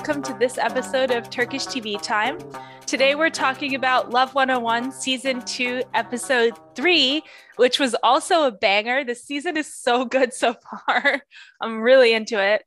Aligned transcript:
welcome 0.00 0.22
to 0.22 0.32
this 0.38 0.56
episode 0.56 1.10
of 1.10 1.28
Turkish 1.28 1.66
TV 1.66 2.00
Time. 2.00 2.38
Today 2.86 3.14
we're 3.14 3.28
talking 3.28 3.74
about 3.74 4.08
Love 4.08 4.34
101 4.34 4.92
Season 4.92 5.42
2, 5.44 5.82
Episode 5.92 6.58
3, 6.74 7.22
which 7.56 7.78
was 7.78 7.94
also 8.02 8.46
a 8.46 8.50
banger. 8.50 9.04
The 9.04 9.14
season 9.14 9.58
is 9.58 9.66
so 9.66 10.06
good 10.06 10.32
so 10.32 10.54
far. 10.86 11.20
I'm 11.60 11.82
really 11.82 12.14
into 12.14 12.42
it. 12.42 12.64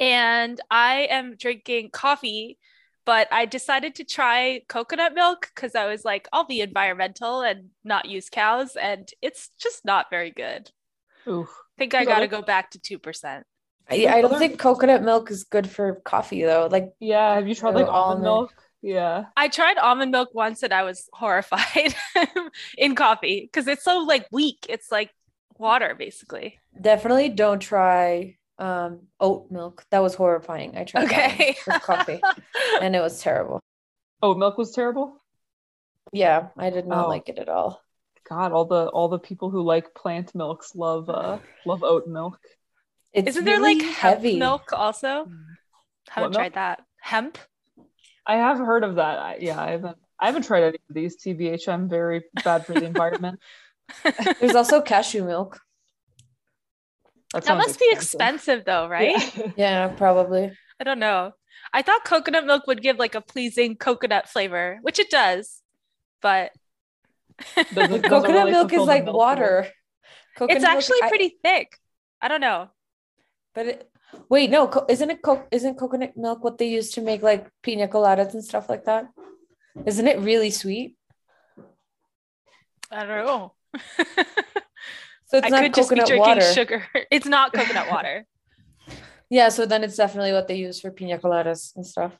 And 0.00 0.58
I 0.70 1.08
am 1.10 1.36
drinking 1.36 1.90
coffee, 1.90 2.56
but 3.04 3.28
I 3.30 3.44
decided 3.44 3.96
to 3.96 4.04
try 4.04 4.62
coconut 4.66 5.12
milk 5.14 5.50
because 5.54 5.74
I 5.74 5.84
was 5.84 6.02
like, 6.02 6.28
I'll 6.32 6.46
be 6.46 6.62
environmental 6.62 7.42
and 7.42 7.72
not 7.84 8.08
use 8.08 8.30
cows. 8.30 8.74
And 8.74 9.06
it's 9.20 9.50
just 9.60 9.84
not 9.84 10.06
very 10.08 10.30
good. 10.30 10.70
Oof. 11.28 11.50
I 11.50 11.76
think 11.76 11.92
I 11.92 12.06
got 12.06 12.20
to 12.20 12.26
go 12.26 12.40
back 12.40 12.70
to 12.70 12.78
2%. 12.78 13.42
I, 13.90 14.06
I 14.06 14.20
don't 14.22 14.38
think 14.38 14.58
coconut 14.58 15.02
milk 15.02 15.30
is 15.30 15.44
good 15.44 15.68
for 15.68 15.96
coffee 16.04 16.42
though. 16.44 16.68
Like 16.70 16.92
Yeah, 17.00 17.34
have 17.34 17.46
you 17.48 17.54
tried 17.54 17.74
like 17.74 17.86
Oh, 17.86 17.90
almond 17.90 18.24
almond. 18.26 18.50
milk? 18.50 18.54
Yeah. 18.82 19.26
I 19.36 19.48
tried 19.48 19.78
almond 19.78 20.10
milk 20.12 20.30
once 20.34 20.62
and 20.62 20.72
I 20.72 20.82
was 20.82 21.08
horrified 21.12 21.94
in 22.78 22.94
coffee 22.94 23.40
because 23.42 23.66
it's 23.68 23.84
so 23.84 23.98
like 24.00 24.26
weak. 24.32 24.66
It's 24.68 24.90
like 24.90 25.10
water 25.58 25.94
basically. 25.94 26.58
definitely 26.80 27.28
don't 27.28 27.60
try 27.60 28.36
um 28.58 29.00
oat 29.20 29.50
milk. 29.50 29.84
That 29.90 30.02
was 30.02 30.14
horrifying. 30.14 30.76
I 30.76 30.84
tried 30.84 31.04
Okay. 31.06 31.56
one 31.66 31.74
with 31.74 31.82
coffee 31.82 32.20
and 32.80 32.94
it 32.96 33.00
was 33.00 33.20
terrible. 33.20 33.60
Oat 34.22 34.38
milk 34.38 34.56
was 34.58 34.72
terrible. 34.72 35.20
Yeah, 36.12 36.48
I 36.56 36.70
did 36.70 36.86
not 36.86 37.06
Oh. 37.06 37.08
like 37.08 37.28
it 37.28 37.38
at 37.38 37.48
all. 37.48 37.82
God, 38.28 38.52
all 38.52 38.64
the 38.64 38.86
all 38.88 39.08
the 39.08 39.18
people 39.18 39.50
who 39.50 39.62
like 39.62 39.94
plant 39.94 40.34
milks 40.34 40.74
love 40.74 41.10
uh 41.10 41.38
love 41.66 41.82
oat 41.82 42.06
milk. 42.06 42.38
It's 43.14 43.28
Isn't 43.28 43.44
there 43.44 43.58
really 43.60 43.76
like 43.76 43.84
hemp 43.84 44.16
heavy. 44.16 44.36
milk 44.38 44.72
also? 44.72 45.26
Mm. 45.26 45.44
Haven't 46.10 46.22
What 46.22 46.30
milk? 46.30 46.32
tried 46.34 46.54
that. 46.54 46.80
Hemp? 47.00 47.38
I 48.26 48.36
have 48.36 48.58
heard 48.58 48.82
of 48.84 48.96
that. 48.96 49.18
I, 49.18 49.36
yeah, 49.40 49.60
I 49.60 49.70
haven't 49.70 49.96
I 50.18 50.26
haven't 50.26 50.42
tried 50.44 50.64
any 50.64 50.78
of 50.88 50.94
these. 50.94 51.16
TBH, 51.22 51.68
I'm 51.68 51.88
very 51.88 52.24
bad 52.42 52.66
for 52.66 52.72
the 52.74 52.84
environment. 52.84 53.40
There's 54.40 54.54
also 54.54 54.80
cashew 54.80 55.24
milk. 55.24 55.60
That 57.34 57.44
sounds 57.44 57.66
must 57.66 57.78
be 57.80 57.88
expensive 57.90 58.64
though, 58.64 58.88
right? 58.88 59.16
Yeah. 59.36 59.52
Yeah, 59.56 59.88
probably. 59.88 60.52
I 60.80 60.84
don't 60.84 60.98
know. 61.00 61.32
I 61.72 61.82
thought 61.82 62.04
coconut 62.04 62.46
milk 62.46 62.66
would 62.66 62.82
give 62.82 62.98
like 62.98 63.14
a 63.14 63.20
pleasing 63.20 63.76
coconut 63.76 64.28
flavor, 64.28 64.78
which 64.82 64.98
it 64.98 65.10
does. 65.10 65.60
But 66.22 66.52
Doesn't- 67.54 67.74
doesn't 67.74 68.02
coconut 68.02 68.30
really 68.46 68.50
milk 68.52 68.72
is 68.72 68.80
like 68.82 69.04
milk 69.04 69.16
water. 69.16 69.66
Coconut 70.36 70.56
it's 70.56 70.64
milk- 70.64 70.76
actually 70.76 70.98
I- 71.02 71.08
pretty 71.08 71.36
thick. 71.44 71.78
I 72.22 72.28
don't 72.28 72.40
know. 72.40 72.68
But 73.54 73.66
it, 73.66 73.90
wait, 74.28 74.50
no, 74.50 74.68
co- 74.68 74.86
isn't 74.88 75.10
it 75.10 75.22
co- 75.22 75.46
isn't 75.50 75.78
coconut 75.78 76.16
milk 76.16 76.42
what 76.44 76.58
they 76.58 76.68
use 76.68 76.90
to 76.92 77.00
make 77.00 77.22
like 77.22 77.48
pina 77.62 77.88
coladas 77.88 78.34
and 78.34 78.44
stuff 78.44 78.68
like 78.68 78.84
that? 78.84 79.06
Isn't 79.86 80.06
it 80.06 80.18
really 80.20 80.50
sweet? 80.50 80.96
I 82.90 83.06
don't 83.06 83.26
know. 83.26 83.52
So 85.26 85.38
it's 85.38 85.46
I 85.46 85.50
not 85.50 85.62
could 85.62 85.74
just 85.74 85.90
be 85.90 85.96
coconut 85.96 86.06
drinking 86.06 86.28
water. 86.44 86.52
sugar. 86.52 86.84
It's 87.10 87.26
not 87.26 87.52
coconut 87.52 87.88
water. 87.90 88.26
Yeah, 89.30 89.48
so 89.48 89.66
then 89.66 89.82
it's 89.82 89.96
definitely 89.96 90.32
what 90.32 90.46
they 90.46 90.54
use 90.54 90.80
for 90.80 90.90
pina 90.92 91.18
coladas 91.18 91.74
and 91.74 91.84
stuff. 91.84 92.12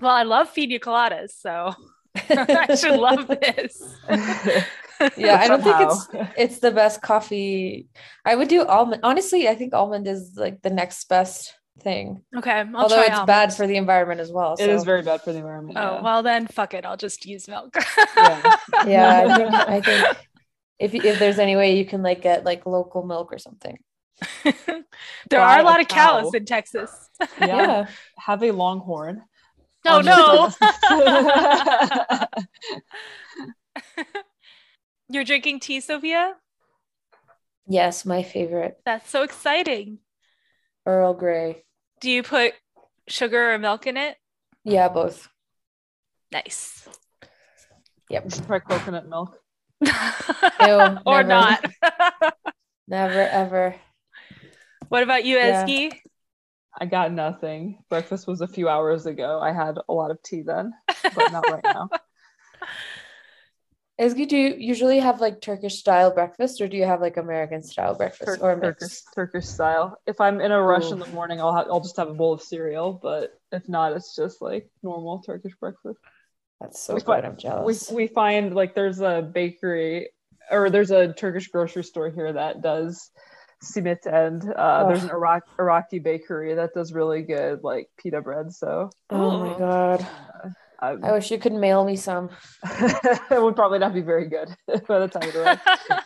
Well, 0.00 0.12
I 0.12 0.22
love 0.22 0.54
pina 0.54 0.78
coladas, 0.78 1.32
so 1.32 1.74
I 2.16 2.76
should 2.76 2.98
love 2.98 3.26
this. 3.26 3.82
Yeah, 5.16 5.38
I 5.40 5.48
don't 5.48 5.62
think 5.62 5.76
it's 5.80 6.08
it's 6.36 6.58
the 6.60 6.70
best 6.70 7.02
coffee. 7.02 7.88
I 8.24 8.34
would 8.34 8.48
do 8.48 8.64
almond. 8.64 9.00
Honestly, 9.04 9.48
I 9.48 9.54
think 9.54 9.74
almond 9.74 10.06
is 10.06 10.32
like 10.36 10.62
the 10.62 10.70
next 10.70 11.08
best 11.08 11.54
thing. 11.80 12.22
Okay, 12.36 12.50
I'll 12.50 12.76
Although 12.76 13.04
try 13.04 13.06
it's 13.06 13.24
bad 13.24 13.54
for 13.54 13.66
the 13.66 13.76
environment 13.76 14.20
as 14.20 14.32
well. 14.32 14.56
It 14.58 14.68
is 14.68 14.84
very 14.84 15.02
bad 15.02 15.22
for 15.22 15.32
the 15.32 15.38
environment. 15.38 15.78
Oh 15.78 15.96
yeah. 15.96 16.02
well, 16.02 16.22
then 16.22 16.46
fuck 16.46 16.74
it. 16.74 16.84
I'll 16.84 16.96
just 16.96 17.26
use 17.26 17.48
milk. 17.48 17.74
Yeah. 18.16 18.56
yeah. 18.86 19.64
I 19.68 19.80
think 19.80 20.04
I 20.80 20.88
think 20.88 21.04
if 21.04 21.04
if 21.04 21.18
there's 21.18 21.38
any 21.38 21.56
way 21.56 21.76
you 21.76 21.84
can 21.84 22.02
like 22.02 22.22
get 22.22 22.44
like 22.44 22.66
local 22.66 23.04
milk 23.04 23.32
or 23.32 23.38
something. 23.38 23.78
there 24.44 24.54
Buy 25.30 25.56
are 25.56 25.60
a 25.60 25.62
a 25.62 25.64
lot 25.64 25.80
of 25.80 25.88
cows 25.88 26.34
in 26.34 26.44
Texas. 26.44 26.90
yeah. 27.40 27.46
Yeah. 27.46 27.86
Have 28.18 28.42
a 28.42 28.50
longhorn. 28.50 29.22
Oh 29.84 30.00
no! 30.00 30.50
Premises. 35.08 35.14
You're 35.14 35.24
drinking 35.24 35.60
tea, 35.60 35.80
Sophia? 35.80 36.34
Yes, 37.66 38.06
my 38.06 38.22
favorite 38.22 38.78
That's 38.84 39.10
so 39.10 39.22
exciting. 39.22 39.98
Earl 40.86 41.14
Grey. 41.14 41.64
Do 42.00 42.10
you 42.10 42.22
put 42.22 42.54
sugar 43.08 43.52
or 43.52 43.58
milk 43.58 43.86
in 43.86 43.96
it? 43.96 44.16
Yeah, 44.64 44.88
both. 44.88 45.28
Nice. 46.32 46.88
Yep. 48.10 48.30
Try 48.46 48.58
coconut 48.60 49.06
milk. 49.08 49.36
Ew, 49.82 50.98
or 51.04 51.22
never. 51.22 51.28
not. 51.28 51.64
Never 52.90 53.20
ever. 53.20 53.74
what 54.88 55.02
about 55.02 55.24
you, 55.26 55.36
Yeah. 55.36 55.66
Ezgi? 55.66 55.92
I 56.80 56.86
got 56.86 57.12
nothing. 57.12 57.78
Breakfast 57.90 58.26
was 58.26 58.40
a 58.40 58.48
few 58.48 58.66
hours 58.68 59.04
ago. 59.04 59.40
I 59.40 59.52
had 59.52 59.76
a 59.88 59.92
lot 59.92 60.10
of 60.10 60.22
tea 60.22 60.40
then, 60.42 60.72
but 61.14 61.32
not 61.32 61.50
right 61.50 61.64
now. 61.64 61.90
Ezgi, 64.00 64.28
do 64.28 64.36
you 64.36 64.54
usually 64.56 65.00
have 65.00 65.20
like 65.20 65.40
Turkish 65.40 65.80
style 65.80 66.14
breakfast 66.14 66.60
or 66.60 66.68
do 66.68 66.76
you 66.76 66.84
have 66.84 67.00
like 67.00 67.16
American 67.16 67.64
style 67.64 67.96
breakfast 67.96 68.40
Tur- 68.40 68.54
or 68.54 68.60
Turkish. 68.60 69.00
Turkish 69.12 69.46
style. 69.46 69.98
If 70.06 70.20
I'm 70.20 70.40
in 70.40 70.52
a 70.52 70.62
rush 70.62 70.92
in 70.92 71.00
the 71.00 71.06
morning, 71.08 71.40
I'll 71.40 71.50
I'll 71.50 71.80
just 71.80 71.96
have 71.96 72.08
a 72.08 72.14
bowl 72.14 72.32
of 72.32 72.40
cereal. 72.40 72.92
But 72.92 73.32
if 73.50 73.68
not, 73.68 73.92
it's 73.92 74.14
just 74.14 74.40
like 74.40 74.70
normal 74.84 75.20
Turkish 75.22 75.54
breakfast. 75.58 75.98
That's 76.60 76.80
so 76.80 76.94
We 76.94 77.00
good. 77.00 77.06
fi- 77.06 77.26
I'm 77.26 77.36
jealous. 77.36 77.90
we 77.90 77.96
we 77.96 78.06
find 78.06 78.54
like 78.54 78.76
there's 78.76 79.00
a 79.00 79.20
bakery 79.20 80.10
or 80.48 80.70
there's 80.70 80.92
a 80.92 81.12
Turkish 81.12 81.48
grocery 81.48 81.82
store 81.82 82.08
here 82.08 82.32
that 82.32 82.62
does 82.62 83.10
simit 83.64 84.06
and 84.06 84.48
uh, 84.54 84.84
there's 84.86 85.02
an 85.02 85.10
Iraq 85.10 85.42
Iraqi 85.58 85.98
bakery 85.98 86.54
that 86.54 86.72
does 86.72 86.92
really 86.92 87.22
good 87.22 87.64
like 87.64 87.88
pita 87.98 88.20
bread. 88.20 88.52
So 88.52 88.90
oh 89.10 89.40
my 89.40 89.54
Ooh. 89.54 89.58
god. 89.58 90.06
I, 90.80 90.90
I 90.90 91.12
wish 91.12 91.30
you 91.30 91.38
could 91.38 91.52
mail 91.54 91.84
me 91.84 91.96
some. 91.96 92.30
it 92.64 93.42
would 93.42 93.56
probably 93.56 93.78
not 93.80 93.92
be 93.94 94.00
very 94.00 94.28
good 94.28 94.54
by 94.86 95.00
the 95.00 95.08
time 95.08 95.28
it 95.28 95.34
arrives. 95.36 95.60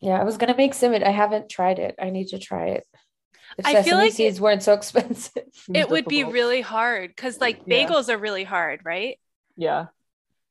Yeah, 0.00 0.20
I 0.20 0.24
was 0.24 0.36
gonna 0.36 0.56
make 0.56 0.72
simit. 0.72 1.02
I 1.02 1.10
haven't 1.10 1.48
tried 1.48 1.78
it. 1.78 1.94
I 2.00 2.10
need 2.10 2.28
to 2.28 2.38
try 2.38 2.66
it. 2.68 2.86
If 3.58 3.66
I 3.66 3.72
feel 3.76 3.82
sesame 3.84 3.96
like 3.98 4.10
it- 4.10 4.14
seeds 4.16 4.40
weren't 4.40 4.62
so 4.62 4.74
expensive. 4.74 5.44
it 5.72 5.88
would 5.88 6.04
be 6.06 6.22
really 6.22 6.60
hard 6.60 7.10
because 7.10 7.40
like 7.40 7.62
Yeah. 7.66 7.86
bagels 7.88 8.08
are 8.10 8.18
really 8.18 8.44
hard, 8.44 8.80
right? 8.84 9.18
yeah. 9.56 9.86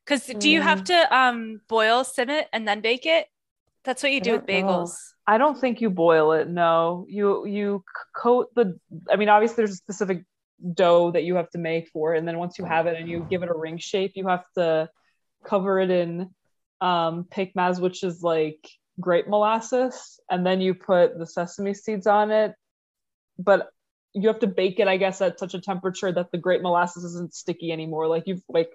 Because 0.04 0.24
do 0.26 0.48
you 0.50 0.60
have 0.62 0.84
to 0.84 1.16
um 1.16 1.60
boil 1.68 2.04
simit 2.04 2.44
and 2.52 2.66
then 2.66 2.80
bake 2.80 3.06
it? 3.06 3.26
That's 3.84 4.02
what 4.02 4.12
you 4.12 4.20
do 4.20 4.32
with 4.32 4.46
don't 4.46 4.60
know. 4.60 4.66
bagels. 4.68 4.96
I 5.26 5.38
don't 5.38 5.58
think 5.60 5.80
you 5.80 5.90
boil 5.90 6.32
it. 6.32 6.48
No, 6.48 7.06
you 7.08 7.44
you 7.46 7.84
coat 8.16 8.48
the. 8.54 8.78
I 9.10 9.16
mean, 9.16 9.28
obviously, 9.28 9.56
there's 9.58 9.72
a 9.72 9.76
specific 9.76 10.24
dough 10.74 11.10
that 11.12 11.24
you 11.24 11.36
have 11.36 11.50
to 11.50 11.58
make 11.58 11.88
for 11.88 12.14
it, 12.14 12.18
and 12.18 12.26
then 12.26 12.38
once 12.38 12.58
you 12.58 12.64
have 12.64 12.86
it 12.86 12.98
and 12.98 13.08
you 13.08 13.26
give 13.28 13.42
it 13.42 13.50
a 13.50 13.54
ring 13.54 13.78
shape, 13.78 14.12
you 14.14 14.26
have 14.28 14.44
to 14.56 14.88
cover 15.44 15.80
it 15.80 15.90
in 15.90 16.30
um, 16.80 17.24
pekmez, 17.24 17.80
which 17.80 18.02
is 18.02 18.22
like 18.22 18.68
grape 19.00 19.28
molasses, 19.28 20.20
and 20.30 20.44
then 20.46 20.60
you 20.60 20.74
put 20.74 21.18
the 21.18 21.26
sesame 21.26 21.74
seeds 21.74 22.06
on 22.06 22.30
it. 22.30 22.54
But 23.38 23.68
you 24.14 24.28
have 24.28 24.40
to 24.40 24.46
bake 24.46 24.80
it, 24.80 24.88
I 24.88 24.96
guess, 24.96 25.20
at 25.20 25.38
such 25.38 25.54
a 25.54 25.60
temperature 25.60 26.10
that 26.10 26.32
the 26.32 26.38
grape 26.38 26.62
molasses 26.62 27.04
isn't 27.04 27.34
sticky 27.34 27.70
anymore. 27.70 28.08
Like 28.08 28.24
you've 28.26 28.42
like 28.48 28.70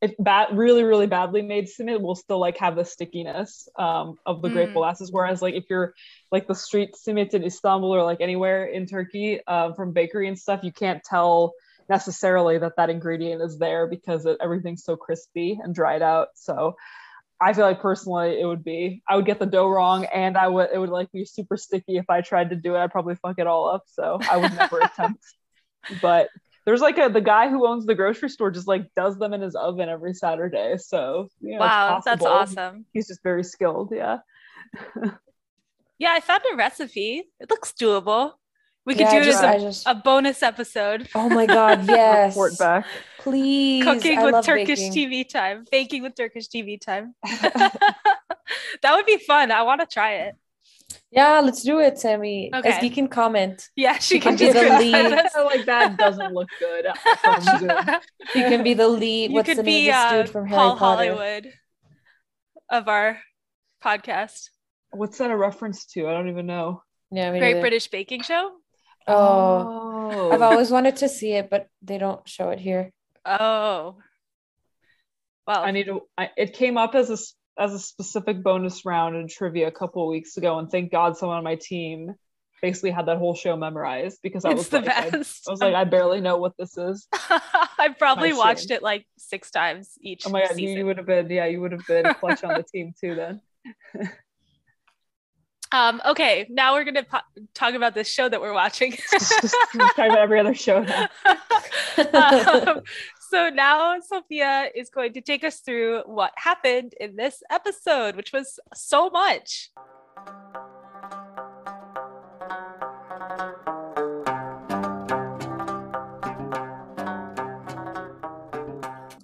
if 0.00 0.12
bad 0.18 0.56
really 0.56 0.82
really 0.82 1.06
badly 1.06 1.40
made 1.42 1.66
simit 1.66 2.00
will 2.00 2.14
still 2.14 2.38
like 2.38 2.58
have 2.58 2.76
the 2.76 2.84
stickiness 2.84 3.68
um, 3.78 4.18
of 4.26 4.42
the 4.42 4.48
grape 4.50 4.70
Mm. 4.70 4.74
molasses. 4.74 5.10
Whereas 5.12 5.40
like 5.40 5.54
if 5.54 5.64
you're 5.70 5.94
like 6.30 6.46
the 6.46 6.54
street 6.54 6.94
simit 6.94 7.32
in 7.34 7.44
istanbul 7.44 7.94
or 7.94 8.02
like 8.02 8.20
anywhere 8.20 8.66
in 8.66 8.86
turkey 8.86 9.40
uh, 9.46 9.72
from 9.72 9.92
bakery 9.92 10.28
and 10.28 10.38
stuff 10.38 10.60
you 10.62 10.72
can't 10.72 11.02
tell 11.04 11.54
necessarily 11.88 12.58
that 12.58 12.76
that 12.76 12.90
ingredient 12.90 13.42
is 13.42 13.58
there 13.58 13.86
because 13.86 14.24
it, 14.26 14.36
everything's 14.40 14.84
so 14.84 14.96
crispy 14.96 15.58
and 15.62 15.74
dried 15.74 16.02
out. 16.02 16.28
So 16.34 16.76
i 17.40 17.52
feel 17.52 17.64
like 17.66 17.80
personally 17.80 18.40
it 18.40 18.44
would 18.46 18.62
be 18.62 19.02
i 19.08 19.16
would 19.16 19.26
get 19.26 19.40
the 19.40 19.44
dough 19.46 19.68
wrong 19.68 20.04
and 20.14 20.38
i 20.38 20.46
would 20.46 20.68
it 20.72 20.78
would 20.78 20.88
like 20.88 21.10
be 21.10 21.24
super 21.24 21.56
sticky 21.56 21.96
if 21.96 22.08
i 22.08 22.20
tried 22.20 22.50
to 22.50 22.56
do 22.56 22.74
it. 22.74 22.78
I'd 22.78 22.92
probably 22.92 23.16
fuck 23.16 23.38
it 23.38 23.46
all 23.48 23.68
up. 23.68 23.82
So 23.86 24.18
i 24.30 24.36
would 24.36 24.54
never 24.54 24.80
attempt. 24.88 25.22
But 26.00 26.28
there's 26.64 26.80
like 26.80 26.98
a 26.98 27.08
the 27.08 27.20
guy 27.20 27.48
who 27.48 27.66
owns 27.66 27.86
the 27.86 27.94
grocery 27.94 28.30
store 28.30 28.50
just 28.50 28.66
like 28.68 28.86
does 28.94 29.18
them 29.18 29.32
in 29.34 29.40
his 29.42 29.54
oven 29.54 29.88
every 29.88 30.14
Saturday. 30.14 30.76
So 30.78 31.28
you 31.40 31.52
know, 31.54 31.60
wow, 31.60 32.02
that's 32.04 32.24
awesome. 32.24 32.86
He's 32.92 33.08
just 33.08 33.22
very 33.22 33.44
skilled. 33.44 33.92
Yeah. 33.92 34.18
Yeah, 35.96 36.10
I 36.12 36.20
found 36.20 36.42
a 36.52 36.56
recipe. 36.56 37.22
It 37.38 37.48
looks 37.50 37.72
doable. 37.72 38.32
We 38.84 38.94
could 38.94 39.02
Yeah, 39.02 39.10
do 39.12 39.18
it 39.20 39.24
just, 39.24 39.38
as 39.38 39.44
I 39.44 39.54
a, 39.54 39.60
just 39.60 39.86
a 39.86 39.94
bonus 39.94 40.42
episode. 40.42 41.08
oh 41.14 41.28
my 41.30 41.46
god, 41.46 41.84
yes. 41.88 42.32
Report 42.34 42.58
back. 42.58 42.86
Please. 43.20 43.84
Cooking 43.84 44.18
I 44.18 44.24
with 44.24 44.32
love 44.34 44.44
Turkish 44.44 44.80
baking. 44.80 45.10
TV 45.10 45.26
time. 45.28 45.64
Baking 45.70 46.02
with 46.02 46.16
Turkish 46.16 46.48
TV 46.48 46.80
time. 46.80 47.14
that 47.24 48.92
would 48.92 49.06
be 49.06 49.18
fun. 49.18 49.50
I 49.52 49.62
want 49.62 49.80
to 49.80 49.86
try 49.86 50.14
it. 50.14 50.34
Yeah, 51.14 51.40
let's 51.40 51.62
do 51.62 51.78
it, 51.78 51.98
Sammy. 51.98 52.50
Okay. 52.52 52.68
As 52.68 52.82
you 52.82 52.90
can 52.90 53.06
comment. 53.08 53.68
Yeah, 53.76 53.98
she 53.98 54.16
You 54.16 54.20
can 54.20 54.36
can 54.36 54.48
be 54.48 54.52
just 54.52 54.68
the 54.68 54.78
lead. 54.78 54.92
criticize 55.06 55.26
I 55.34 55.38
feel 55.38 55.44
like 55.46 55.64
that 55.66 55.96
doesn't 55.96 56.34
look 56.34 56.48
good 56.58 56.86
from 57.22 57.40
Zoom. 57.58 57.70
us. 57.70 58.04
You 58.34 58.42
can 58.42 58.64
be 58.64 58.74
the 58.74 58.88
lead. 58.88 59.30
you 59.30 59.34
What's 59.34 59.48
could 59.48 59.58
the 59.58 59.62
name 59.62 59.84
be 59.84 59.90
of 59.90 59.94
this 59.94 60.04
uh, 60.12 60.22
dude 60.22 60.30
from 60.30 60.46
Harry 60.48 60.58
Potter? 60.58 60.78
Hollywood 60.78 61.52
of 62.70 62.88
our 62.88 63.18
podcast. 63.82 64.48
What's 64.90 65.18
that 65.18 65.30
a 65.30 65.36
reference 65.36 65.86
to? 65.92 66.08
I 66.08 66.12
don't 66.12 66.28
even 66.28 66.46
know. 66.46 66.82
Yeah, 67.12 67.30
Great 67.30 67.40
neither. 67.42 67.60
British 67.60 67.86
Baking 67.88 68.22
Show. 68.22 68.50
Oh, 69.06 69.80
Oh. 70.12 70.30
I've 70.32 70.42
always 70.42 70.70
wanted 70.70 70.96
to 70.96 71.08
see 71.08 71.32
it, 71.32 71.48
but 71.50 71.68
they 71.82 71.98
don't 71.98 72.26
show 72.28 72.50
it 72.50 72.58
here. 72.58 72.92
Oh. 73.24 73.96
Well, 75.46 75.62
I 75.62 75.70
need 75.70 75.84
to. 75.86 76.00
I, 76.18 76.30
it 76.36 76.54
came 76.54 76.76
up 76.78 76.94
as 76.94 77.10
a 77.10 77.14
s- 77.14 77.34
as 77.58 77.72
a 77.72 77.78
specific 77.78 78.42
bonus 78.42 78.84
round 78.84 79.16
in 79.16 79.28
trivia 79.28 79.68
a 79.68 79.72
couple 79.72 80.02
of 80.02 80.10
weeks 80.10 80.36
ago, 80.36 80.58
and 80.58 80.70
thank 80.70 80.90
God 80.90 81.16
someone 81.16 81.38
on 81.38 81.44
my 81.44 81.56
team 81.56 82.14
basically 82.64 82.90
had 82.90 83.06
that 83.06 83.18
whole 83.18 83.34
show 83.34 83.56
memorized 83.56 84.20
because 84.22 84.44
I 84.44 84.50
it's 84.50 84.58
was 84.58 84.68
the 84.70 84.80
like, 84.80 84.88
I, 84.88 85.10
best. 85.10 85.46
I 85.46 85.50
was 85.50 85.60
like, 85.60 85.74
I 85.74 85.84
barely 85.84 86.20
know 86.20 86.38
what 86.38 86.54
this 86.58 86.78
is. 86.78 87.06
I 87.12 87.94
probably 87.98 88.32
My 88.32 88.38
watched 88.38 88.70
it 88.70 88.82
like 88.82 89.06
six 89.18 89.50
times 89.50 89.98
each 90.00 90.24
Oh 90.26 90.30
my 90.30 90.46
god, 90.46 90.58
you, 90.58 90.70
you 90.70 90.86
would 90.86 90.96
have 90.96 91.06
been 91.06 91.28
yeah, 91.30 91.44
you 91.44 91.60
would 91.60 91.72
have 91.72 91.86
been 91.86 92.14
clutch 92.14 92.42
on 92.42 92.54
the 92.54 92.62
team 92.72 92.94
too 92.98 93.14
then. 93.14 93.40
Um, 95.72 96.00
okay, 96.06 96.46
now 96.50 96.74
we're 96.74 96.84
gonna 96.84 97.02
po- 97.02 97.42
talk 97.52 97.74
about 97.74 97.94
this 97.94 98.06
show 98.06 98.28
that 98.28 98.40
we're 98.40 98.52
watching. 98.52 98.92
Talk 98.92 99.98
about 99.98 100.18
every 100.18 100.38
other 100.38 100.54
show 100.54 100.84
now. 100.84 101.08
um, 102.12 102.82
so 103.30 103.48
now 103.48 103.98
Sophia 104.00 104.70
is 104.74 104.90
going 104.90 105.12
to 105.14 105.20
take 105.20 105.44
us 105.44 105.60
through 105.60 106.02
what 106.06 106.32
happened 106.36 106.94
in 107.00 107.16
this 107.16 107.42
episode, 107.50 108.16
which 108.16 108.32
was 108.32 108.58
so 108.74 109.10
much. 109.10 109.70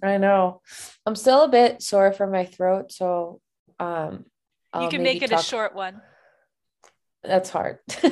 I 0.03 0.17
know. 0.17 0.63
I'm 1.05 1.15
still 1.15 1.45
a 1.45 1.49
bit 1.49 1.83
sore 1.83 2.13
from 2.13 2.33
my 2.33 2.47
throat, 2.47 2.93
so 2.93 3.41
um 3.79 4.25
you 4.75 4.83
I'll 4.83 4.91
can 4.91 5.03
make 5.03 5.23
it 5.23 5.33
a 5.33 5.43
short 5.43 5.75
one. 5.75 6.01
That's 7.23 7.51
hard. 7.51 7.79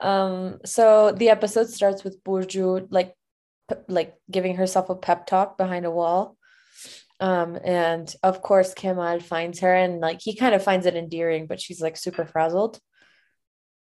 um 0.00 0.60
so 0.64 1.12
the 1.12 1.28
episode 1.28 1.68
starts 1.68 2.04
with 2.04 2.24
Burcu 2.24 2.86
like 2.90 3.14
like 3.88 4.14
giving 4.30 4.56
herself 4.56 4.90
a 4.90 4.94
pep 4.94 5.26
talk 5.26 5.56
behind 5.58 5.86
a 5.86 5.90
wall. 5.90 6.36
Um 7.20 7.58
and 7.64 8.12
of 8.22 8.40
course 8.42 8.72
Kemal 8.74 9.20
finds 9.20 9.60
her 9.60 9.74
and 9.74 10.00
like 10.00 10.20
he 10.22 10.34
kind 10.34 10.54
of 10.54 10.62
finds 10.64 10.86
it 10.86 10.96
endearing, 10.96 11.46
but 11.46 11.60
she's 11.60 11.80
like 11.80 11.96
super 11.96 12.24
frazzled. 12.24 12.78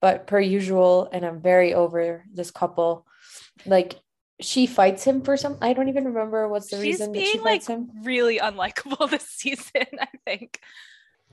But 0.01 0.27
per 0.27 0.39
usual, 0.39 1.09
and 1.11 1.25
I'm 1.25 1.41
very 1.41 1.73
over 1.73 2.23
this 2.31 2.51
couple. 2.51 3.05
Like 3.65 3.95
she 4.39 4.67
fights 4.67 5.03
him 5.03 5.21
for 5.23 5.37
some 5.37 5.57
I 5.61 5.73
don't 5.73 5.89
even 5.89 6.05
remember 6.05 6.47
what's 6.47 6.69
the 6.69 6.77
She's 6.77 6.99
reason 6.99 7.11
that 7.13 7.19
she 7.19 7.33
being 7.33 7.43
like 7.43 7.65
him. 7.67 7.89
really 8.03 8.37
unlikable 8.39 9.09
this 9.09 9.27
season, 9.27 9.85
I 9.99 10.07
think. 10.25 10.59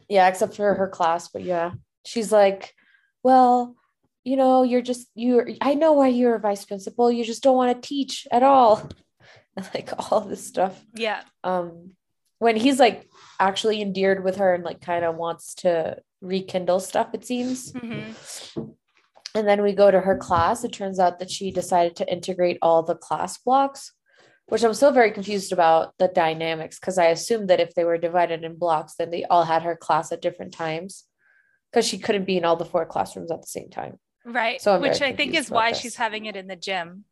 Yeah, 0.09 0.29
except 0.29 0.57
for 0.57 0.75
her 0.75 0.89
class, 0.89 1.29
but 1.29 1.43
yeah. 1.43 1.73
She's 2.05 2.31
like, 2.31 2.75
"Well, 3.23 3.77
you 4.25 4.37
know, 4.37 4.62
you're 4.62 4.82
just 4.82 5.09
you're 5.15 5.49
I 5.61 5.75
know 5.75 5.93
why 5.93 6.09
you're 6.09 6.35
a 6.35 6.41
vice 6.41 6.65
principal. 6.65 7.12
You 7.12 7.25
just 7.25 7.43
don't 7.43 7.56
want 7.56 7.81
to 7.81 7.88
teach 7.88 8.26
at 8.32 8.43
all." 8.43 8.88
And 9.56 9.69
like 9.75 9.91
all 10.11 10.21
this 10.21 10.47
stuff. 10.47 10.85
Yeah. 10.94 11.23
Um 11.44 11.93
when 12.38 12.56
he's 12.56 12.81
like 12.81 13.09
actually 13.38 13.81
endeared 13.81 14.25
with 14.25 14.37
her 14.37 14.55
and 14.55 14.65
like 14.65 14.81
kind 14.81 15.05
of 15.05 15.17
wants 15.17 15.55
to 15.55 15.99
rekindle 16.21 16.81
stuff 16.81 17.09
it 17.15 17.25
seems. 17.25 17.73
Mhm. 17.73 18.75
And 19.37 19.49
then 19.49 19.62
we 19.62 19.73
go 19.73 19.91
to 19.91 20.00
her 20.00 20.17
class. 20.17 20.62
It 20.65 20.73
turns 20.73 20.99
out 21.00 21.19
that 21.19 21.31
she 21.31 21.50
decided 21.50 21.97
to 21.97 22.12
integrate 22.12 22.59
all 22.62 22.82
the 22.82 22.94
class 22.94 23.37
blocks, 23.38 23.93
which 24.47 24.62
I'm 24.62 24.75
still 24.75 24.93
very 24.93 25.11
confused 25.11 25.53
about 25.53 25.94
the 25.99 26.06
dynamics 26.06 26.79
because 26.79 26.99
I 26.99 27.06
assumed 27.06 27.50
that 27.50 27.61
if 27.61 27.75
they 27.75 27.85
were 27.85 27.99
divided 27.99 28.44
in 28.44 28.56
blocks, 28.56 28.94
then 28.94 29.11
they 29.11 29.25
all 29.25 29.44
had 29.44 29.62
her 29.62 29.76
class 29.76 30.12
at 30.12 30.23
different 30.23 30.53
times 30.53 31.05
because 31.71 31.87
she 31.87 31.99
couldn't 31.99 32.25
be 32.26 32.37
in 32.37 32.44
all 32.44 32.55
the 32.56 32.65
four 32.65 32.87
classrooms 32.87 33.32
at 33.32 33.41
the 33.41 33.49
same 33.49 33.71
time. 33.71 33.99
Right. 34.25 34.61
So 34.61 34.75
I'm 34.75 34.81
Which 34.81 35.03
I 35.03 35.12
think 35.12 35.35
is 35.35 35.50
why 35.50 35.71
this. 35.71 35.81
she's 35.81 35.97
having 35.97 36.25
it 36.26 36.37
in 36.37 36.47
the 36.47 36.56
gym. 36.56 37.05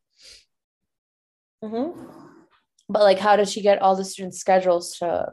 But 1.63 3.03
like, 3.03 3.19
how 3.19 3.37
does 3.37 3.51
she 3.51 3.63
get 3.63 3.81
all 3.81 3.97
the 3.97 4.05
students' 4.05 4.39
schedules 4.39 4.99
to 4.99 5.33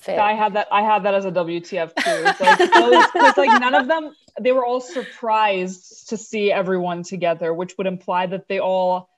fit? 0.00 0.18
I 0.18 0.32
had 0.34 0.54
that. 0.54 0.68
I 0.72 0.82
had 0.82 1.04
that 1.04 1.14
as 1.14 1.24
a 1.24 1.30
WTF 1.30 1.94
too. 1.94 2.02
It's 2.06 2.40
like 2.40 2.58
those, 2.58 3.06
'cause, 3.06 3.36
like 3.36 3.60
none 3.60 3.74
of 3.74 3.86
them. 3.88 4.14
They 4.40 4.52
were 4.52 4.64
all 4.64 4.80
surprised 4.80 6.08
to 6.08 6.16
see 6.16 6.50
everyone 6.50 7.02
together, 7.02 7.52
which 7.52 7.76
would 7.78 7.86
imply 7.86 8.26
that 8.26 8.48
they 8.48 8.58
all 8.58 9.10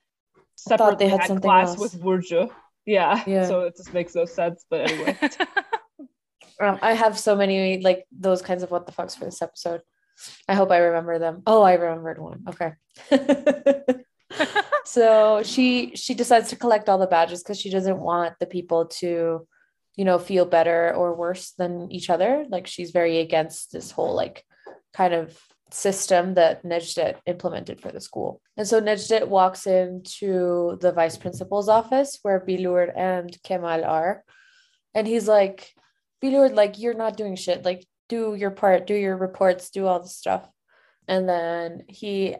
separately 0.56 1.06
they 1.06 1.10
had 1.10 1.20
had, 1.20 1.28
something 1.28 1.48
class 1.48 1.68
else. 1.70 1.78
with 1.78 2.02
Burcu. 2.02 2.50
Yeah. 2.84 3.22
Yeah. 3.26 3.46
So 3.46 3.60
it 3.62 3.76
just 3.76 3.94
makes 3.94 4.14
no 4.14 4.24
sense. 4.24 4.64
But 4.68 4.90
anyway, 4.90 5.16
Um, 6.60 6.78
I 6.82 6.92
have 6.92 7.18
so 7.18 7.34
many 7.34 7.80
like 7.80 8.06
those 8.12 8.40
kinds 8.40 8.62
of 8.62 8.70
what 8.70 8.86
the 8.86 8.92
fucks 8.92 9.16
for 9.18 9.24
this 9.24 9.42
episode. 9.42 9.82
I 10.48 10.54
hope 10.54 10.70
I 10.70 10.78
remember 10.78 11.18
them. 11.18 11.42
Oh, 11.46 11.62
I 11.62 11.74
remembered 11.74 12.18
one. 12.18 12.44
Okay. 12.48 12.72
so 14.84 15.42
she 15.42 15.96
she 15.96 16.14
decides 16.14 16.50
to 16.50 16.56
collect 16.56 16.88
all 16.88 16.98
the 16.98 17.06
badges 17.06 17.42
because 17.42 17.60
she 17.60 17.70
doesn't 17.70 17.98
want 17.98 18.34
the 18.40 18.46
people 18.46 18.86
to, 18.86 19.46
you 19.96 20.04
know, 20.04 20.18
feel 20.18 20.44
better 20.44 20.94
or 20.94 21.14
worse 21.14 21.52
than 21.52 21.90
each 21.90 22.10
other. 22.10 22.44
Like 22.48 22.66
she's 22.66 22.90
very 22.90 23.18
against 23.18 23.72
this 23.72 23.90
whole 23.90 24.14
like 24.14 24.44
kind 24.92 25.14
of 25.14 25.38
system 25.74 26.34
that 26.34 26.62
Necdet 26.62 27.16
implemented 27.26 27.80
for 27.80 27.90
the 27.90 28.00
school. 28.00 28.40
And 28.56 28.66
so 28.66 28.80
Necdet 28.80 29.26
walks 29.26 29.66
into 29.66 30.78
the 30.80 30.92
vice 30.92 31.16
principal's 31.16 31.68
office 31.68 32.18
where 32.22 32.40
Bilur 32.40 32.92
and 32.96 33.36
Kemal 33.42 33.84
are. 33.84 34.24
And 34.94 35.06
he's 35.06 35.26
like, 35.26 35.72
Bilur, 36.22 36.54
like, 36.54 36.78
you're 36.78 36.94
not 36.94 37.16
doing 37.16 37.34
shit. 37.36 37.64
Like, 37.64 37.84
do 38.08 38.34
your 38.34 38.50
part, 38.50 38.86
do 38.86 38.94
your 38.94 39.16
reports, 39.16 39.70
do 39.70 39.86
all 39.86 40.00
the 40.00 40.08
stuff. 40.08 40.48
And 41.08 41.28
then 41.28 41.84
he 41.88 42.36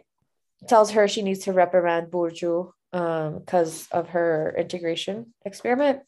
tells 0.67 0.91
her 0.91 1.07
she 1.07 1.21
needs 1.21 1.41
to 1.41 1.53
reprimand 1.53 2.11
Burcu 2.11 2.71
um 2.93 3.39
because 3.39 3.87
of 3.91 4.09
her 4.09 4.55
integration 4.57 5.33
experiment. 5.43 5.99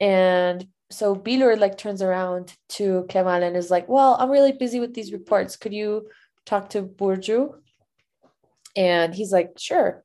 And 0.00 0.66
so 0.90 1.16
Bilur 1.16 1.58
like 1.58 1.76
turns 1.76 2.02
around 2.02 2.54
to 2.70 3.06
Kemal 3.08 3.42
and 3.42 3.56
is 3.56 3.70
like, 3.70 3.88
Well, 3.88 4.16
I'm 4.18 4.30
really 4.30 4.52
busy 4.52 4.80
with 4.80 4.94
these 4.94 5.12
reports. 5.12 5.56
Could 5.56 5.72
you 5.72 6.08
talk 6.44 6.70
to 6.70 6.82
Burcu? 6.82 7.54
And 8.76 9.14
he's 9.14 9.32
like, 9.32 9.52
Sure. 9.58 10.04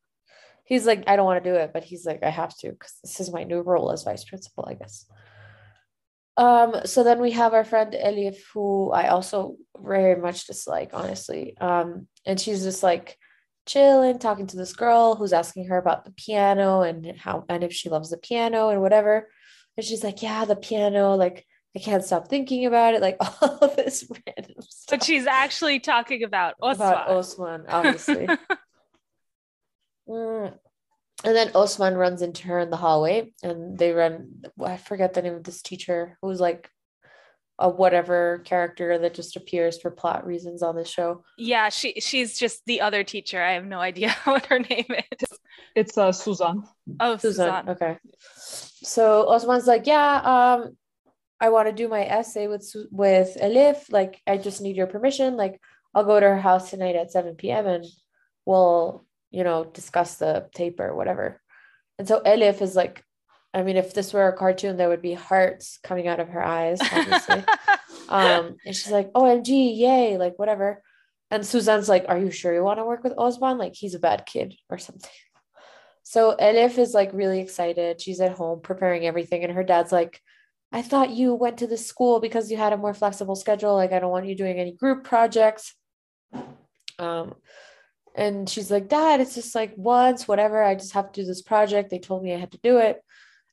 He's 0.66 0.86
like, 0.86 1.04
I 1.06 1.18
don't 1.18 1.26
want 1.26 1.44
to 1.44 1.50
do 1.50 1.56
it, 1.58 1.72
but 1.74 1.84
he's 1.84 2.06
like, 2.06 2.24
I 2.24 2.30
have 2.30 2.56
to 2.60 2.72
because 2.72 2.98
this 3.04 3.20
is 3.20 3.34
my 3.34 3.44
new 3.44 3.60
role 3.62 3.92
as 3.92 4.04
vice 4.04 4.24
principal, 4.24 4.66
I 4.68 4.76
guess. 4.76 5.06
Um, 6.38 6.82
so 6.86 7.04
then 7.04 7.20
we 7.20 7.32
have 7.32 7.54
our 7.54 7.66
friend 7.66 7.94
Elif, 7.94 8.38
who 8.54 8.92
I 8.92 9.10
also 9.10 9.58
very 9.78 10.20
much 10.20 10.48
dislike, 10.48 10.92
honestly. 10.94 11.56
Um, 11.60 12.08
and 12.26 12.40
she's 12.40 12.64
just 12.64 12.84
like 12.84 13.18
chilling, 13.66 14.18
talking 14.18 14.48
to 14.48 14.58
this 14.58 14.74
girl 14.74 15.16
who's 15.16 15.34
asking 15.34 15.68
her 15.68 15.78
about 15.78 16.06
the 16.06 16.12
piano 16.12 16.82
and 16.82 17.18
how 17.18 17.46
and 17.50 17.64
if 17.64 17.74
she 17.74 17.90
loves 17.90 18.10
the 18.10 18.18
piano 18.18 18.70
and 18.70 18.82
whatever. 18.82 19.30
And 19.78 19.86
she's 19.86 20.04
like, 20.04 20.22
Yeah, 20.22 20.46
the 20.46 20.56
piano, 20.56 21.16
like 21.16 21.46
I 21.76 21.80
can't 21.80 22.04
stop 22.04 22.28
thinking 22.28 22.66
about 22.66 22.96
it, 22.96 23.02
like 23.02 23.18
all 23.42 23.58
of 23.60 23.76
this 23.76 24.10
random 24.10 24.56
stuff. 24.62 24.90
but 24.90 25.04
she's 25.04 25.26
actually 25.28 25.80
talking 25.80 26.24
about 26.24 26.56
Osman. 26.62 26.88
about 26.88 27.08
Osman. 27.10 27.66
Obviously. 27.68 28.28
Mm. 30.10 30.58
And 31.24 31.36
then 31.36 31.52
Osman 31.56 31.96
runs 31.96 32.22
into 32.22 32.48
her 32.48 32.60
in 32.60 32.70
the 32.72 32.78
hallway, 32.78 33.32
and 33.44 33.78
they 33.78 33.92
run. 33.92 34.44
I 34.64 34.78
forget 34.78 35.14
the 35.14 35.22
name 35.22 35.36
of 35.36 35.44
this 35.44 35.62
teacher 35.62 36.18
who's 36.22 36.40
like 36.40 36.70
a 37.60 37.70
whatever 37.70 38.40
character 38.40 38.98
that 38.98 39.14
just 39.14 39.36
appears 39.36 39.80
for 39.80 39.92
plot 39.92 40.26
reasons 40.26 40.64
on 40.64 40.76
the 40.76 40.84
show. 40.84 41.24
yeah, 41.38 41.70
she 41.70 41.94
she's 42.00 42.40
just 42.40 42.62
the 42.66 42.82
other 42.82 43.04
teacher. 43.04 43.40
I 43.42 43.52
have 43.54 43.66
no 43.66 43.80
idea 43.80 44.16
what 44.24 44.48
her 44.48 44.58
name 44.60 44.88
is. 44.90 45.30
it's 45.76 45.96
uh, 45.98 46.12
Suzanne. 46.12 46.64
Oh, 47.00 47.18
Susan. 47.18 47.46
Suzanne. 47.46 47.70
Okay. 47.70 47.98
So 48.84 49.30
Osman's 49.30 49.68
like, 49.68 49.86
yeah, 49.86 50.22
um, 50.24 50.76
I 51.40 51.50
want 51.50 51.68
to 51.68 51.74
do 51.74 51.88
my 51.88 52.04
essay 52.04 52.48
with 52.48 52.64
Su- 52.64 52.88
with 52.92 53.38
Elif. 53.40 53.92
Like, 53.92 54.20
I 54.26 54.38
just 54.38 54.62
need 54.62 54.76
your 54.76 54.88
permission. 54.88 55.38
Like, 55.38 55.62
I'll 55.94 56.04
go 56.06 56.20
to 56.20 56.26
her 56.26 56.40
house 56.40 56.72
tonight 56.72 56.96
at 56.96 57.12
7 57.12 57.36
p.m. 57.36 57.68
and 57.68 57.86
we'll, 58.46 59.06
you 59.32 59.44
know, 59.44 59.64
discuss 59.64 60.16
the 60.16 60.48
paper 60.56 60.88
or 60.88 60.96
whatever. 60.96 61.42
And 61.98 62.08
so 62.08 62.22
Elif 62.22 62.62
is 62.62 62.76
like, 62.76 63.04
I 63.54 63.64
mean, 63.64 63.78
if 63.78 63.94
this 63.94 64.14
were 64.14 64.28
a 64.28 64.38
cartoon, 64.38 64.78
there 64.78 64.90
would 64.90 65.02
be 65.02 65.14
hearts 65.14 65.80
coming 65.84 66.08
out 66.08 66.20
of 66.20 66.30
her 66.30 66.44
eyes, 66.44 66.80
obviously. 66.82 67.44
um, 68.10 68.56
and 68.66 68.76
she's 68.76 68.92
like, 68.92 69.12
OMG, 69.14 69.78
yay, 69.78 70.18
like 70.18 70.40
whatever. 70.40 70.82
And 71.30 71.46
Suzanne's 71.46 71.90
like, 71.90 72.06
Are 72.08 72.20
you 72.20 72.30
sure 72.30 72.54
you 72.54 72.64
want 72.64 72.80
to 72.80 72.86
work 72.86 73.04
with 73.04 73.18
Osman? 73.18 73.58
Like, 73.58 73.74
he's 73.74 73.96
a 73.96 74.00
bad 74.00 74.26
kid 74.26 74.56
or 74.70 74.78
something. 74.78 75.10
So 76.04 76.36
Elif 76.38 76.78
is 76.78 76.94
like 76.94 77.12
really 77.14 77.40
excited. 77.40 78.02
She's 78.02 78.20
at 78.20 78.34
home 78.34 78.60
preparing 78.62 79.06
everything, 79.06 79.44
and 79.44 79.54
her 79.54 79.64
dad's 79.64 79.94
like, 79.94 80.20
I 80.74 80.82
thought 80.82 81.10
you 81.10 81.34
went 81.34 81.58
to 81.60 81.68
this 81.68 81.86
school 81.86 82.20
because 82.20 82.52
you 82.52 82.58
had 82.58 82.74
a 82.74 82.78
more 82.78 82.94
flexible 82.94 83.36
schedule. 83.36 83.76
Like, 83.76 83.92
I 83.94 84.00
don't 84.00 84.12
want 84.12 84.28
you 84.28 84.36
doing 84.36 84.58
any 84.58 84.74
group 84.74 85.04
projects. 85.04 85.74
Um, 87.00 87.36
and 88.16 88.50
she's 88.50 88.70
like, 88.72 88.90
Dad, 88.90 89.22
it's 89.22 89.36
just 89.36 89.56
like 89.56 89.74
once, 89.76 90.28
whatever. 90.28 90.62
I 90.62 90.76
just 90.76 90.94
have 90.94 91.12
to 91.12 91.22
do 91.22 91.28
this 91.28 91.42
project. 91.42 91.90
They 91.90 92.00
told 92.00 92.24
me 92.24 92.34
I 92.34 92.40
had 92.40 92.52
to 92.52 92.60
do 92.64 92.78
it. 92.78 93.02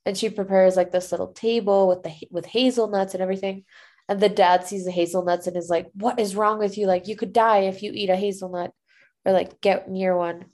And 0.07 0.17
she 0.17 0.31
prepares 0.31 0.77
like 0.77 0.91
this 0.91 1.11
little 1.11 1.33
table 1.33 1.89
with 1.89 2.03
the 2.03 2.13
with 2.31 2.47
hazelnuts 2.47 3.15
and 3.15 3.23
everything. 3.23 3.65
And 4.09 4.21
the 4.21 4.29
dad 4.29 4.67
sees 4.67 4.85
the 4.85 4.91
hazelnuts 4.91 5.47
and 5.47 5.57
is 5.57 5.69
like, 5.69 5.87
What 5.95 6.19
is 6.19 6.37
wrong 6.37 6.59
with 6.59 6.79
you? 6.79 6.87
Like, 6.87 7.09
you 7.09 7.17
could 7.17 7.33
die 7.33 7.61
if 7.61 7.83
you 7.83 7.93
eat 7.93 8.11
a 8.11 8.17
hazelnut 8.17 8.73
or 9.25 9.33
like 9.33 9.61
get 9.61 9.91
near 9.91 10.17
one 10.17 10.47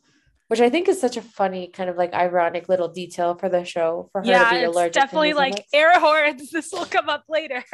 which 0.49 0.61
I 0.61 0.71
think 0.71 0.89
is 0.89 1.01
such 1.01 1.17
a 1.17 1.23
funny 1.23 1.69
kind 1.69 1.89
of 1.89 1.97
like 1.97 2.13
ironic 2.13 2.69
little 2.69 2.89
detail 2.89 3.35
for 3.35 3.49
the 3.49 3.65
show 3.65 4.09
for 4.13 4.21
her 4.21 4.27
yeah, 4.27 4.51
to 4.51 4.57
be 4.57 4.65
allergic. 4.65 4.89
It's 4.89 5.05
definitely 5.05 5.33
like 5.33 5.67
air 5.73 5.99
horns. 5.99 6.51
This 6.53 6.71
will 6.73 6.85
come 6.85 7.09
up 7.09 7.25
later. 7.29 7.65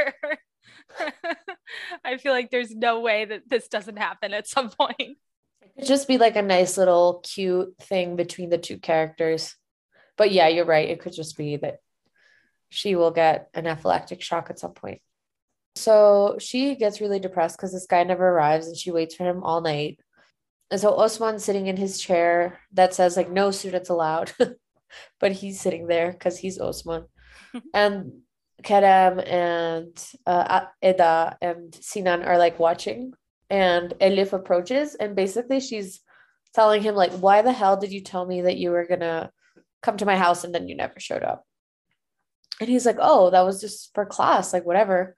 I 2.04 2.16
feel 2.16 2.32
like 2.32 2.50
there's 2.50 2.74
no 2.74 3.00
way 3.00 3.24
that 3.24 3.42
this 3.48 3.68
doesn't 3.68 3.98
happen 3.98 4.32
at 4.32 4.48
some 4.48 4.70
point. 4.70 5.18
Just 5.84 6.08
be 6.08 6.18
like 6.18 6.36
a 6.36 6.42
nice 6.42 6.76
little 6.76 7.22
cute 7.24 7.76
thing 7.80 8.16
between 8.16 8.50
the 8.50 8.58
two 8.58 8.78
characters. 8.78 9.54
But 10.16 10.32
yeah, 10.32 10.48
you're 10.48 10.64
right. 10.64 10.88
It 10.88 11.00
could 11.00 11.12
just 11.12 11.36
be 11.36 11.56
that 11.56 11.78
she 12.68 12.94
will 12.94 13.10
get 13.10 13.48
an 13.54 13.64
anaphylactic 13.64 14.20
shock 14.20 14.50
at 14.50 14.58
some 14.58 14.72
point. 14.72 15.00
So 15.76 16.36
she 16.40 16.74
gets 16.76 17.00
really 17.00 17.20
depressed 17.20 17.56
because 17.56 17.72
this 17.72 17.86
guy 17.86 18.04
never 18.04 18.28
arrives 18.28 18.66
and 18.66 18.76
she 18.76 18.90
waits 18.90 19.14
for 19.14 19.24
him 19.24 19.42
all 19.42 19.60
night 19.60 19.98
and 20.70 20.80
so 20.80 20.96
Osman's 20.96 21.44
sitting 21.44 21.66
in 21.66 21.76
his 21.76 22.00
chair 22.00 22.60
that 22.72 22.94
says 22.94 23.16
like 23.16 23.30
no 23.30 23.50
students 23.50 23.88
allowed, 23.88 24.32
but 25.20 25.32
he's 25.32 25.60
sitting 25.60 25.86
there 25.86 26.12
because 26.12 26.38
he's 26.38 26.60
Osman. 26.60 27.06
and 27.74 28.12
Kerem 28.62 29.26
and 29.26 29.96
uh, 30.26 30.66
Eda 30.82 31.36
and 31.40 31.74
Sinan 31.74 32.22
are 32.22 32.38
like 32.38 32.58
watching, 32.58 33.14
and 33.50 33.92
Elif 34.00 34.32
approaches, 34.32 34.94
and 34.94 35.16
basically 35.16 35.60
she's 35.60 36.00
telling 36.54 36.82
him 36.82 36.94
like, 36.94 37.12
"Why 37.12 37.42
the 37.42 37.52
hell 37.52 37.76
did 37.76 37.92
you 37.92 38.00
tell 38.02 38.24
me 38.26 38.42
that 38.42 38.56
you 38.56 38.70
were 38.70 38.86
gonna 38.86 39.30
come 39.82 39.96
to 39.98 40.06
my 40.06 40.16
house 40.16 40.44
and 40.44 40.54
then 40.54 40.68
you 40.68 40.76
never 40.76 40.98
showed 41.00 41.22
up?" 41.24 41.44
And 42.60 42.68
he's 42.68 42.86
like, 42.86 42.98
"Oh, 43.00 43.30
that 43.30 43.42
was 43.42 43.60
just 43.60 43.92
for 43.94 44.06
class, 44.06 44.52
like 44.52 44.64
whatever." 44.64 45.16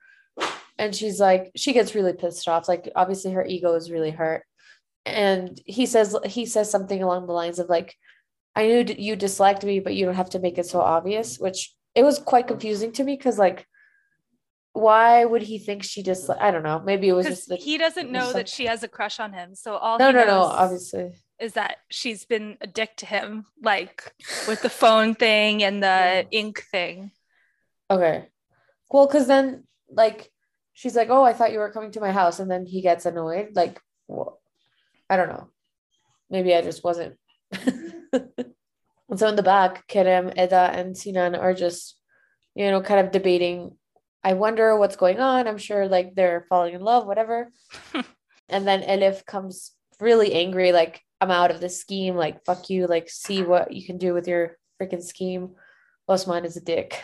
And 0.79 0.95
she's 0.95 1.19
like, 1.19 1.51
she 1.55 1.71
gets 1.71 1.93
really 1.95 2.13
pissed 2.13 2.47
off. 2.47 2.67
Like 2.67 2.91
obviously 2.95 3.31
her 3.33 3.45
ego 3.45 3.75
is 3.75 3.91
really 3.91 4.09
hurt 4.11 4.43
and 5.05 5.59
he 5.65 5.85
says 5.85 6.15
he 6.25 6.45
says 6.45 6.69
something 6.69 7.03
along 7.03 7.25
the 7.25 7.33
lines 7.33 7.59
of 7.59 7.69
like 7.69 7.95
i 8.55 8.65
knew 8.65 8.85
you 8.97 9.15
disliked 9.15 9.63
me 9.63 9.79
but 9.79 9.95
you 9.95 10.05
don't 10.05 10.15
have 10.15 10.29
to 10.29 10.39
make 10.39 10.57
it 10.57 10.65
so 10.65 10.79
obvious 10.79 11.37
which 11.37 11.73
it 11.95 12.03
was 12.03 12.19
quite 12.19 12.47
confusing 12.47 12.91
to 12.91 13.03
me 13.03 13.15
because 13.15 13.37
like 13.37 13.67
why 14.73 15.23
would 15.23 15.41
he 15.41 15.59
think 15.59 15.83
she 15.83 16.01
just 16.01 16.29
i 16.39 16.51
don't 16.51 16.63
know 16.63 16.81
maybe 16.83 17.07
it 17.07 17.13
was 17.13 17.27
just 17.27 17.47
that 17.47 17.59
he 17.59 17.77
doesn't 17.77 18.11
know 18.11 18.33
that 18.33 18.49
she 18.49 18.65
has 18.65 18.83
a 18.83 18.87
crush 18.87 19.19
on 19.19 19.31
him 19.31 19.53
so 19.53 19.75
all 19.75 19.99
no 19.99 20.11
no 20.11 20.25
no 20.25 20.41
obviously 20.41 21.11
is 21.39 21.53
that 21.53 21.77
she's 21.89 22.25
been 22.25 22.57
a 22.61 22.67
dick 22.67 22.95
to 22.97 23.05
him 23.05 23.45
like 23.61 24.11
with 24.47 24.61
the 24.61 24.69
phone 24.69 25.13
thing 25.13 25.63
and 25.63 25.83
the 25.83 26.25
ink 26.31 26.63
thing 26.71 27.11
okay 27.91 28.27
well 28.89 29.05
because 29.05 29.27
then 29.27 29.63
like 29.91 30.31
she's 30.73 30.95
like 30.95 31.09
oh 31.09 31.23
i 31.23 31.33
thought 31.33 31.51
you 31.51 31.59
were 31.59 31.71
coming 31.71 31.91
to 31.91 32.01
my 32.01 32.11
house 32.11 32.39
and 32.39 32.49
then 32.49 32.65
he 32.65 32.81
gets 32.81 33.05
annoyed 33.05 33.49
like 33.55 33.79
well, 34.07 34.39
I 35.09 35.17
don't 35.17 35.29
know. 35.29 35.49
Maybe 36.29 36.55
I 36.55 36.61
just 36.61 36.83
wasn't. 36.83 37.15
and 37.51 39.15
so 39.15 39.27
in 39.27 39.35
the 39.35 39.43
back, 39.43 39.87
Kerem, 39.87 40.31
Eda, 40.37 40.71
and 40.73 40.97
Sinan 40.97 41.35
are 41.35 41.53
just, 41.53 41.97
you 42.55 42.69
know, 42.71 42.81
kind 42.81 43.05
of 43.05 43.11
debating. 43.11 43.77
I 44.23 44.33
wonder 44.33 44.77
what's 44.77 44.95
going 44.95 45.19
on. 45.19 45.47
I'm 45.47 45.57
sure 45.57 45.87
like 45.87 46.15
they're 46.15 46.45
falling 46.49 46.73
in 46.73 46.81
love, 46.81 47.05
whatever. 47.05 47.51
and 48.49 48.67
then 48.67 48.81
Elif 48.81 49.25
comes 49.25 49.71
really 49.99 50.33
angry, 50.33 50.71
like, 50.71 51.01
I'm 51.19 51.31
out 51.31 51.51
of 51.51 51.61
this 51.61 51.79
scheme. 51.79 52.15
Like, 52.15 52.43
fuck 52.45 52.69
you. 52.69 52.87
Like, 52.87 53.09
see 53.09 53.43
what 53.43 53.71
you 53.73 53.85
can 53.85 53.97
do 53.97 54.13
with 54.13 54.27
your 54.27 54.57
freaking 54.81 55.03
scheme. 55.03 55.51
Osman 56.07 56.43
is 56.45 56.57
a 56.57 56.61
dick. 56.61 57.01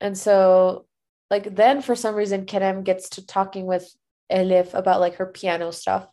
And 0.00 0.16
so, 0.16 0.86
like, 1.30 1.54
then 1.54 1.82
for 1.82 1.94
some 1.94 2.14
reason, 2.14 2.46
Kerem 2.46 2.82
gets 2.82 3.10
to 3.10 3.26
talking 3.26 3.66
with 3.66 3.94
Elif 4.32 4.74
about 4.74 5.00
like 5.00 5.16
her 5.16 5.26
piano 5.26 5.70
stuff 5.70 6.06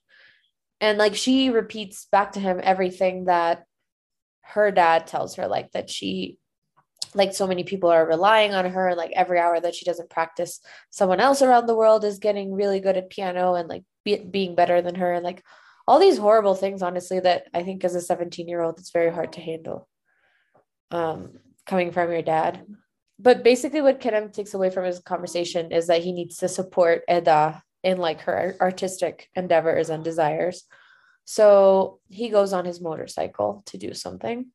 and 0.81 0.97
like 0.97 1.15
she 1.15 1.49
repeats 1.49 2.07
back 2.11 2.33
to 2.33 2.39
him 2.39 2.59
everything 2.61 3.25
that 3.25 3.63
her 4.41 4.71
dad 4.71 5.07
tells 5.07 5.35
her 5.35 5.47
like 5.47 5.71
that 5.71 5.89
she 5.89 6.37
like 7.15 7.33
so 7.33 7.47
many 7.47 7.63
people 7.63 7.89
are 7.89 8.07
relying 8.07 8.53
on 8.53 8.65
her 8.65 8.87
and 8.87 8.97
like 8.97 9.11
every 9.15 9.39
hour 9.39 9.59
that 9.59 9.75
she 9.75 9.85
doesn't 9.85 10.09
practice 10.09 10.59
someone 10.89 11.19
else 11.19 11.41
around 11.41 11.65
the 11.65 11.75
world 11.75 12.03
is 12.03 12.19
getting 12.19 12.53
really 12.53 12.79
good 12.79 12.97
at 12.97 13.09
piano 13.09 13.55
and 13.55 13.67
like 13.67 13.83
be, 14.05 14.17
being 14.17 14.55
better 14.55 14.81
than 14.81 14.95
her 14.95 15.13
and 15.13 15.23
like 15.23 15.43
all 15.87 15.99
these 15.99 16.17
horrible 16.17 16.55
things 16.55 16.81
honestly 16.81 17.19
that 17.19 17.47
i 17.53 17.63
think 17.63 17.83
as 17.83 17.95
a 17.95 18.01
17 18.01 18.47
year 18.47 18.61
old 18.61 18.79
it's 18.79 18.91
very 18.91 19.11
hard 19.11 19.33
to 19.33 19.41
handle 19.41 19.87
um 20.91 21.39
coming 21.65 21.91
from 21.91 22.11
your 22.11 22.21
dad 22.21 22.65
but 23.19 23.43
basically 23.43 23.81
what 23.81 23.99
Kerem 23.99 24.31
takes 24.31 24.53
away 24.53 24.69
from 24.69 24.85
his 24.85 24.99
conversation 24.99 25.73
is 25.73 25.87
that 25.87 26.01
he 26.01 26.13
needs 26.13 26.37
to 26.37 26.47
support 26.47 27.03
Eda 27.11 27.61
in 27.83 27.97
like 27.97 28.21
her 28.21 28.55
artistic 28.61 29.29
endeavors 29.35 29.89
and 29.89 30.03
desires. 30.03 30.63
So 31.25 31.99
he 32.07 32.29
goes 32.29 32.53
on 32.53 32.63
his 32.63 32.79
motorcycle 32.79 33.63
to 33.67 33.77
do 33.77 33.93
something. 33.93 34.47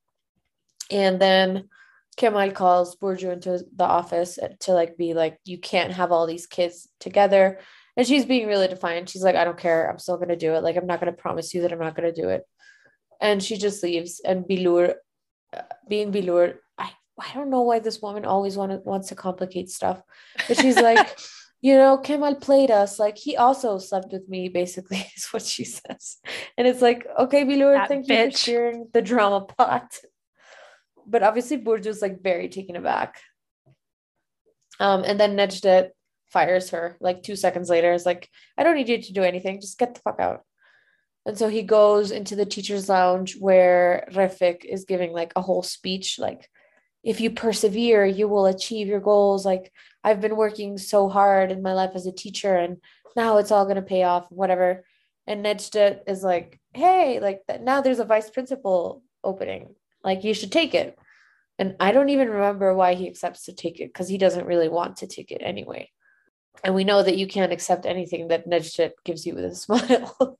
And 0.90 1.20
then 1.20 1.68
Kemal 2.16 2.52
calls 2.52 2.96
Burcu 2.96 3.32
into 3.32 3.64
the 3.74 3.84
office 3.84 4.38
to 4.60 4.72
like 4.72 4.96
be 4.96 5.14
like, 5.14 5.38
you 5.44 5.58
can't 5.58 5.92
have 5.92 6.12
all 6.12 6.26
these 6.26 6.46
kids 6.46 6.88
together. 7.00 7.58
And 7.96 8.06
she's 8.06 8.24
being 8.24 8.46
really 8.46 8.68
defiant. 8.68 9.08
She's 9.08 9.22
like, 9.22 9.36
I 9.36 9.44
don't 9.44 9.58
care. 9.58 9.88
I'm 9.88 9.98
still 9.98 10.16
going 10.16 10.28
to 10.28 10.36
do 10.36 10.54
it. 10.54 10.62
Like, 10.62 10.76
I'm 10.76 10.86
not 10.86 11.00
going 11.00 11.12
to 11.12 11.20
promise 11.20 11.54
you 11.54 11.62
that 11.62 11.72
I'm 11.72 11.78
not 11.78 11.96
going 11.96 12.12
to 12.12 12.20
do 12.20 12.28
it. 12.28 12.42
And 13.20 13.42
she 13.42 13.56
just 13.56 13.82
leaves. 13.82 14.20
And 14.24 14.44
Bilur, 14.44 14.94
uh, 15.56 15.62
being 15.88 16.12
Bilur, 16.12 16.56
I, 16.76 16.90
I 17.20 17.34
don't 17.34 17.50
know 17.50 17.62
why 17.62 17.78
this 17.78 18.02
woman 18.02 18.24
always 18.24 18.56
want, 18.56 18.84
wants 18.84 19.08
to 19.08 19.14
complicate 19.14 19.70
stuff. 19.70 20.02
But 20.48 20.58
she's 20.58 20.76
like, 20.80 21.16
you 21.64 21.76
know, 21.76 21.96
Kemal 21.96 22.34
played 22.34 22.70
us. 22.70 22.98
Like 22.98 23.16
he 23.16 23.38
also 23.38 23.78
slept 23.78 24.12
with 24.12 24.28
me, 24.28 24.50
basically, 24.50 24.98
is 25.16 25.28
what 25.28 25.42
she 25.42 25.64
says. 25.64 26.18
And 26.58 26.68
it's 26.68 26.82
like, 26.82 27.06
okay, 27.18 27.44
Bilur, 27.44 27.88
thank 27.88 28.06
bitch. 28.06 28.26
you 28.26 28.30
for 28.30 28.36
sharing 28.36 28.88
the 28.92 29.00
drama 29.00 29.40
pot. 29.58 29.96
But 31.06 31.22
obviously, 31.22 31.58
Burcu's 31.58 32.02
like 32.02 32.22
very 32.22 32.48
taken 32.48 32.76
aback. 32.76 33.20
Um, 34.80 35.04
and 35.04 35.18
then 35.20 35.36
Necdet 35.36 35.90
fires 36.30 36.70
her 36.70 36.96
like 37.00 37.22
two 37.22 37.36
seconds 37.36 37.68
later. 37.68 37.92
Is 37.92 38.06
like, 38.06 38.28
I 38.58 38.62
don't 38.62 38.76
need 38.76 38.88
you 38.88 39.00
to 39.00 39.12
do 39.12 39.22
anything. 39.22 39.60
Just 39.60 39.78
get 39.78 39.94
the 39.94 40.00
fuck 40.00 40.20
out. 40.20 40.42
And 41.26 41.38
so 41.38 41.48
he 41.48 41.62
goes 41.62 42.10
into 42.10 42.36
the 42.36 42.44
teacher's 42.44 42.88
lounge 42.88 43.36
where 43.38 44.06
Refik 44.12 44.64
is 44.64 44.84
giving 44.84 45.12
like 45.12 45.32
a 45.36 45.42
whole 45.42 45.62
speech, 45.62 46.18
like 46.18 46.50
if 47.02 47.20
you 47.20 47.30
persevere, 47.30 48.04
you 48.06 48.28
will 48.28 48.46
achieve 48.46 48.86
your 48.86 49.00
goals. 49.00 49.44
Like 49.44 49.72
I've 50.02 50.20
been 50.20 50.36
working 50.36 50.78
so 50.78 51.08
hard 51.08 51.52
in 51.52 51.62
my 51.62 51.74
life 51.74 51.92
as 51.94 52.06
a 52.06 52.12
teacher, 52.12 52.54
and 52.56 52.78
now 53.14 53.38
it's 53.38 53.50
all 53.50 53.64
going 53.64 53.76
to 53.76 53.82
pay 53.82 54.02
off, 54.02 54.26
whatever. 54.30 54.84
And 55.26 55.44
Necdet 55.44 56.00
is 56.06 56.22
like, 56.22 56.60
hey, 56.72 57.20
like 57.20 57.42
now 57.60 57.80
there's 57.80 58.00
a 58.00 58.04
vice 58.04 58.30
principal 58.30 59.02
opening. 59.22 59.74
Like 60.04 60.22
you 60.22 60.34
should 60.34 60.52
take 60.52 60.74
it. 60.74 60.98
And 61.58 61.76
I 61.80 61.92
don't 61.92 62.08
even 62.08 62.28
remember 62.28 62.74
why 62.74 62.94
he 62.94 63.08
accepts 63.08 63.44
to 63.44 63.54
take 63.54 63.80
it 63.80 63.86
because 63.86 64.08
he 64.08 64.18
doesn't 64.18 64.46
really 64.46 64.68
want 64.68 64.98
to 64.98 65.06
take 65.06 65.30
it 65.30 65.40
anyway. 65.40 65.90
And 66.62 66.74
we 66.74 66.84
know 66.84 67.02
that 67.02 67.16
you 67.16 67.26
can't 67.26 67.52
accept 67.52 67.86
anything 67.86 68.28
that 68.28 68.48
Necdet 68.48 68.92
gives 69.04 69.26
you 69.26 69.34
with 69.34 69.44
a 69.44 69.54
smile, 69.54 70.38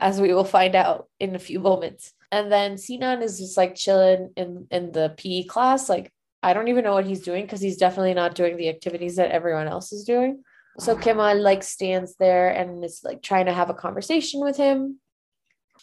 as 0.00 0.20
we 0.20 0.32
will 0.32 0.44
find 0.44 0.74
out 0.74 1.08
in 1.20 1.34
a 1.34 1.40
few 1.40 1.60
moments. 1.60 2.12
And 2.32 2.50
then 2.50 2.78
Sinan 2.78 3.22
is 3.22 3.38
just 3.38 3.56
like 3.56 3.74
chilling 3.74 4.32
in 4.36 4.66
in 4.70 4.92
the 4.92 5.14
PE 5.16 5.44
class. 5.44 5.88
Like 5.88 6.12
I 6.42 6.52
don't 6.52 6.68
even 6.68 6.84
know 6.84 6.94
what 6.94 7.06
he's 7.06 7.22
doing 7.22 7.44
because 7.44 7.60
he's 7.60 7.76
definitely 7.76 8.14
not 8.14 8.34
doing 8.34 8.56
the 8.56 8.68
activities 8.68 9.16
that 9.16 9.30
everyone 9.30 9.68
else 9.68 9.92
is 9.92 10.04
doing. 10.04 10.42
So 10.78 10.96
Kemal 10.96 11.40
like 11.40 11.62
stands 11.62 12.16
there 12.16 12.48
and 12.48 12.84
is 12.84 13.02
like 13.04 13.22
trying 13.22 13.46
to 13.46 13.52
have 13.52 13.70
a 13.70 13.74
conversation 13.74 14.40
with 14.40 14.56
him. 14.56 14.98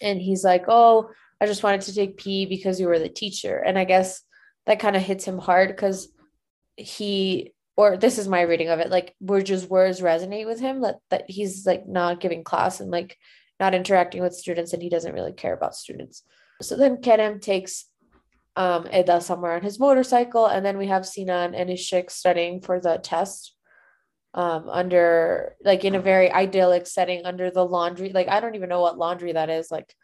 And 0.01 0.19
he's 0.21 0.43
like, 0.43 0.65
Oh, 0.67 1.11
I 1.41 1.47
just 1.47 1.63
wanted 1.63 1.81
to 1.81 1.95
take 1.95 2.17
PE 2.17 2.45
because 2.45 2.79
you 2.79 2.87
were 2.87 2.99
the 2.99 3.09
teacher. 3.09 3.57
And 3.57 3.77
I 3.77 3.83
guess 3.83 4.21
that 4.67 4.79
kind 4.79 4.95
of 4.95 5.01
hits 5.01 5.25
him 5.25 5.39
hard 5.39 5.69
because 5.69 6.07
he 6.77 7.53
or 7.75 7.97
this 7.97 8.19
is 8.19 8.27
my 8.27 8.41
reading 8.41 8.69
of 8.69 8.79
it, 8.79 8.91
like 8.91 9.15
Burcu's 9.23 9.67
words 9.67 10.01
resonate 10.01 10.45
with 10.45 10.59
him 10.59 10.81
that 10.81 10.97
that 11.09 11.25
he's 11.27 11.65
like 11.65 11.87
not 11.87 12.19
giving 12.19 12.43
class 12.43 12.79
and 12.79 12.91
like 12.91 13.17
not 13.59 13.73
interacting 13.73 14.21
with 14.21 14.35
students 14.35 14.73
and 14.73 14.83
he 14.83 14.89
doesn't 14.89 15.13
really 15.13 15.33
care 15.33 15.53
about 15.53 15.75
students. 15.75 16.23
So 16.61 16.77
then 16.77 16.97
Kerem 16.97 17.41
takes 17.41 17.85
um, 18.55 18.87
Eda 18.93 19.21
somewhere 19.21 19.53
on 19.53 19.63
his 19.63 19.79
motorcycle, 19.79 20.45
and 20.45 20.65
then 20.65 20.77
we 20.77 20.87
have 20.87 21.07
Sinan 21.07 21.55
and 21.55 21.69
Ishik 21.69 22.11
studying 22.11 22.61
for 22.61 22.79
the 22.79 22.99
test 23.01 23.55
um, 24.33 24.69
under 24.69 25.55
like 25.63 25.83
in 25.85 25.95
a 25.95 26.01
very 26.01 26.31
idyllic 26.31 26.85
setting 26.87 27.25
under 27.25 27.49
the 27.49 27.65
laundry. 27.65 28.11
Like 28.11 28.27
I 28.27 28.39
don't 28.39 28.55
even 28.55 28.69
know 28.69 28.81
what 28.81 28.97
laundry 28.97 29.33
that 29.33 29.49
is. 29.49 29.71
Like 29.71 29.95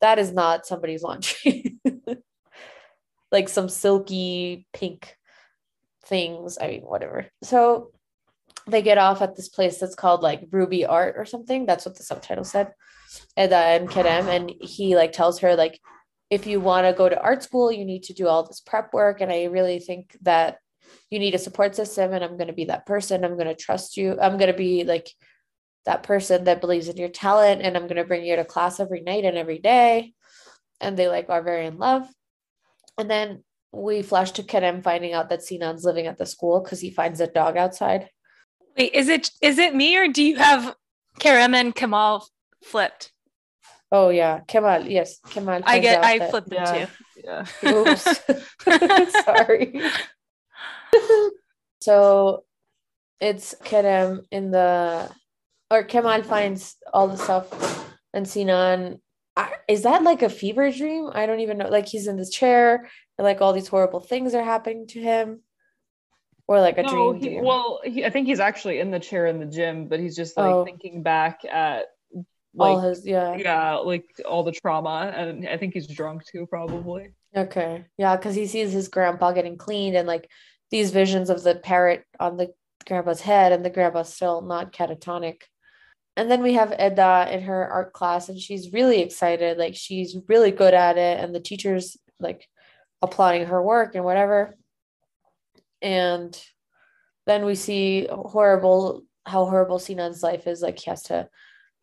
that 0.00 0.18
is 0.18 0.32
not 0.32 0.66
somebody's 0.66 1.02
laundry. 1.02 1.78
like 3.32 3.48
some 3.48 3.68
silky 3.68 4.66
pink 4.72 5.16
things. 6.04 6.58
I 6.60 6.68
mean, 6.68 6.82
whatever. 6.82 7.26
So 7.42 7.92
they 8.66 8.82
get 8.82 8.98
off 8.98 9.22
at 9.22 9.36
this 9.36 9.48
place 9.48 9.78
that's 9.78 9.94
called 9.94 10.22
like 10.22 10.48
Ruby 10.50 10.84
Art 10.84 11.14
or 11.16 11.24
something. 11.24 11.66
That's 11.66 11.86
what 11.86 11.96
the 11.96 12.02
subtitle 12.02 12.44
said. 12.44 12.72
And 13.36 13.52
uh, 13.52 13.56
then 13.60 13.88
Kerem, 13.88 14.28
and 14.28 14.52
he 14.60 14.96
like 14.96 15.12
tells 15.12 15.40
her 15.40 15.56
like, 15.56 15.80
if 16.30 16.46
you 16.46 16.60
want 16.60 16.86
to 16.86 16.92
go 16.92 17.08
to 17.08 17.20
art 17.20 17.42
school, 17.42 17.72
you 17.72 17.84
need 17.84 18.04
to 18.04 18.12
do 18.12 18.28
all 18.28 18.46
this 18.46 18.60
prep 18.60 18.92
work. 18.92 19.20
And 19.20 19.32
I 19.32 19.44
really 19.44 19.80
think 19.80 20.16
that 20.22 20.58
you 21.10 21.18
need 21.18 21.34
a 21.34 21.38
support 21.38 21.74
system, 21.74 22.12
and 22.12 22.22
I'm 22.22 22.36
going 22.36 22.46
to 22.46 22.52
be 22.52 22.66
that 22.66 22.86
person. 22.86 23.24
I'm 23.24 23.34
going 23.34 23.48
to 23.48 23.54
trust 23.54 23.96
you. 23.96 24.16
I'm 24.20 24.38
going 24.38 24.50
to 24.50 24.56
be 24.56 24.84
like 24.84 25.10
that 25.86 26.02
person 26.02 26.44
that 26.44 26.60
believes 26.60 26.88
in 26.88 26.96
your 26.96 27.08
talent, 27.08 27.62
and 27.62 27.76
I'm 27.76 27.84
going 27.84 27.96
to 27.96 28.04
bring 28.04 28.24
you 28.24 28.36
to 28.36 28.44
class 28.44 28.80
every 28.80 29.00
night 29.00 29.24
and 29.24 29.36
every 29.36 29.58
day. 29.58 30.12
And 30.80 30.96
they 30.96 31.08
like 31.08 31.28
are 31.28 31.42
very 31.42 31.66
in 31.66 31.78
love. 31.78 32.06
And 32.98 33.10
then 33.10 33.44
we 33.72 34.02
flash 34.02 34.32
to 34.32 34.42
Kerem 34.42 34.82
finding 34.82 35.12
out 35.12 35.28
that 35.30 35.40
Sinan's 35.40 35.84
living 35.84 36.06
at 36.06 36.18
the 36.18 36.26
school 36.26 36.60
because 36.60 36.80
he 36.80 36.90
finds 36.90 37.20
a 37.20 37.26
dog 37.26 37.56
outside. 37.56 38.08
Wait, 38.76 38.92
is 38.94 39.08
it 39.08 39.30
is 39.42 39.58
it 39.58 39.74
me 39.74 39.96
or 39.96 40.08
do 40.08 40.22
you 40.22 40.36
have 40.36 40.74
Kerem 41.18 41.54
and 41.54 41.74
Kemal 41.74 42.26
flipped? 42.64 43.12
Oh 43.92 44.08
yeah, 44.10 44.40
Kemal. 44.46 44.86
Yes, 44.86 45.18
Kemal. 45.30 45.62
I 45.64 45.78
get 45.78 46.04
I 46.04 46.18
that- 46.18 46.30
flipped 46.30 46.50
them 46.50 46.62
Yeah. 46.62 46.86
too. 46.86 46.92
Yeah. 47.24 47.46
Oops. 47.70 48.20
Sorry. 49.24 49.80
so 51.80 52.44
it's 53.20 53.54
Kerem 53.64 54.24
in 54.30 54.50
the 54.50 55.10
or 55.70 55.84
Kemal 55.84 56.22
finds 56.22 56.76
all 56.92 57.08
the 57.08 57.16
stuff 57.16 57.88
and 58.12 58.28
Sinan 58.28 59.00
I, 59.36 59.52
is 59.68 59.82
that 59.82 60.02
like 60.02 60.22
a 60.22 60.28
fever 60.28 60.70
dream? 60.70 61.08
I 61.12 61.24
don't 61.24 61.40
even 61.40 61.58
know. 61.58 61.68
Like 61.68 61.86
he's 61.86 62.08
in 62.08 62.16
this 62.16 62.30
chair 62.30 62.88
and 63.16 63.24
like 63.24 63.40
all 63.40 63.52
these 63.52 63.68
horrible 63.68 64.00
things 64.00 64.34
are 64.34 64.42
happening 64.42 64.86
to 64.88 65.00
him. 65.00 65.42
Or 66.48 66.60
like 66.60 66.78
a 66.78 66.82
no, 66.82 67.12
dream. 67.12 67.34
he, 67.34 67.40
well, 67.40 67.80
he, 67.84 68.04
I 68.04 68.10
think 68.10 68.26
he's 68.26 68.40
actually 68.40 68.80
in 68.80 68.90
the 68.90 68.98
chair 68.98 69.26
in 69.26 69.38
the 69.38 69.46
gym, 69.46 69.86
but 69.86 70.00
he's 70.00 70.16
just 70.16 70.36
like 70.36 70.52
Oh. 70.52 70.64
thinking 70.64 71.04
back 71.04 71.44
at 71.44 71.86
all 72.58 72.80
his 72.80 73.06
yeah. 73.06 73.36
yeah, 73.36 73.74
like 73.76 74.06
all 74.28 74.42
the 74.42 74.50
trauma, 74.50 75.12
and 75.14 75.48
I 75.48 75.56
think 75.56 75.74
he's 75.74 75.86
drunk 75.86 76.26
too, 76.26 76.46
probably. 76.46 77.10
Okay. 77.36 77.84
Yeah, 77.96 78.16
because 78.16 78.34
he 78.34 78.48
sees 78.48 78.72
his 78.72 78.88
grandpa 78.88 79.30
getting 79.30 79.56
cleaned 79.56 79.96
and 79.96 80.08
like 80.08 80.28
these 80.72 80.90
visions 80.90 81.30
of 81.30 81.44
the 81.44 81.54
parrot 81.54 82.04
on 82.18 82.36
the 82.36 82.52
grandpa's 82.84 83.20
head, 83.20 83.52
and 83.52 83.64
the 83.64 83.70
grandpa's 83.70 84.12
still 84.12 84.42
not 84.42 84.72
catatonic. 84.72 85.42
And 86.16 86.30
then 86.30 86.42
we 86.42 86.54
have 86.54 86.72
Eda 86.72 87.28
in 87.30 87.42
her 87.42 87.66
art 87.68 87.92
class, 87.92 88.28
and 88.28 88.38
she's 88.38 88.72
really 88.72 89.00
excited. 89.00 89.58
Like 89.58 89.74
she's 89.74 90.16
really 90.28 90.50
good 90.50 90.74
at 90.74 90.98
it, 90.98 91.20
and 91.20 91.34
the 91.34 91.40
teacher's 91.40 91.96
like 92.18 92.46
applauding 93.00 93.46
her 93.46 93.62
work 93.62 93.94
and 93.94 94.04
whatever. 94.04 94.56
And 95.80 96.38
then 97.26 97.44
we 97.44 97.54
see 97.54 98.06
horrible 98.10 99.04
how 99.24 99.46
horrible 99.46 99.78
Sinan's 99.78 100.22
life 100.22 100.46
is. 100.46 100.60
Like 100.62 100.78
he 100.78 100.90
has 100.90 101.04
to 101.04 101.28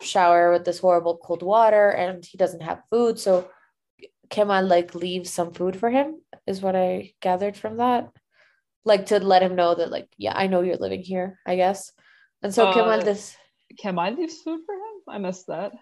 shower 0.02 0.52
with 0.52 0.66
this 0.66 0.80
horrible 0.80 1.18
cold 1.18 1.42
water, 1.42 1.90
and 1.90 2.24
he 2.24 2.38
doesn't 2.38 2.62
have 2.62 2.84
food. 2.92 3.18
So 3.18 3.50
Kemal 4.30 4.66
like 4.68 4.94
leaves 4.94 5.32
some 5.32 5.54
food 5.54 5.76
for 5.76 5.90
him, 5.90 6.22
is 6.46 6.62
what 6.62 6.76
I 6.76 7.14
gathered 7.22 7.56
from 7.56 7.78
that. 7.78 8.12
Like 8.86 9.08
to 9.08 9.20
let 9.20 9.42
him 9.42 9.56
know 9.56 9.74
that, 9.74 9.90
like, 9.90 10.10
yeah, 10.18 10.34
I 10.36 10.48
know 10.48 10.62
you're 10.62 10.78
living 10.78 11.02
here, 11.02 11.40
I 11.46 11.56
guess. 11.56 11.92
And 12.44 12.54
so 12.54 12.68
Uh, 12.68 12.74
Kemal 12.74 13.02
this 13.02 13.36
Can 13.78 14.00
I 14.00 14.10
leave 14.12 14.32
food 14.32 14.62
for 14.66 14.74
him? 14.76 15.02
I 15.08 15.18
missed 15.18 15.48
that. 15.48 15.74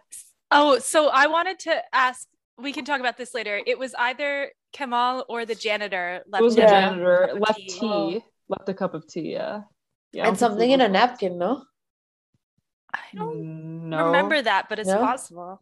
Oh, 0.52 0.80
so 0.80 1.10
I 1.10 1.28
wanted 1.28 1.60
to 1.60 1.82
ask. 1.94 2.28
We 2.58 2.72
can 2.72 2.86
talk 2.86 3.00
about 3.00 3.18
this 3.18 3.34
later. 3.34 3.60
It 3.66 3.78
was 3.78 3.94
either 3.96 4.52
Kemal 4.74 5.26
or 5.28 5.46
the 5.46 5.56
janitor 5.56 6.24
left. 6.28 6.42
It 6.42 6.46
was 6.46 6.56
the 6.56 6.62
Yeah. 6.62 6.68
janitor 6.90 7.28
Cup 7.32 7.40
left 7.42 7.60
tea. 7.60 7.68
tea, 7.68 8.24
Oh. 8.24 8.24
left 8.50 8.70
a 8.70 8.74
cup 8.74 8.94
of 8.94 9.08
tea. 9.08 9.34
Yeah, 9.34 9.64
yeah. 10.14 10.28
And 10.28 10.38
something 10.38 10.70
in 10.72 10.82
a 10.82 10.88
napkin, 10.88 11.38
no? 11.38 11.64
I 12.94 13.02
don't 13.14 13.90
No, 13.90 14.06
remember 14.06 14.42
that, 14.42 14.70
but 14.70 14.80
it's 14.80 14.90
No? 14.90 15.00
possible. 15.00 15.62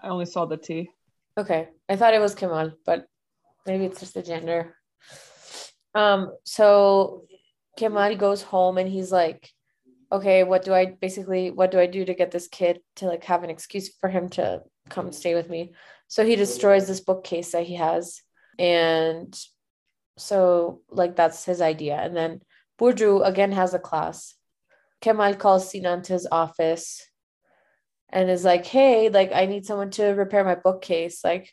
I 0.00 0.08
only 0.08 0.26
saw 0.26 0.44
the 0.46 0.56
tea. 0.56 0.90
Okay. 1.38 1.68
I 1.88 1.96
thought 1.96 2.14
it 2.14 2.20
was 2.20 2.34
Kemal, 2.34 2.72
but 2.84 3.06
maybe 3.66 3.84
it's 3.84 3.98
just 4.00 4.14
the 4.14 4.22
gender. 4.22 4.76
Um, 5.94 6.36
so 6.44 7.26
Kemal 7.76 8.14
goes 8.16 8.42
home 8.42 8.78
and 8.78 8.88
he's 8.88 9.10
like, 9.10 9.50
okay, 10.10 10.44
what 10.44 10.64
do 10.64 10.72
I 10.72 10.86
basically 10.86 11.50
what 11.50 11.70
do 11.70 11.78
I 11.78 11.86
do 11.86 12.04
to 12.04 12.14
get 12.14 12.30
this 12.30 12.48
kid 12.48 12.80
to 12.96 13.06
like 13.06 13.24
have 13.24 13.42
an 13.42 13.50
excuse 13.50 13.94
for 14.00 14.08
him 14.08 14.28
to 14.30 14.62
come 14.88 15.12
stay 15.12 15.34
with 15.34 15.50
me? 15.50 15.74
So 16.08 16.24
he 16.24 16.36
destroys 16.36 16.86
this 16.86 17.00
bookcase 17.00 17.52
that 17.52 17.66
he 17.66 17.74
has. 17.74 18.22
And 18.58 19.36
so 20.16 20.82
like 20.88 21.16
that's 21.16 21.44
his 21.44 21.60
idea. 21.60 21.96
And 21.96 22.16
then 22.16 22.40
Burcu 22.78 23.26
again 23.26 23.52
has 23.52 23.74
a 23.74 23.78
class. 23.78 24.34
Kemal 25.00 25.34
calls 25.34 25.70
Sinan 25.70 26.02
to 26.02 26.12
his 26.12 26.26
office 26.30 27.06
and 28.10 28.30
is 28.30 28.44
like, 28.44 28.66
hey, 28.66 29.08
like 29.08 29.32
I 29.32 29.46
need 29.46 29.66
someone 29.66 29.90
to 29.92 30.06
repair 30.08 30.44
my 30.44 30.54
bookcase. 30.54 31.24
Like, 31.24 31.52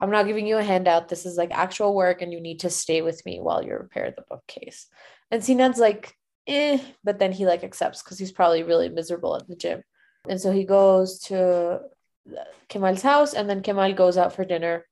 I'm 0.00 0.10
not 0.10 0.26
giving 0.26 0.46
you 0.46 0.58
a 0.58 0.62
handout. 0.62 1.08
This 1.08 1.24
is 1.24 1.36
like 1.36 1.50
actual 1.52 1.94
work, 1.94 2.20
and 2.20 2.32
you 2.32 2.40
need 2.40 2.60
to 2.60 2.70
stay 2.70 3.02
with 3.02 3.24
me 3.24 3.40
while 3.40 3.64
you 3.64 3.72
repair 3.72 4.12
the 4.14 4.24
bookcase. 4.28 4.86
And 5.30 5.42
Sinan's 5.42 5.78
like, 5.78 6.14
eh, 6.46 6.78
but 7.02 7.18
then 7.18 7.32
he 7.32 7.46
like 7.46 7.64
accepts 7.64 8.02
because 8.02 8.18
he's 8.18 8.32
probably 8.32 8.62
really 8.62 8.88
miserable 8.88 9.36
at 9.36 9.46
the 9.48 9.56
gym. 9.56 9.82
And 10.28 10.40
so 10.40 10.52
he 10.52 10.64
goes 10.64 11.18
to 11.24 11.80
Kemal's 12.68 13.02
house, 13.02 13.34
and 13.34 13.48
then 13.48 13.62
Kemal 13.62 13.92
goes 13.92 14.16
out 14.16 14.34
for 14.34 14.44
dinner 14.44 14.86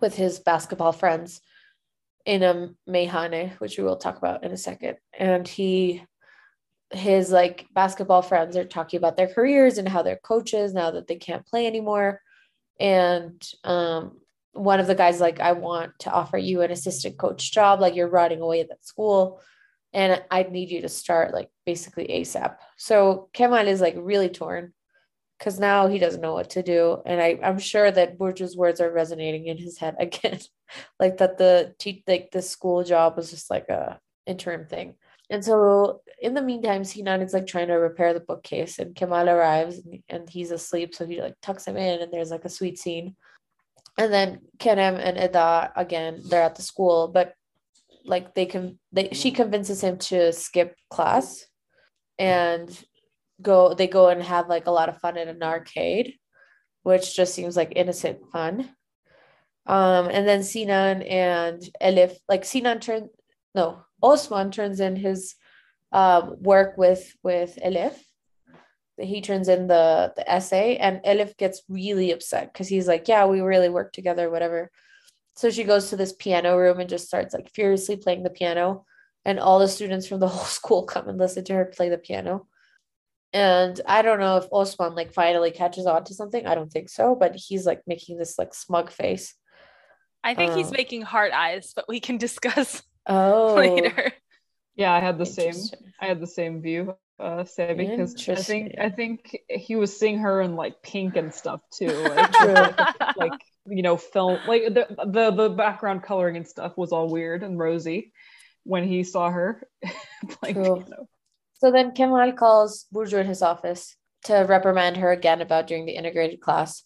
with 0.00 0.14
his 0.14 0.38
basketball 0.38 0.92
friends 0.92 1.40
in 2.24 2.42
a 2.42 2.70
meyhane, 2.88 3.58
which 3.58 3.78
we 3.78 3.84
will 3.84 3.96
talk 3.96 4.18
about 4.18 4.44
in 4.44 4.52
a 4.52 4.56
second. 4.56 4.98
And 5.18 5.46
he 5.48 6.04
his 6.90 7.30
like 7.30 7.66
basketball 7.74 8.22
friends 8.22 8.56
are 8.56 8.64
talking 8.64 8.98
about 8.98 9.16
their 9.16 9.32
careers 9.32 9.78
and 9.78 9.88
how 9.88 10.02
they're 10.02 10.16
coaches 10.16 10.72
now 10.72 10.90
that 10.90 11.06
they 11.06 11.16
can't 11.16 11.46
play 11.46 11.66
anymore. 11.66 12.22
And 12.80 13.42
um, 13.64 14.18
one 14.52 14.80
of 14.80 14.86
the 14.86 14.94
guys 14.94 15.20
like, 15.20 15.40
I 15.40 15.52
want 15.52 15.98
to 16.00 16.10
offer 16.10 16.38
you 16.38 16.62
an 16.62 16.70
assistant 16.70 17.18
coach 17.18 17.52
job. 17.52 17.80
Like 17.80 17.94
you're 17.94 18.08
rotting 18.08 18.40
away 18.40 18.60
at 18.60 18.68
that 18.68 18.84
school, 18.86 19.40
and 19.92 20.22
I 20.30 20.42
need 20.44 20.70
you 20.70 20.82
to 20.82 20.88
start 20.88 21.32
like 21.32 21.48
basically 21.64 22.06
ASAP. 22.08 22.56
So 22.76 23.30
Kemal 23.32 23.66
is 23.66 23.80
like 23.80 23.94
really 23.96 24.28
torn 24.28 24.72
because 25.38 25.58
now 25.58 25.86
he 25.86 25.98
doesn't 25.98 26.20
know 26.20 26.34
what 26.34 26.50
to 26.50 26.62
do. 26.62 26.98
And 27.06 27.20
I, 27.20 27.38
I'm 27.42 27.58
sure 27.58 27.90
that 27.90 28.18
Burcu's 28.18 28.56
words 28.56 28.80
are 28.80 28.90
resonating 28.90 29.46
in 29.46 29.56
his 29.56 29.78
head 29.78 29.96
again, 30.00 30.40
like 30.98 31.18
that 31.18 31.38
the 31.38 31.74
te- 31.78 32.04
like 32.06 32.30
the 32.32 32.42
school 32.42 32.84
job 32.84 33.16
was 33.16 33.30
just 33.30 33.50
like 33.50 33.68
a 33.68 33.98
interim 34.26 34.66
thing. 34.66 34.94
And 35.30 35.44
so 35.44 36.00
in 36.20 36.34
the 36.34 36.42
meantime, 36.42 36.84
Sinan 36.84 37.20
is 37.20 37.34
like 37.34 37.46
trying 37.46 37.68
to 37.68 37.74
repair 37.74 38.14
the 38.14 38.20
bookcase 38.20 38.78
and 38.78 38.94
Kemal 38.94 39.28
arrives 39.28 39.78
and, 39.78 40.02
and 40.08 40.28
he's 40.28 40.50
asleep. 40.50 40.94
So 40.94 41.06
he 41.06 41.20
like 41.20 41.34
tucks 41.42 41.66
him 41.66 41.76
in 41.76 42.00
and 42.00 42.12
there's 42.12 42.30
like 42.30 42.44
a 42.44 42.50
sweet 42.50 42.78
scene. 42.78 43.14
And 43.98 44.12
then 44.12 44.40
Kerem 44.58 44.98
and 44.98 45.18
Eda 45.18 45.72
again, 45.76 46.22
they're 46.24 46.42
at 46.42 46.54
the 46.54 46.62
school, 46.62 47.08
but 47.08 47.34
like 48.08 48.34
they 48.34 48.46
can 48.46 48.78
they 48.92 49.10
she 49.12 49.30
convinces 49.30 49.82
him 49.82 49.98
to 49.98 50.32
skip 50.32 50.74
class 50.90 51.44
and 52.18 52.68
go 53.40 53.74
they 53.74 53.86
go 53.86 54.08
and 54.08 54.22
have 54.22 54.48
like 54.48 54.66
a 54.66 54.70
lot 54.72 54.88
of 54.88 54.98
fun 54.98 55.16
at 55.16 55.28
an 55.28 55.42
arcade, 55.42 56.14
which 56.82 57.14
just 57.14 57.34
seems 57.34 57.56
like 57.56 57.72
innocent 57.76 58.18
fun. 58.32 58.68
Um, 59.66 60.08
and 60.10 60.26
then 60.26 60.42
Sinan 60.42 61.02
and 61.02 61.60
Elif, 61.82 62.16
like 62.28 62.44
Sinan 62.44 62.80
turn 62.80 63.10
no, 63.54 63.82
Osman 64.02 64.50
turns 64.50 64.80
in 64.80 64.96
his 64.96 65.34
um, 65.92 66.36
work 66.40 66.76
with 66.76 67.14
with 67.22 67.58
Elif. 67.64 67.94
He 69.00 69.20
turns 69.20 69.48
in 69.48 69.68
the 69.68 70.12
the 70.16 70.28
essay, 70.28 70.76
and 70.76 71.00
Elif 71.04 71.36
gets 71.36 71.62
really 71.68 72.10
upset 72.10 72.52
because 72.52 72.68
he's 72.68 72.88
like, 72.88 73.06
"Yeah, 73.08 73.26
we 73.26 73.40
really 73.40 73.68
work 73.68 73.92
together, 73.92 74.30
whatever." 74.30 74.70
So 75.38 75.50
she 75.50 75.62
goes 75.62 75.90
to 75.90 75.96
this 75.96 76.12
piano 76.12 76.58
room 76.58 76.80
and 76.80 76.90
just 76.90 77.06
starts 77.06 77.32
like 77.32 77.48
furiously 77.54 77.96
playing 77.96 78.24
the 78.24 78.28
piano, 78.30 78.84
and 79.24 79.38
all 79.38 79.60
the 79.60 79.68
students 79.68 80.08
from 80.08 80.18
the 80.18 80.26
whole 80.34 80.44
school 80.44 80.82
come 80.82 81.08
and 81.08 81.16
listen 81.16 81.44
to 81.44 81.54
her 81.54 81.64
play 81.64 81.90
the 81.90 81.96
piano. 81.96 82.48
And 83.32 83.80
I 83.86 84.02
don't 84.02 84.18
know 84.18 84.38
if 84.38 84.46
Osman 84.50 84.96
like 84.96 85.12
finally 85.12 85.52
catches 85.52 85.86
on 85.86 86.02
to 86.06 86.14
something. 86.14 86.44
I 86.44 86.56
don't 86.56 86.72
think 86.72 86.88
so, 86.88 87.14
but 87.14 87.36
he's 87.36 87.64
like 87.64 87.82
making 87.86 88.18
this 88.18 88.36
like 88.36 88.52
smug 88.52 88.90
face. 88.90 89.32
I 90.24 90.34
think 90.34 90.54
he's 90.54 90.70
Oh. 90.70 90.74
making 90.76 91.02
heart 91.02 91.30
eyes, 91.32 91.72
but 91.76 91.84
we 91.88 92.00
can 92.00 92.16
discuss 92.18 92.82
Oh, 93.06 93.54
later. 93.54 94.12
Yeah, 94.74 94.92
I 94.92 94.98
had 94.98 95.18
the 95.18 95.26
same. 95.26 95.54
I 96.00 96.06
had 96.06 96.20
the 96.20 96.26
same 96.26 96.62
view, 96.62 96.96
uh, 97.20 97.44
say 97.44 97.74
because 97.74 98.28
I 98.28 98.34
think 98.34 98.74
I 98.76 98.90
think 98.90 99.38
he 99.48 99.76
was 99.76 99.96
seeing 99.96 100.18
her 100.18 100.40
in 100.40 100.56
like 100.56 100.82
pink 100.82 101.14
and 101.14 101.32
stuff 101.32 101.60
too, 101.72 101.86
like, 102.16 102.32
True. 102.32 102.54
like 103.16 103.40
you 103.70 103.82
know, 103.82 103.96
film 103.96 104.38
like 104.46 104.64
the 104.64 104.86
the 105.06 105.30
the 105.30 105.48
background 105.50 106.02
coloring 106.02 106.36
and 106.36 106.46
stuff 106.46 106.76
was 106.76 106.92
all 106.92 107.08
weird 107.08 107.42
and 107.42 107.58
rosy 107.58 108.12
when 108.64 108.84
he 108.86 109.02
saw 109.04 109.30
her 109.30 109.62
playing 110.30 110.56
True. 110.56 110.76
piano. 110.76 111.08
So 111.54 111.70
then 111.72 111.92
Kemal 111.92 112.32
calls 112.32 112.86
Burcu 112.94 113.20
in 113.20 113.26
his 113.26 113.42
office 113.42 113.96
to 114.24 114.34
reprimand 114.48 114.96
her 114.98 115.10
again 115.12 115.40
about 115.40 115.66
doing 115.66 115.86
the 115.86 115.96
integrated 115.96 116.40
class. 116.40 116.84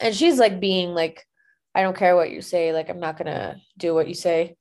And 0.00 0.14
she's 0.14 0.38
like 0.38 0.60
being 0.60 0.94
like, 0.94 1.24
I 1.74 1.82
don't 1.82 1.96
care 1.96 2.16
what 2.16 2.30
you 2.30 2.42
say, 2.42 2.72
like 2.72 2.88
I'm 2.90 3.00
not 3.00 3.16
gonna 3.18 3.56
do 3.78 3.94
what 3.94 4.08
you 4.08 4.14
say. 4.14 4.56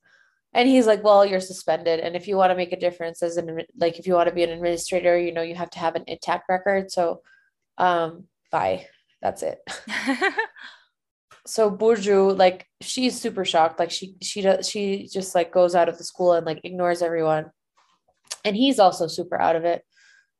and 0.53 0.69
he's 0.69 0.85
like 0.85 1.03
well 1.03 1.25
you're 1.25 1.39
suspended 1.39 1.99
and 1.99 2.15
if 2.15 2.27
you 2.27 2.35
want 2.37 2.51
to 2.51 2.55
make 2.55 2.71
a 2.71 2.79
difference 2.79 3.23
as 3.23 3.37
an 3.37 3.61
like 3.77 3.97
if 3.99 4.05
you 4.07 4.13
want 4.13 4.29
to 4.29 4.35
be 4.35 4.43
an 4.43 4.51
administrator 4.51 5.17
you 5.17 5.31
know 5.33 5.41
you 5.41 5.55
have 5.55 5.69
to 5.69 5.79
have 5.79 5.95
an 5.95 6.03
intact 6.07 6.47
record 6.49 6.91
so 6.91 7.21
um 7.77 8.25
bye 8.51 8.85
that's 9.21 9.41
it 9.43 9.59
so 11.45 11.69
Burcu, 11.69 12.37
like 12.37 12.67
she's 12.81 13.19
super 13.19 13.45
shocked. 13.45 13.79
Like 13.79 13.91
she 13.91 14.15
she 14.21 14.41
does 14.41 14.69
she 14.69 15.07
just 15.11 15.35
like 15.35 15.51
goes 15.51 15.75
out 15.75 15.89
of 15.89 15.97
the 15.97 16.03
school 16.03 16.33
and 16.33 16.45
like 16.45 16.61
ignores 16.63 17.01
everyone. 17.01 17.51
And 18.45 18.55
he's 18.55 18.79
also 18.79 19.07
super 19.07 19.39
out 19.39 19.55
of 19.55 19.65
it. 19.65 19.83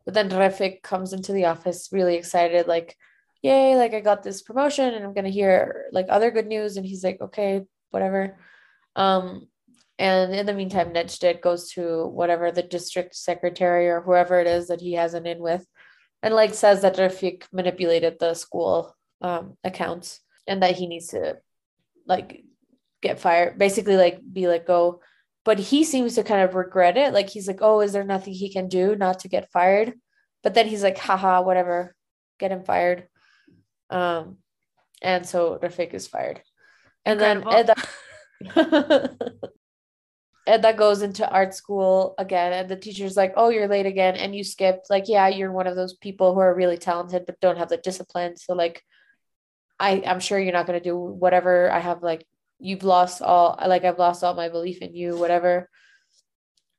But 0.05 0.13
then 0.13 0.29
Refik 0.29 0.81
comes 0.81 1.13
into 1.13 1.31
the 1.31 1.45
office 1.45 1.89
really 1.91 2.15
excited, 2.15 2.67
like, 2.67 2.97
yay, 3.41 3.77
like 3.77 3.93
I 3.93 4.01
got 4.01 4.21
this 4.23 4.41
promotion 4.41 4.93
and 4.93 5.05
I'm 5.05 5.13
gonna 5.13 5.29
hear 5.29 5.85
like 5.91 6.07
other 6.09 6.31
good 6.31 6.47
news. 6.47 6.77
And 6.77 6.85
he's 6.85 7.03
like, 7.03 7.21
okay, 7.21 7.63
whatever. 7.91 8.37
Um, 8.95 9.47
and 9.99 10.33
in 10.33 10.45
the 10.45 10.53
meantime, 10.53 10.93
Necdet 10.93 11.41
goes 11.41 11.71
to 11.73 12.07
whatever 12.07 12.51
the 12.51 12.63
district 12.63 13.15
secretary 13.15 13.89
or 13.89 14.01
whoever 14.01 14.39
it 14.39 14.47
is 14.47 14.67
that 14.67 14.81
he 14.81 14.93
has 14.93 15.13
an 15.13 15.27
in 15.27 15.39
with, 15.39 15.65
and 16.23 16.33
like 16.33 16.53
says 16.53 16.81
that 16.81 16.97
Refik 16.97 17.43
manipulated 17.51 18.17
the 18.19 18.33
school 18.33 18.95
um, 19.21 19.55
accounts 19.63 20.19
and 20.47 20.63
that 20.63 20.75
he 20.75 20.87
needs 20.87 21.07
to 21.07 21.37
like 22.07 22.43
get 23.01 23.19
fired 23.19 23.57
basically 23.57 23.97
like 23.97 24.19
be 24.31 24.47
let 24.47 24.65
go. 24.65 25.01
But 25.45 25.59
he 25.59 25.83
seems 25.83 26.15
to 26.15 26.23
kind 26.23 26.41
of 26.41 26.55
regret 26.55 26.97
it. 26.97 27.13
Like 27.13 27.29
he's 27.29 27.47
like 27.47 27.59
oh 27.61 27.81
is 27.81 27.91
there 27.93 28.03
nothing 28.03 28.33
he 28.33 28.51
can 28.51 28.67
do 28.67 28.95
not 28.95 29.19
to 29.19 29.27
get 29.27 29.51
fired? 29.51 29.93
But 30.41 30.53
then 30.53 30.67
he's 30.67 30.83
like 30.83 30.97
haha 30.97 31.41
whatever 31.41 31.95
get 32.39 32.51
him 32.51 32.63
fired. 32.63 33.07
Um 33.89 34.37
and 35.01 35.25
so 35.25 35.59
Refik 35.61 35.93
is 35.93 36.07
fired. 36.07 36.41
And 37.05 37.21
Incredible. 37.21 37.51
then 37.51 37.75
Eda 38.57 39.17
Eda 40.47 40.73
goes 40.73 41.01
into 41.01 41.29
art 41.29 41.53
school 41.53 42.15
again 42.17 42.51
and 42.53 42.69
the 42.69 42.75
teacher's 42.75 43.15
like 43.17 43.33
oh 43.35 43.49
you're 43.49 43.67
late 43.67 43.85
again 43.85 44.15
and 44.15 44.33
you 44.33 44.43
skipped. 44.43 44.89
Like 44.89 45.07
yeah 45.07 45.27
you're 45.27 45.51
one 45.51 45.67
of 45.67 45.75
those 45.75 45.93
people 45.95 46.33
who 46.33 46.39
are 46.39 46.55
really 46.55 46.77
talented 46.77 47.25
but 47.25 47.39
don't 47.41 47.57
have 47.57 47.69
the 47.69 47.77
discipline. 47.77 48.37
So 48.37 48.53
like 48.53 48.81
I 49.83 50.01
I'm 50.05 50.21
sure 50.21 50.39
you're 50.39 50.53
not 50.53 50.65
going 50.65 50.79
to 50.79 50.83
do 50.83 50.97
whatever 50.97 51.69
I 51.69 51.79
have 51.79 52.01
like 52.01 52.25
you've 52.57 52.83
lost 52.83 53.21
all 53.21 53.59
like 53.67 53.83
I've 53.83 53.99
lost 53.99 54.23
all 54.23 54.33
my 54.33 54.47
belief 54.47 54.81
in 54.81 54.95
you 54.95 55.17
whatever. 55.17 55.69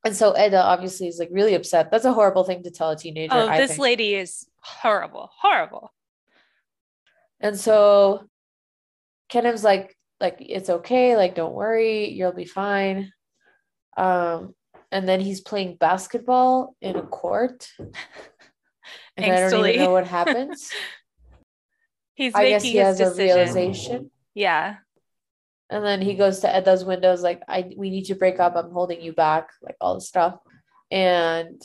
And 0.07 0.17
so 0.17 0.37
Eda 0.37 0.63
obviously 0.63 1.09
is 1.09 1.19
like 1.19 1.29
really 1.31 1.55
upset. 1.55 1.91
That's 1.91 2.05
a 2.05 2.13
horrible 2.13 2.45
thing 2.45 2.63
to 2.63 2.71
tell 2.71 2.91
a 2.91 2.97
teenager. 2.97 3.35
Oh, 3.35 3.49
I 3.49 3.59
this 3.59 3.73
think. 3.73 3.81
lady 3.81 4.15
is 4.15 4.47
horrible, 4.61 5.31
horrible. 5.39 5.93
And 7.41 7.59
so 7.59 8.27
Kerem's 9.29 9.65
like, 9.65 9.97
like 10.21 10.37
it's 10.41 10.71
okay, 10.71 11.17
like 11.17 11.35
don't 11.35 11.55
worry, 11.55 12.11
you'll 12.11 12.33
be 12.33 12.47
fine. 12.47 13.13
Um, 13.97 14.55
and 14.91 15.09
then 15.09 15.21
he's 15.21 15.41
playing 15.41 15.77
basketball 15.77 16.75
in 16.81 16.97
a 16.97 17.03
court, 17.03 17.69
and 19.17 19.27
I 19.27 19.51
don't 19.51 19.67
even 19.67 19.81
know 19.83 19.93
what 19.93 20.07
happens. 20.07 20.71
He's 22.15 22.35
I 22.35 22.49
guess 22.49 22.63
he 22.63 22.77
has 22.77 22.99
decision. 22.99 23.21
a 23.21 23.25
realization. 23.25 24.11
Yeah. 24.35 24.77
And 25.71 25.85
then 25.85 26.01
he 26.01 26.15
goes 26.15 26.41
to 26.41 26.55
Eda's 26.55 26.85
windows 26.85 27.23
like, 27.23 27.43
I 27.49 27.73
we 27.77 27.91
need 27.91 28.05
to 28.05 28.15
break 28.15 28.39
up. 28.39 28.55
I'm 28.57 28.71
holding 28.71 29.01
you 29.01 29.13
back, 29.13 29.51
like 29.63 29.77
all 29.81 29.95
this 29.95 30.09
stuff. 30.09 30.39
And 30.91 31.61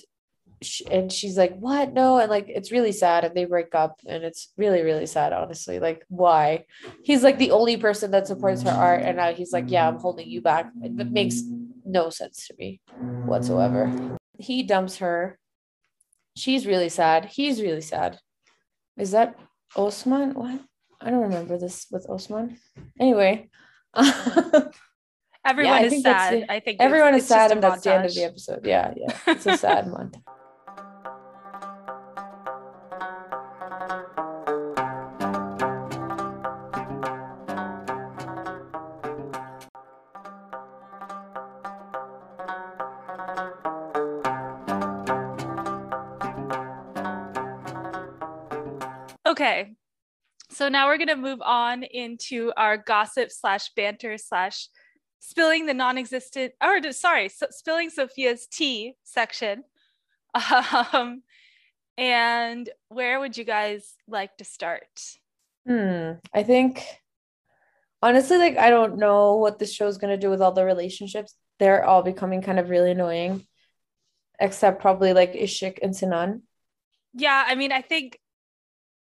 she, 0.61 0.85
and 0.87 1.11
she's 1.11 1.37
like, 1.37 1.57
"What? 1.57 1.93
No!" 1.93 2.17
And 2.17 2.29
like, 2.29 2.47
it's 2.49 2.71
really 2.71 2.91
sad, 2.91 3.23
and 3.23 3.35
they 3.35 3.45
break 3.45 3.73
up, 3.73 3.99
and 4.05 4.23
it's 4.23 4.51
really, 4.57 4.81
really 4.81 5.05
sad, 5.05 5.31
honestly. 5.31 5.79
Like, 5.79 6.03
why? 6.09 6.65
He's 7.03 7.23
like 7.23 7.37
the 7.37 7.51
only 7.51 7.77
person 7.77 8.11
that 8.11 8.27
supports 8.27 8.63
her 8.63 8.71
art, 8.71 9.03
and 9.03 9.17
now 9.17 9.33
he's 9.33 9.53
like, 9.53 9.65
"Yeah, 9.67 9.87
I'm 9.87 9.99
holding 9.99 10.27
you 10.27 10.41
back." 10.41 10.71
It 10.83 10.91
makes 10.91 11.43
no 11.85 12.09
sense 12.09 12.47
to 12.47 12.55
me 12.57 12.81
whatsoever. 13.25 14.17
He 14.37 14.63
dumps 14.63 14.97
her. 14.97 15.37
She's 16.35 16.67
really 16.67 16.89
sad. 16.89 17.25
He's 17.25 17.61
really 17.61 17.81
sad. 17.81 18.19
Is 18.97 19.11
that 19.11 19.39
Osman? 19.75 20.33
What? 20.33 20.61
I 21.01 21.09
don't 21.09 21.21
remember 21.21 21.57
this 21.57 21.87
with 21.91 22.09
Osman. 22.09 22.57
Anyway. 22.99 23.49
Everyone 25.45 25.81
yeah, 25.81 25.87
is 25.87 26.03
sad. 26.03 26.45
I 26.49 26.59
think 26.59 26.81
everyone 26.81 27.15
is 27.15 27.25
sad, 27.25 27.51
and 27.51 27.63
that's 27.63 27.83
the 27.83 27.93
end 27.93 28.05
of 28.05 28.13
the 28.13 28.23
episode. 28.23 28.65
Yeah, 28.65 28.93
yeah. 28.95 29.17
It's 29.25 29.45
a 29.45 29.57
sad 29.57 29.87
month. 29.95 30.17
Now 50.69 50.87
we're 50.87 50.97
going 50.97 51.07
to 51.07 51.15
move 51.15 51.41
on 51.41 51.83
into 51.83 52.51
our 52.57 52.77
gossip 52.77 53.31
slash 53.31 53.69
banter 53.75 54.17
slash 54.17 54.67
spilling 55.19 55.65
the 55.65 55.73
non-existent 55.73 56.53
or 56.63 56.91
sorry 56.91 57.27
so 57.29 57.47
spilling 57.49 57.89
sophia's 57.89 58.47
tea 58.47 58.93
section. 59.03 59.63
Um, 60.93 61.23
and 61.97 62.69
where 62.87 63.19
would 63.19 63.35
you 63.35 63.43
guys 63.43 63.95
like 64.07 64.37
to 64.37 64.45
start? 64.45 64.87
Hmm 65.67 66.11
i 66.33 66.43
think 66.43 66.83
honestly 68.01 68.37
like 68.37 68.57
i 68.57 68.69
don't 68.69 68.97
know 68.97 69.35
what 69.35 69.59
this 69.59 69.73
show 69.73 69.87
is 69.87 69.97
going 69.97 70.11
to 70.11 70.17
do 70.17 70.29
with 70.29 70.41
all 70.41 70.51
the 70.51 70.65
relationships. 70.65 71.35
They're 71.59 71.83
all 71.83 72.03
becoming 72.03 72.41
kind 72.41 72.59
of 72.59 72.69
really 72.69 72.91
annoying 72.91 73.45
except 74.39 74.81
probably 74.81 75.13
like 75.13 75.33
ishik 75.33 75.79
and 75.81 75.95
sinan. 75.95 76.43
Yeah 77.13 77.43
i 77.47 77.55
mean 77.55 77.71
i 77.71 77.81
think 77.81 78.18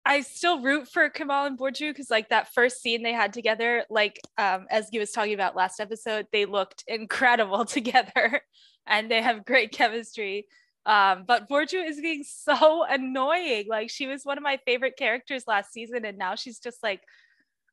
I 0.07 0.21
still 0.21 0.61
root 0.61 0.87
for 0.87 1.09
Kamal 1.09 1.47
and 1.47 1.59
Borju 1.59 1.89
because 1.89 2.09
like 2.09 2.29
that 2.29 2.53
first 2.53 2.81
scene 2.81 3.03
they 3.03 3.11
had 3.11 3.33
together, 3.33 3.83
like 3.89 4.21
um, 4.37 4.65
as 4.71 4.87
he 4.89 4.99
was 4.99 5.11
talking 5.11 5.33
about 5.33 5.53
last 5.53 5.81
episode, 5.81 6.27
they 6.31 6.45
looked 6.45 6.85
incredible 6.87 7.65
together 7.65 8.41
and 8.87 9.11
they 9.11 9.21
have 9.21 9.43
great 9.43 9.73
chemistry. 9.73 10.47
Um, 10.85 11.25
but 11.27 11.49
Borju 11.49 11.85
is 11.85 11.99
being 11.99 12.23
so 12.25 12.85
annoying. 12.89 13.65
Like 13.67 13.89
she 13.89 14.07
was 14.07 14.23
one 14.23 14.37
of 14.37 14.43
my 14.45 14.57
favorite 14.65 14.95
characters 14.97 15.43
last 15.45 15.73
season, 15.73 16.05
and 16.05 16.17
now 16.17 16.35
she's 16.35 16.59
just 16.59 16.81
like, 16.81 17.01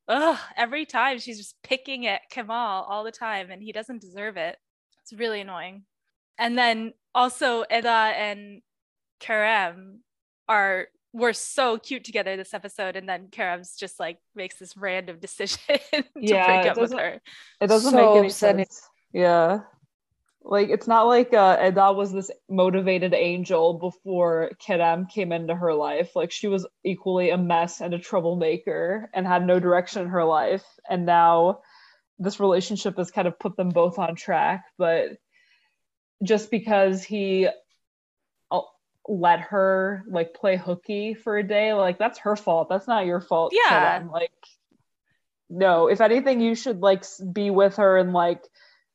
ugh, 0.09 0.37
every 0.57 0.85
time 0.85 1.19
she's 1.19 1.37
just 1.37 1.55
picking 1.63 2.05
at 2.05 2.29
Kamal 2.29 2.83
all 2.83 3.05
the 3.05 3.13
time, 3.13 3.49
and 3.49 3.63
he 3.63 3.71
doesn't 3.71 4.01
deserve 4.01 4.35
it. 4.35 4.57
It's 5.01 5.13
really 5.13 5.39
annoying. 5.39 5.83
And 6.37 6.57
then 6.57 6.91
also 7.13 7.63
Eda 7.71 7.87
and 7.89 8.61
Kerem 9.21 9.99
are 10.49 10.87
were 11.15 11.33
so 11.33 11.77
cute 11.77 12.03
together 12.03 12.35
this 12.35 12.53
episode 12.53 12.97
and 12.97 13.07
then 13.07 13.27
Kerem's 13.27 13.77
just 13.77 13.99
like 14.01 14.17
makes 14.35 14.59
this 14.59 14.75
random 14.75 15.17
decision 15.21 15.59
to 15.69 16.03
yeah, 16.15 16.45
break 16.45 16.71
up 16.71 16.77
with 16.77 16.93
her. 16.93 17.21
It 17.61 17.67
doesn't 17.67 17.91
so 17.91 17.97
make 17.97 18.19
any 18.19 18.29
sense. 18.29 18.81
Yeah. 19.13 19.59
Like 20.43 20.69
it's 20.69 20.87
not 20.87 21.03
like 21.03 21.33
uh 21.33 21.57
Eda 21.65 21.93
was 21.93 22.11
this 22.11 22.29
motivated 22.49 23.13
angel 23.13 23.79
before 23.79 24.51
Kerem 24.61 25.09
came 25.09 25.31
into 25.31 25.55
her 25.55 25.73
life. 25.73 26.15
Like 26.15 26.31
she 26.31 26.47
was 26.47 26.67
equally 26.83 27.29
a 27.29 27.37
mess 27.37 27.79
and 27.79 27.93
a 27.93 27.99
troublemaker 27.99 29.09
and 29.13 29.25
had 29.25 29.47
no 29.47 29.59
direction 29.59 30.03
in 30.03 30.09
her 30.09 30.25
life. 30.25 30.65
And 30.89 31.05
now 31.05 31.61
this 32.19 32.41
relationship 32.41 32.97
has 32.97 33.09
kind 33.09 33.27
of 33.27 33.39
put 33.39 33.55
them 33.55 33.69
both 33.69 33.97
on 33.97 34.15
track. 34.15 34.65
But 34.77 35.11
just 36.23 36.51
because 36.51 37.03
he 37.03 37.47
let 39.07 39.39
her 39.39 40.03
like 40.09 40.33
play 40.33 40.57
hooky 40.57 41.13
for 41.13 41.37
a 41.37 41.43
day 41.43 41.73
like 41.73 41.97
that's 41.97 42.19
her 42.19 42.35
fault. 42.35 42.69
That's 42.69 42.87
not 42.87 43.05
your 43.05 43.21
fault 43.21 43.53
yeah. 43.53 44.03
like 44.11 44.31
no 45.49 45.87
if 45.87 46.01
anything 46.01 46.41
you 46.41 46.55
should 46.55 46.79
like 46.79 47.05
be 47.31 47.49
with 47.51 47.75
her 47.75 47.97
and 47.97 48.13
like 48.13 48.43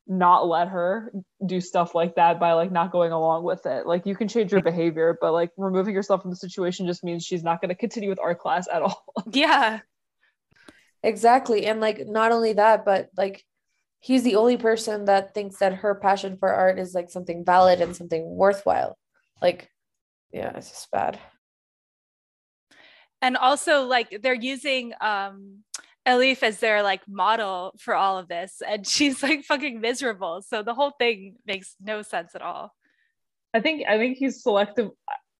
not 0.07 0.45
let 0.45 0.67
her 0.67 1.13
do 1.45 1.61
stuff 1.61 1.95
like 1.95 2.15
that 2.15 2.39
by 2.39 2.53
like 2.53 2.71
not 2.71 2.91
going 2.91 3.11
along 3.11 3.43
with 3.43 3.65
it. 3.65 3.85
Like 3.85 4.05
you 4.05 4.15
can 4.15 4.27
change 4.27 4.51
your 4.51 4.61
behavior 4.61 5.17
but 5.19 5.31
like 5.31 5.51
removing 5.57 5.95
yourself 5.95 6.21
from 6.21 6.31
the 6.31 6.35
situation 6.35 6.87
just 6.87 7.03
means 7.03 7.23
she's 7.23 7.43
not 7.43 7.61
going 7.61 7.69
to 7.69 7.75
continue 7.75 8.09
with 8.09 8.19
art 8.19 8.39
class 8.39 8.67
at 8.71 8.81
all. 8.81 9.03
Yeah. 9.31 9.79
Exactly. 11.03 11.65
And 11.65 11.79
like 11.79 12.05
not 12.05 12.31
only 12.31 12.53
that 12.53 12.83
but 12.83 13.09
like 13.15 13.45
he's 14.01 14.23
the 14.23 14.35
only 14.35 14.57
person 14.57 15.05
that 15.05 15.33
thinks 15.33 15.59
that 15.59 15.75
her 15.75 15.95
passion 15.95 16.35
for 16.37 16.51
art 16.51 16.79
is 16.79 16.93
like 16.93 17.09
something 17.09 17.45
valid 17.45 17.79
and 17.79 17.95
something 17.95 18.35
worthwhile. 18.35 18.97
Like 19.41 19.70
yeah, 20.33 20.51
it's 20.55 20.69
just 20.69 20.91
bad. 20.91 21.19
And 23.21 23.37
also, 23.37 23.83
like 23.83 24.21
they're 24.21 24.33
using 24.33 24.93
um 25.01 25.59
Elif 26.07 26.41
as 26.41 26.59
their 26.59 26.81
like 26.81 27.01
model 27.07 27.73
for 27.79 27.95
all 27.95 28.17
of 28.17 28.27
this, 28.27 28.61
and 28.67 28.87
she's 28.93 29.21
like 29.21 29.43
fucking 29.43 29.79
miserable. 29.79 30.41
So 30.41 30.63
the 30.63 30.73
whole 30.73 30.91
thing 30.91 31.35
makes 31.45 31.75
no 31.81 32.01
sense 32.01 32.35
at 32.35 32.41
all. 32.41 32.73
I 33.53 33.59
think 33.59 33.83
I 33.87 33.97
think 33.97 34.17
he's 34.17 34.41
selective. 34.41 34.89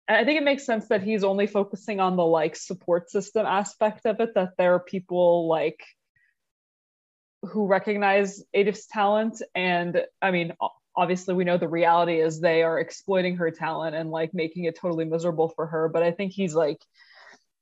I 0.08 0.26
think 0.26 0.38
it 0.38 0.44
makes 0.44 0.66
sense 0.66 0.88
that 0.90 1.04
he's 1.04 1.24
only 1.24 1.48
focusing 1.48 2.00
on 2.00 2.18
the 2.18 2.26
like 2.26 2.56
support 2.56 3.10
system 3.10 3.46
aspect 3.46 4.06
of 4.06 4.20
it. 4.20 4.36
That 4.36 4.52
there 4.58 4.76
are 4.76 4.80
people 4.80 5.48
like 5.48 5.82
who 7.44 7.66
recognize 7.66 8.44
Adif's 8.56 8.88
talent. 8.88 9.42
And 9.56 10.04
I 10.22 10.32
mean, 10.32 10.54
obviously 10.96 11.34
we 11.34 11.44
know 11.44 11.58
the 11.58 11.68
reality 11.68 12.20
is 12.20 12.40
they 12.40 12.64
are 12.64 12.80
exploiting 12.80 13.38
her 13.38 13.52
talent 13.52 13.96
and 13.96 14.12
like 14.12 14.34
making 14.34 14.66
it 14.66 14.78
totally 14.80 15.06
miserable 15.06 15.50
for 15.50 15.68
her. 15.68 15.90
But 15.90 16.04
I 16.04 16.12
think 16.12 16.34
he's 16.34 16.54
like 16.54 16.80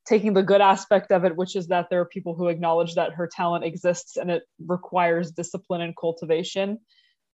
taking 0.08 0.34
the 0.34 0.44
good 0.44 0.62
aspect 0.62 1.12
of 1.12 1.26
it, 1.26 1.36
which 1.36 1.56
is 1.56 1.68
that 1.68 1.88
there 1.90 2.02
are 2.02 2.06
people 2.06 2.34
who 2.34 2.48
acknowledge 2.48 2.96
that 2.96 3.14
her 3.14 3.30
talent 3.32 3.64
exists 3.64 4.18
and 4.18 4.32
it 4.32 4.44
requires 4.66 5.32
discipline 5.32 5.82
and 5.82 5.96
cultivation. 5.96 6.80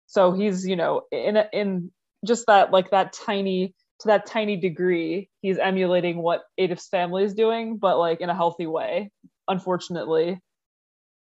So 0.06 0.32
he's, 0.32 0.66
you 0.66 0.76
know, 0.76 1.02
in 1.10 1.36
in 1.52 1.90
just 2.26 2.46
that 2.46 2.70
like 2.70 2.90
that 2.90 3.12
tiny 3.12 3.74
to 4.00 4.08
that 4.08 4.26
tiny 4.26 4.56
degree, 4.56 5.28
he's 5.42 5.58
emulating 5.58 6.22
what 6.22 6.42
Adif's 6.58 6.88
family 6.88 7.24
is 7.24 7.34
doing, 7.34 7.76
but 7.76 7.98
like 7.98 8.20
in 8.20 8.30
a 8.30 8.34
healthy 8.34 8.66
way. 8.66 9.10
Unfortunately, 9.48 10.40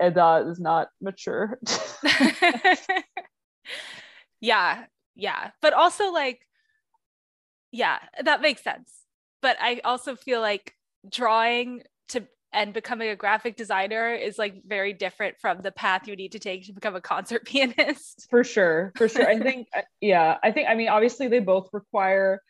Eda 0.03 0.25
uh, 0.25 0.51
is 0.51 0.61
not 0.61 0.89
mature. 1.01 1.59
yeah, 4.45 4.85
yeah. 5.15 5.51
But 5.63 5.73
also 5.73 6.13
like, 6.13 6.47
yeah, 7.73 7.99
that 8.23 8.43
makes 8.43 8.63
sense. 8.63 8.93
But 9.41 9.57
I 9.61 9.81
also 9.85 10.17
feel 10.17 10.41
like 10.41 10.75
drawing 11.09 11.83
to 12.09 12.27
and 12.53 12.73
becoming 12.75 13.09
a 13.09 13.17
graphic 13.17 13.57
designer 13.57 14.15
is 14.15 14.39
like 14.39 14.63
very 14.67 14.93
different 14.93 15.37
from 15.41 15.63
the 15.63 15.73
path 15.73 16.07
you 16.07 16.15
need 16.15 16.33
to 16.33 16.39
take 16.39 16.67
to 16.67 16.73
become 16.73 16.95
a 16.95 17.01
concert 17.01 17.45
pianist. 17.47 18.27
For 18.31 18.45
sure. 18.45 18.93
For 18.97 19.09
sure. 19.09 19.27
I 19.27 19.41
think, 19.41 19.67
uh, 19.75 19.81
yeah, 20.01 20.37
I 20.43 20.53
think, 20.53 20.69
I 20.69 20.75
mean, 20.75 20.89
obviously 20.89 21.29
they 21.29 21.41
both 21.41 21.71
require 21.73 22.43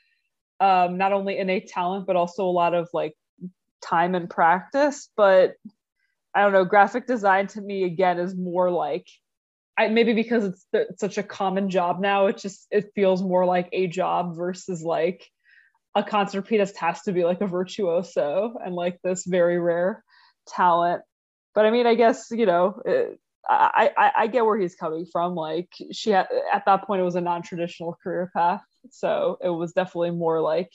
um, 0.61 0.98
not 0.98 1.12
only 1.12 1.38
innate 1.38 1.68
talent, 1.68 2.07
but 2.07 2.16
also 2.16 2.44
a 2.44 2.50
lot 2.50 2.74
of 2.74 2.88
like 2.92 3.14
time 3.80 4.16
and 4.16 4.28
practice. 4.28 5.09
But 5.16 5.54
I 6.35 6.42
don't 6.42 6.52
know, 6.52 6.64
graphic 6.64 7.07
design 7.07 7.46
to 7.48 7.61
me, 7.61 7.85
again, 7.85 8.18
is 8.18 8.35
more 8.35 8.68
like, 8.68 9.07
I, 9.77 9.89
maybe 9.89 10.13
because 10.13 10.45
it's, 10.45 10.67
it's 10.73 11.01
such 11.01 11.19
a 11.19 11.23
common 11.23 11.69
job 11.69 12.01
now, 12.01 12.27
it 12.27 12.39
just, 12.39 12.67
it 12.71 12.93
feels 12.95 13.23
more 13.23 13.45
like 13.45 13.69
a 13.73 13.87
job 13.87 14.37
versus 14.37 14.83
like, 14.83 15.25
a 15.95 16.03
concert 16.03 16.43
pianist 16.43 16.77
has 16.79 17.03
to 17.03 17.13
be 17.13 17.25
like 17.25 17.41
a 17.41 17.47
virtuoso 17.47 18.57
and 18.65 18.75
like 18.75 18.99
this 19.03 19.25
very 19.25 19.59
rare 19.59 20.03
talent. 20.47 21.03
But 21.55 21.67
I 21.67 21.71
mean, 21.71 21.87
I 21.87 21.95
guess 21.95 22.29
you 22.31 22.47
know, 22.47 22.81
uh, 22.87 22.91
it, 22.91 23.21
I, 23.49 23.91
I 23.97 24.13
I 24.17 24.27
get 24.27 24.45
where 24.45 24.59
he's 24.59 24.75
coming 24.75 25.07
from. 25.07 25.35
Like 25.35 25.69
she 25.93 26.11
had 26.11 26.27
at 26.53 26.65
that 26.67 26.85
point, 26.85 27.01
it 27.01 27.05
was 27.05 27.15
a 27.15 27.21
non-traditional 27.21 27.97
career 28.03 28.31
path, 28.35 28.63
so 28.91 29.39
it 29.43 29.51
was 29.51 29.73
definitely 29.73 30.11
more 30.11 30.41
like 30.41 30.71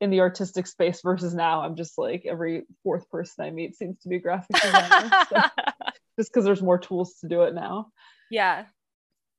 in 0.00 0.10
the 0.10 0.20
artistic 0.20 0.66
space 0.66 1.00
versus 1.02 1.34
now. 1.34 1.60
I'm 1.60 1.76
just 1.76 1.96
like 1.96 2.26
every 2.26 2.64
fourth 2.82 3.08
person 3.10 3.44
I 3.44 3.50
meet 3.50 3.76
seems 3.76 4.00
to 4.00 4.08
be 4.08 4.18
graphic 4.18 4.60
designer, 4.60 5.10
so, 5.28 5.42
just 6.18 6.32
because 6.32 6.44
there's 6.44 6.62
more 6.62 6.78
tools 6.78 7.14
to 7.20 7.28
do 7.28 7.42
it 7.42 7.54
now. 7.54 7.88
Yeah. 8.30 8.66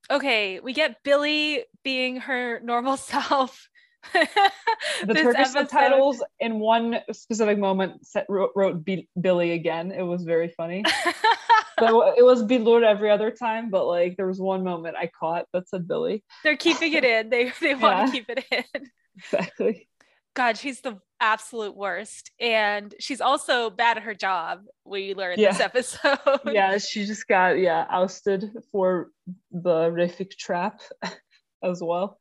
Okay, 0.10 0.60
we 0.60 0.73
get 0.73 1.04
Billy 1.04 1.65
being 1.84 2.17
her 2.17 2.60
normal 2.62 2.97
self 2.97 3.67
the 4.13 5.13
Turkish 5.13 5.47
episode. 5.47 5.69
subtitles 5.69 6.23
in 6.39 6.60
one 6.60 7.00
specific 7.12 7.58
moment 7.58 8.06
set, 8.06 8.26
wrote, 8.30 8.52
wrote 8.56 8.86
B- 8.86 9.10
Billy 9.19 9.52
again. 9.52 9.91
It 9.91 10.04
was 10.04 10.23
very 10.23 10.50
funny. 10.50 10.84
so 11.80 12.13
it 12.15 12.23
was 12.23 12.43
Bilur 12.43 12.84
every 12.84 13.10
other 13.10 13.32
time, 13.32 13.69
but 13.69 13.86
like 13.86 14.17
there 14.17 14.28
was 14.28 14.39
one 14.39 14.63
moment 14.63 14.95
I 14.97 15.10
caught 15.19 15.45
that 15.54 15.67
said 15.67 15.88
Billy. 15.88 16.23
They're 16.43 16.58
keeping 16.58 16.93
it 16.93 17.04
in. 17.04 17.30
They 17.30 17.52
they 17.60 17.76
want 17.76 17.97
yeah. 17.97 18.06
to 18.06 18.12
keep 18.12 18.30
it 18.30 18.45
in. 18.52 18.89
Exactly. 19.17 19.89
God, 20.36 20.58
she's 20.58 20.82
the 20.82 21.00
absolute 21.19 21.75
worst. 21.75 22.32
And 22.39 22.93
she's 22.99 23.21
also 23.21 23.69
bad 23.69 23.97
at 23.97 24.03
her 24.03 24.13
job, 24.13 24.63
we 24.86 25.13
learned 25.13 25.39
yeah. 25.39 25.51
this 25.51 25.62
episode. 26.01 26.39
yeah, 26.45 26.77
she 26.77 27.06
just 27.06 27.27
got 27.27 27.60
yeah, 27.60 27.86
ousted 27.89 28.51
for 28.71 29.10
the 29.51 29.89
Refik 29.89 30.36
trap 30.38 30.82
as 31.63 31.82
well. 31.82 32.17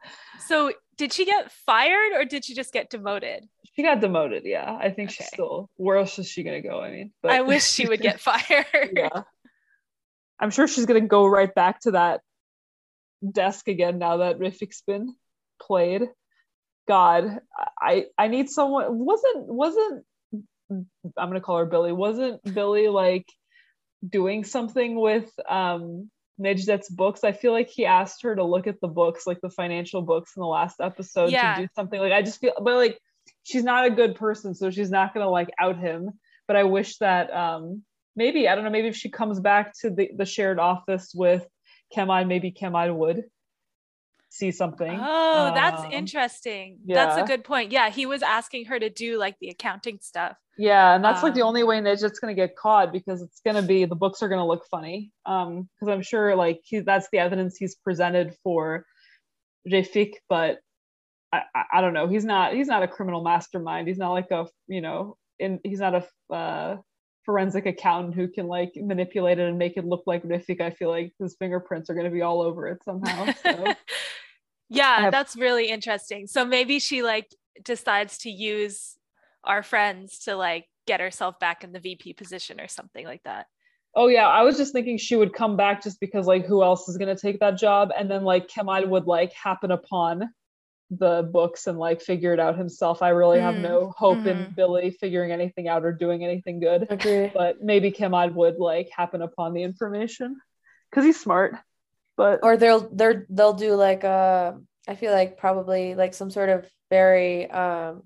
So 0.46 0.72
did 0.96 1.12
she 1.12 1.24
get 1.24 1.52
fired 1.52 2.12
or 2.14 2.24
did 2.24 2.44
she 2.44 2.54
just 2.54 2.72
get 2.72 2.90
demoted? 2.90 3.44
She 3.74 3.82
got 3.82 4.00
demoted, 4.00 4.44
yeah. 4.44 4.76
I 4.80 4.90
think 4.90 5.10
okay. 5.10 5.16
she's 5.16 5.26
still 5.26 5.70
where 5.76 5.98
else 5.98 6.18
is 6.18 6.28
she 6.28 6.42
gonna 6.42 6.62
go? 6.62 6.80
I 6.80 6.90
mean, 6.90 7.12
but 7.22 7.32
I 7.32 7.42
wish 7.42 7.64
she 7.64 7.86
would 7.86 8.00
get 8.00 8.20
fired. 8.20 8.90
yeah. 8.92 9.22
I'm 10.38 10.50
sure 10.50 10.66
she's 10.66 10.86
gonna 10.86 11.00
go 11.02 11.26
right 11.26 11.54
back 11.54 11.80
to 11.80 11.92
that 11.92 12.20
desk 13.32 13.68
again 13.68 13.98
now 13.98 14.18
that 14.18 14.38
Refik's 14.38 14.82
been 14.82 15.14
played. 15.60 16.08
God, 16.86 17.40
I 17.80 18.06
I 18.16 18.28
need 18.28 18.48
someone 18.50 18.98
wasn't 18.98 19.46
wasn't 19.46 20.04
I'm 20.70 20.86
gonna 21.14 21.40
call 21.40 21.58
her 21.58 21.66
Billy. 21.66 21.92
Wasn't 21.92 22.42
Billy 22.54 22.88
like 22.88 23.26
doing 24.06 24.44
something 24.44 24.98
with 24.98 25.30
um 25.48 26.10
books. 26.90 27.24
I 27.24 27.32
feel 27.32 27.52
like 27.52 27.68
he 27.68 27.86
asked 27.86 28.22
her 28.22 28.34
to 28.34 28.44
look 28.44 28.66
at 28.66 28.80
the 28.80 28.88
books, 28.88 29.26
like 29.26 29.40
the 29.40 29.50
financial 29.50 30.02
books 30.02 30.32
in 30.36 30.40
the 30.40 30.46
last 30.46 30.80
episode 30.80 31.30
yeah. 31.30 31.56
to 31.56 31.62
do 31.62 31.68
something. 31.74 31.98
Like 31.98 32.12
I 32.12 32.22
just 32.22 32.40
feel 32.40 32.52
but 32.62 32.74
like 32.74 32.98
she's 33.42 33.64
not 33.64 33.86
a 33.86 33.90
good 33.90 34.14
person, 34.16 34.54
so 34.54 34.70
she's 34.70 34.90
not 34.90 35.14
gonna 35.14 35.30
like 35.30 35.50
out 35.58 35.78
him. 35.78 36.10
But 36.46 36.56
I 36.56 36.64
wish 36.64 36.98
that 36.98 37.32
um 37.32 37.82
maybe, 38.14 38.48
I 38.48 38.54
don't 38.54 38.64
know, 38.64 38.70
maybe 38.70 38.88
if 38.88 38.96
she 38.96 39.10
comes 39.10 39.40
back 39.40 39.72
to 39.80 39.90
the, 39.90 40.10
the 40.16 40.24
shared 40.24 40.58
office 40.58 41.12
with 41.14 41.46
Kemal, 41.92 42.24
maybe 42.24 42.50
Kemal 42.50 42.94
would 42.94 43.24
see 44.36 44.50
something. 44.50 44.98
Oh, 45.00 45.52
that's 45.54 45.82
um, 45.82 45.92
interesting. 45.92 46.78
Yeah. 46.84 47.06
That's 47.06 47.22
a 47.22 47.24
good 47.24 47.44
point. 47.44 47.72
Yeah, 47.72 47.90
he 47.90 48.06
was 48.06 48.22
asking 48.22 48.66
her 48.66 48.78
to 48.78 48.90
do 48.90 49.18
like 49.18 49.36
the 49.40 49.48
accounting 49.48 49.98
stuff. 50.00 50.36
Yeah, 50.58 50.94
and 50.94 51.04
that's 51.04 51.18
um, 51.18 51.24
like 51.24 51.34
the 51.34 51.42
um, 51.42 51.48
only 51.48 51.64
way 51.64 51.80
Necdet's 51.80 52.18
gonna 52.18 52.34
get 52.34 52.56
caught 52.56 52.92
because 52.92 53.22
it's 53.22 53.40
gonna 53.44 53.62
be 53.62 53.84
the 53.84 53.94
books 53.94 54.22
are 54.22 54.28
gonna 54.28 54.46
look 54.46 54.66
funny. 54.70 55.12
Um, 55.26 55.68
because 55.78 55.92
I'm 55.92 56.02
sure 56.02 56.34
like 56.34 56.60
he 56.64 56.80
that's 56.80 57.08
the 57.12 57.18
evidence 57.18 57.56
he's 57.56 57.74
presented 57.74 58.34
for 58.42 58.86
Refik, 59.70 60.12
but 60.28 60.58
I, 61.32 61.42
I, 61.54 61.62
I 61.74 61.80
don't 61.80 61.92
know. 61.92 62.08
He's 62.08 62.24
not 62.24 62.54
he's 62.54 62.68
not 62.68 62.82
a 62.82 62.88
criminal 62.88 63.22
mastermind. 63.22 63.88
He's 63.88 63.98
not 63.98 64.12
like 64.12 64.30
a 64.30 64.46
you 64.66 64.80
know 64.80 65.16
in 65.38 65.60
he's 65.62 65.80
not 65.80 65.94
a 65.94 66.34
uh, 66.34 66.76
forensic 67.24 67.66
accountant 67.66 68.14
who 68.14 68.28
can 68.28 68.46
like 68.46 68.72
manipulate 68.76 69.38
it 69.38 69.48
and 69.48 69.58
make 69.58 69.76
it 69.76 69.84
look 69.84 70.04
like 70.06 70.22
Refik. 70.22 70.60
I 70.62 70.70
feel 70.70 70.88
like 70.88 71.12
his 71.18 71.36
fingerprints 71.38 71.90
are 71.90 71.94
gonna 71.94 72.10
be 72.10 72.22
all 72.22 72.40
over 72.40 72.66
it 72.68 72.82
somehow. 72.84 73.32
So. 73.42 73.74
yeah, 74.68 75.02
have- 75.02 75.12
that's 75.12 75.36
really 75.36 75.68
interesting. 75.68 76.26
So 76.26 76.44
maybe 76.44 76.78
she 76.78 77.02
like 77.02 77.34
decides 77.64 78.18
to 78.18 78.30
use 78.30 78.96
our 79.44 79.62
friends 79.62 80.20
to 80.20 80.36
like 80.36 80.66
get 80.86 81.00
herself 81.00 81.38
back 81.38 81.64
in 81.64 81.72
the 81.72 81.80
VP 81.80 82.14
position 82.14 82.60
or 82.60 82.68
something 82.68 83.04
like 83.04 83.22
that. 83.24 83.46
Oh 83.94 84.08
yeah, 84.08 84.28
I 84.28 84.42
was 84.42 84.58
just 84.58 84.72
thinking 84.72 84.98
she 84.98 85.16
would 85.16 85.32
come 85.32 85.56
back 85.56 85.82
just 85.82 86.00
because 86.00 86.26
like 86.26 86.44
who 86.44 86.62
else 86.62 86.88
is 86.88 86.98
gonna 86.98 87.16
take 87.16 87.40
that 87.40 87.56
job, 87.56 87.90
and 87.96 88.10
then 88.10 88.24
like 88.24 88.48
Kemal 88.48 88.86
would 88.88 89.06
like 89.06 89.32
happen 89.32 89.70
upon 89.70 90.28
the 90.90 91.28
books 91.32 91.66
and 91.66 91.78
like 91.78 92.00
figure 92.00 92.32
it 92.32 92.38
out 92.38 92.56
himself. 92.56 93.02
I 93.02 93.08
really 93.08 93.38
mm. 93.38 93.42
have 93.42 93.56
no 93.56 93.92
hope 93.96 94.18
mm. 94.18 94.26
in 94.26 94.36
mm-hmm. 94.36 94.54
Billy 94.54 94.90
figuring 94.90 95.32
anything 95.32 95.66
out 95.66 95.84
or 95.84 95.92
doing 95.92 96.24
anything 96.24 96.60
good. 96.60 96.86
But 97.34 97.62
maybe 97.62 97.90
Kemal 97.90 98.30
would 98.30 98.58
like 98.58 98.90
happen 98.94 99.22
upon 99.22 99.54
the 99.54 99.62
information 99.62 100.36
because 100.90 101.04
he's 101.04 101.18
smart. 101.18 101.56
But 102.16 102.40
or 102.42 102.56
they'll 102.56 102.88
they're 102.92 103.26
they'll 103.28 103.52
do 103.52 103.74
like 103.74 104.04
uh 104.04 104.52
I 104.88 104.94
feel 104.94 105.12
like 105.12 105.36
probably 105.36 105.94
like 105.94 106.14
some 106.14 106.30
sort 106.30 106.48
of 106.48 106.68
very 106.90 107.50
um 107.50 108.02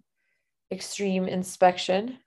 extreme 0.70 1.26
inspection. 1.28 2.18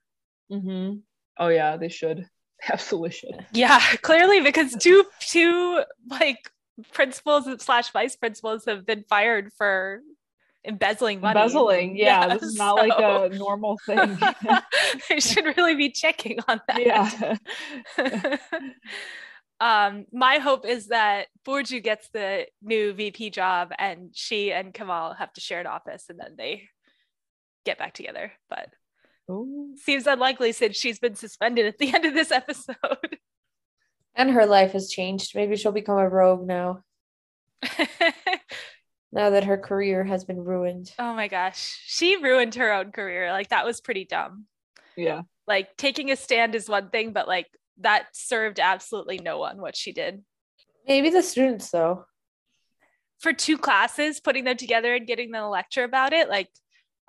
Mm-hmm. 0.52 0.98
Oh 1.38 1.48
yeah, 1.48 1.78
they 1.78 1.90
should. 1.90 2.28
absolutely 2.72 3.12
should. 3.12 3.46
Yeah, 3.52 3.82
clearly 4.02 4.42
because 4.42 4.76
two 4.80 5.06
two 5.20 5.84
like 6.10 6.50
principals 6.92 7.48
slash 7.62 7.92
vice 7.92 8.16
principals 8.16 8.66
have 8.66 8.86
been 8.86 9.04
fired 9.10 9.52
for 9.58 10.02
embezzling 10.66 11.22
money. 11.22 11.40
Embezzling, 11.40 11.98
yeah, 11.98 12.28
yeah 12.28 12.34
this 12.34 12.44
is 12.44 12.56
not 12.56 12.78
so... 12.78 12.88
like 12.88 13.00
a 13.32 13.36
normal 13.36 13.78
thing. 13.86 14.18
they 15.10 15.20
should 15.20 15.46
really 15.58 15.76
be 15.76 15.90
checking 15.90 16.40
on 16.48 16.62
that. 16.68 16.82
Yeah. 16.86 17.38
Um, 19.64 20.06
my 20.12 20.40
hope 20.40 20.66
is 20.66 20.88
that 20.88 21.28
Burcu 21.48 21.82
gets 21.82 22.10
the 22.10 22.48
new 22.62 22.92
VP 22.92 23.30
job 23.30 23.72
and 23.80 24.10
she 24.14 24.52
and 24.52 24.74
Kamal 24.74 25.14
have 25.14 25.32
to 25.34 25.42
share 25.42 25.62
an 25.62 25.68
office 25.68 26.08
and 26.10 26.20
then 26.20 26.36
they 26.38 26.68
get 27.64 27.78
back 27.78 27.94
together, 27.94 28.34
but 28.50 28.68
Ooh. 29.32 29.74
seems 29.78 30.06
unlikely 30.06 30.52
since 30.52 30.76
she's 30.76 31.00
been 31.00 31.16
suspended 31.16 31.66
at 31.66 31.78
the 31.78 31.96
end 31.96 32.04
of 32.04 32.14
this 32.14 32.32
episode. 32.32 32.78
And 34.16 34.30
her 34.30 34.46
life 34.46 34.74
has 34.74 34.92
changed. 34.92 35.34
Maybe 35.34 35.56
she'll 35.56 35.72
become 35.72 35.98
a 35.98 36.08
rogue 36.08 36.46
now. 36.46 36.84
now 39.12 39.32
that 39.32 39.46
her 39.46 39.58
career 39.58 40.04
has 40.04 40.24
been 40.24 40.44
ruined. 40.44 40.92
Oh 41.00 41.16
my 41.16 41.28
gosh. 41.28 41.82
She 41.88 42.18
ruined 42.18 42.54
her 42.54 42.74
own 42.74 42.92
career. 42.92 43.32
Like 43.32 43.50
that 43.50 43.66
was 43.66 43.82
pretty 43.82 44.06
dumb. 44.06 44.46
Yeah. 44.96 45.24
Like 45.48 45.76
taking 45.78 46.12
a 46.12 46.16
stand 46.16 46.54
is 46.54 46.70
one 46.70 46.92
thing, 46.92 47.12
but 47.12 47.28
like 47.28 47.48
that 47.80 48.08
served 48.14 48.60
absolutely 48.60 49.20
no 49.20 49.40
one 49.40 49.60
what 49.62 49.76
she 49.76 49.92
did. 49.92 50.24
Maybe 50.88 51.10
the 51.10 51.24
students 51.24 51.70
though. 51.70 52.06
For 53.20 53.34
two 53.34 53.58
classes, 53.58 54.20
putting 54.20 54.44
them 54.44 54.58
together 54.58 54.94
and 54.96 55.08
getting 55.08 55.32
them 55.32 55.44
a 55.44 55.50
lecture 55.50 55.84
about 55.84 56.12
it, 56.14 56.28
like 56.30 56.50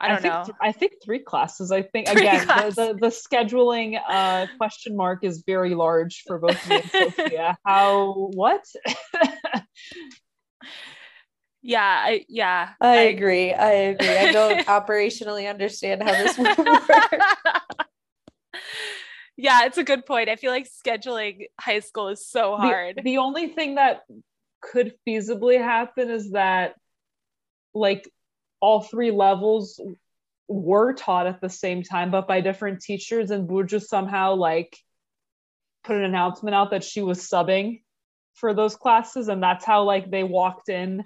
I 0.01 0.09
don't 0.09 0.23
think 0.23 0.35
know. 0.35 0.45
th- 0.45 0.57
I 0.61 0.73
think 0.73 0.93
three 1.05 1.21
classes. 1.21 1.71
I 1.71 1.83
think 1.83 2.09
Three 2.09 2.23
again 2.23 2.41
the, 2.41 2.47
classes. 2.47 2.75
the 2.75 2.95
the 3.01 3.09
scheduling 3.09 4.01
uh 4.09 4.47
question 4.59 4.97
mark 4.97 5.25
is 5.25 5.43
very 5.47 5.75
large 5.75 6.23
for 6.27 6.39
both 6.39 6.69
me 6.69 6.77
and 6.77 6.91
Sophia. 6.91 7.57
How 7.65 8.13
what? 8.35 8.65
yeah, 11.63 12.03
I, 12.05 12.25
yeah. 12.29 12.71
I 12.81 12.97
agree. 12.97 13.53
I 13.53 13.71
agree. 13.71 14.09
I 14.17 14.33
don't 14.33 14.67
operationally 14.67 15.49
understand 15.49 16.03
how 16.03 16.13
this 16.13 16.37
would 16.39 16.59
work. 16.59 17.21
Yeah, 19.37 19.65
it's 19.65 19.79
a 19.79 19.85
good 19.85 20.07
point. 20.07 20.29
I 20.29 20.37
feel 20.37 20.51
like 20.53 20.69
scheduling 20.69 21.47
high 21.61 21.81
school 21.81 22.09
is 22.09 22.27
so 22.27 22.53
The- 22.53 22.67
hard. 22.69 23.01
The, 23.03 23.19
only 23.19 23.49
thing 23.49 23.75
that 23.77 24.03
could 24.61 24.95
feasibly 25.07 25.59
happen 25.59 26.11
is 26.11 26.33
that 26.33 26.75
like 27.75 28.09
all 28.61 28.81
three 28.81 29.11
levels 29.11 29.81
were 30.49 30.93
taught 30.93 31.27
at 31.27 31.41
the 31.41 31.49
same 31.51 31.83
time, 31.83 32.11
but 32.11 32.29
by 32.29 32.41
different 32.41 32.81
teachers, 32.81 33.31
and 33.31 33.49
Burcu 33.49 33.83
somehow 33.83 34.35
like 34.35 34.77
put 35.83 35.97
an 35.97 36.05
announcement 36.05 36.55
out 36.55 36.71
that 36.71 36.85
she 36.85 37.03
was 37.03 37.19
subbing 37.19 37.83
for 38.35 38.55
those 38.55 38.77
classes, 38.77 39.29
and 39.29 39.43
that's 39.43 39.65
how 39.65 39.83
like 39.85 40.11
they 40.11 40.23
walked 40.23 40.69
in. 40.69 41.05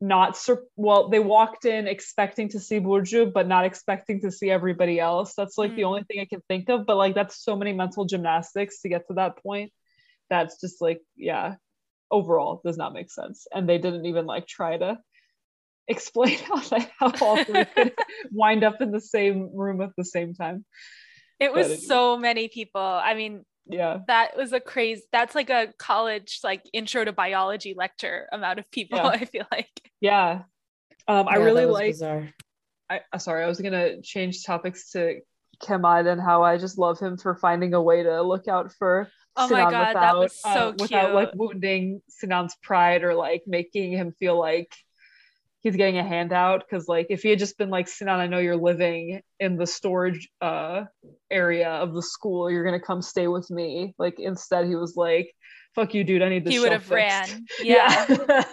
Not 0.00 0.36
sur- 0.36 0.66
well, 0.76 1.08
they 1.08 1.20
walked 1.20 1.64
in 1.64 1.86
expecting 1.86 2.50
to 2.50 2.60
see 2.60 2.80
Burcu, 2.80 3.32
but 3.32 3.48
not 3.48 3.64
expecting 3.64 4.20
to 4.20 4.30
see 4.30 4.50
everybody 4.50 5.00
else. 5.00 5.34
That's 5.34 5.56
like 5.56 5.74
the 5.74 5.82
Mm. 5.82 5.86
only 5.86 6.04
thing 6.04 6.20
I 6.20 6.26
can 6.26 6.42
think 6.48 6.68
of. 6.68 6.84
But 6.84 6.96
like, 6.96 7.14
that's 7.14 7.42
so 7.42 7.56
many 7.56 7.72
mental 7.72 8.04
gymnastics 8.04 8.82
to 8.82 8.90
get 8.90 9.06
to 9.08 9.14
that 9.14 9.42
point. 9.42 9.72
That's 10.28 10.60
just 10.60 10.82
like, 10.82 11.00
yeah, 11.16 11.54
overall 12.10 12.60
does 12.64 12.76
not 12.76 12.92
make 12.92 13.10
sense. 13.10 13.46
And 13.54 13.66
they 13.66 13.78
didn't 13.78 14.04
even 14.04 14.26
like 14.26 14.46
try 14.46 14.76
to 14.76 14.98
explain 15.88 16.36
how 16.38 16.60
they 16.60 16.86
how 16.98 17.12
all 17.20 17.42
three 17.44 17.64
could 17.74 17.92
wind 18.32 18.64
up 18.64 18.82
in 18.82 18.90
the 18.90 19.00
same 19.00 19.50
room 19.56 19.80
at 19.80 19.90
the 19.96 20.04
same 20.04 20.34
time. 20.34 20.64
it 21.40 21.52
was 21.52 21.86
so 21.86 22.18
many 22.18 22.48
people. 22.48 22.80
I 22.82 23.14
mean, 23.14 23.44
Yeah. 23.68 23.98
that 24.06 24.36
was 24.36 24.52
a 24.52 24.60
crazy 24.60 25.02
that's 25.12 25.34
like 25.34 25.50
a 25.50 25.72
college 25.78 26.40
like 26.44 26.62
intro 26.72 27.04
to 27.04 27.12
biology 27.12 27.74
lecture 27.76 28.28
amount 28.32 28.58
of 28.58 28.70
people, 28.70 28.98
Yeah. 28.98 29.06
I 29.12 29.24
feel 29.24 29.46
like. 29.50 29.80
Yeah. 30.00 30.42
Um, 31.08 31.28
I 31.28 31.36
Yeah, 31.36 31.44
really 31.44 31.66
like 31.66 31.86
bizarre. 31.86 32.28
I 32.88 33.00
uh, 33.12 33.18
sorry, 33.18 33.44
I 33.44 33.48
was 33.48 33.60
gonna 33.60 34.00
change 34.02 34.44
topics 34.44 34.90
to 34.92 35.20
Kemal 35.62 36.06
and 36.06 36.20
how 36.20 36.42
I 36.42 36.58
just 36.58 36.78
love 36.78 36.98
him 37.00 37.16
for 37.16 37.34
finding 37.36 37.74
a 37.74 37.82
way 37.82 38.02
to 38.02 38.22
look 38.22 38.48
out 38.48 38.72
for 38.72 39.08
Oh 39.36 39.48
my 39.48 39.64
Sinan 39.64 39.70
God, 39.70 39.96
that 39.96 39.96
without, 39.96 40.18
was 40.18 40.40
so 40.40 40.68
uh, 40.68 40.72
without 40.78 41.14
like 41.14 41.30
wounding 41.34 42.02
Sinan's 42.08 42.54
pride 42.62 43.04
or 43.04 43.14
like 43.14 43.42
making 43.46 43.92
him 43.92 44.12
feel 44.18 44.38
like 44.38 44.72
he's 45.60 45.76
getting 45.76 45.98
a 45.98 46.04
handout. 46.06 46.64
Cause 46.70 46.86
like 46.88 47.06
if 47.10 47.22
he 47.22 47.30
had 47.30 47.38
just 47.38 47.58
been 47.58 47.70
like, 47.70 47.88
Sinan, 47.88 48.20
I 48.20 48.26
know 48.26 48.38
you're 48.38 48.56
living 48.56 49.20
in 49.40 49.56
the 49.56 49.66
storage 49.66 50.28
uh 50.40 50.84
area 51.30 51.70
of 51.70 51.94
the 51.94 52.02
school, 52.02 52.50
you're 52.50 52.64
gonna 52.64 52.80
come 52.80 53.02
stay 53.02 53.28
with 53.28 53.50
me. 53.50 53.94
Like 53.98 54.14
instead 54.18 54.66
he 54.66 54.76
was 54.76 54.94
like, 54.96 55.32
fuck 55.76 55.94
you, 55.94 56.02
dude, 56.02 56.22
I 56.22 56.28
need 56.28 56.44
this. 56.44 56.52
He 56.52 56.58
would 56.58 56.72
have 56.72 56.90
ran. 56.90 57.46
Yeah. 57.62 58.06
Yeah. 58.08 58.44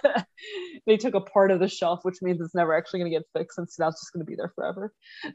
they 0.85 0.97
took 0.97 1.15
a 1.15 1.21
part 1.21 1.49
of 1.49 1.59
the 1.59 1.67
shelf, 1.67 2.01
which 2.03 2.17
means 2.21 2.39
it's 2.41 2.53
never 2.53 2.75
actually 2.75 2.99
going 2.99 3.11
to 3.11 3.17
get 3.17 3.25
fixed, 3.35 3.57
and 3.57 3.67
so 3.67 3.81
that's 3.83 3.99
just 4.01 4.13
going 4.13 4.23
to 4.25 4.29
be 4.29 4.35
there 4.35 4.51
forever. 4.53 4.93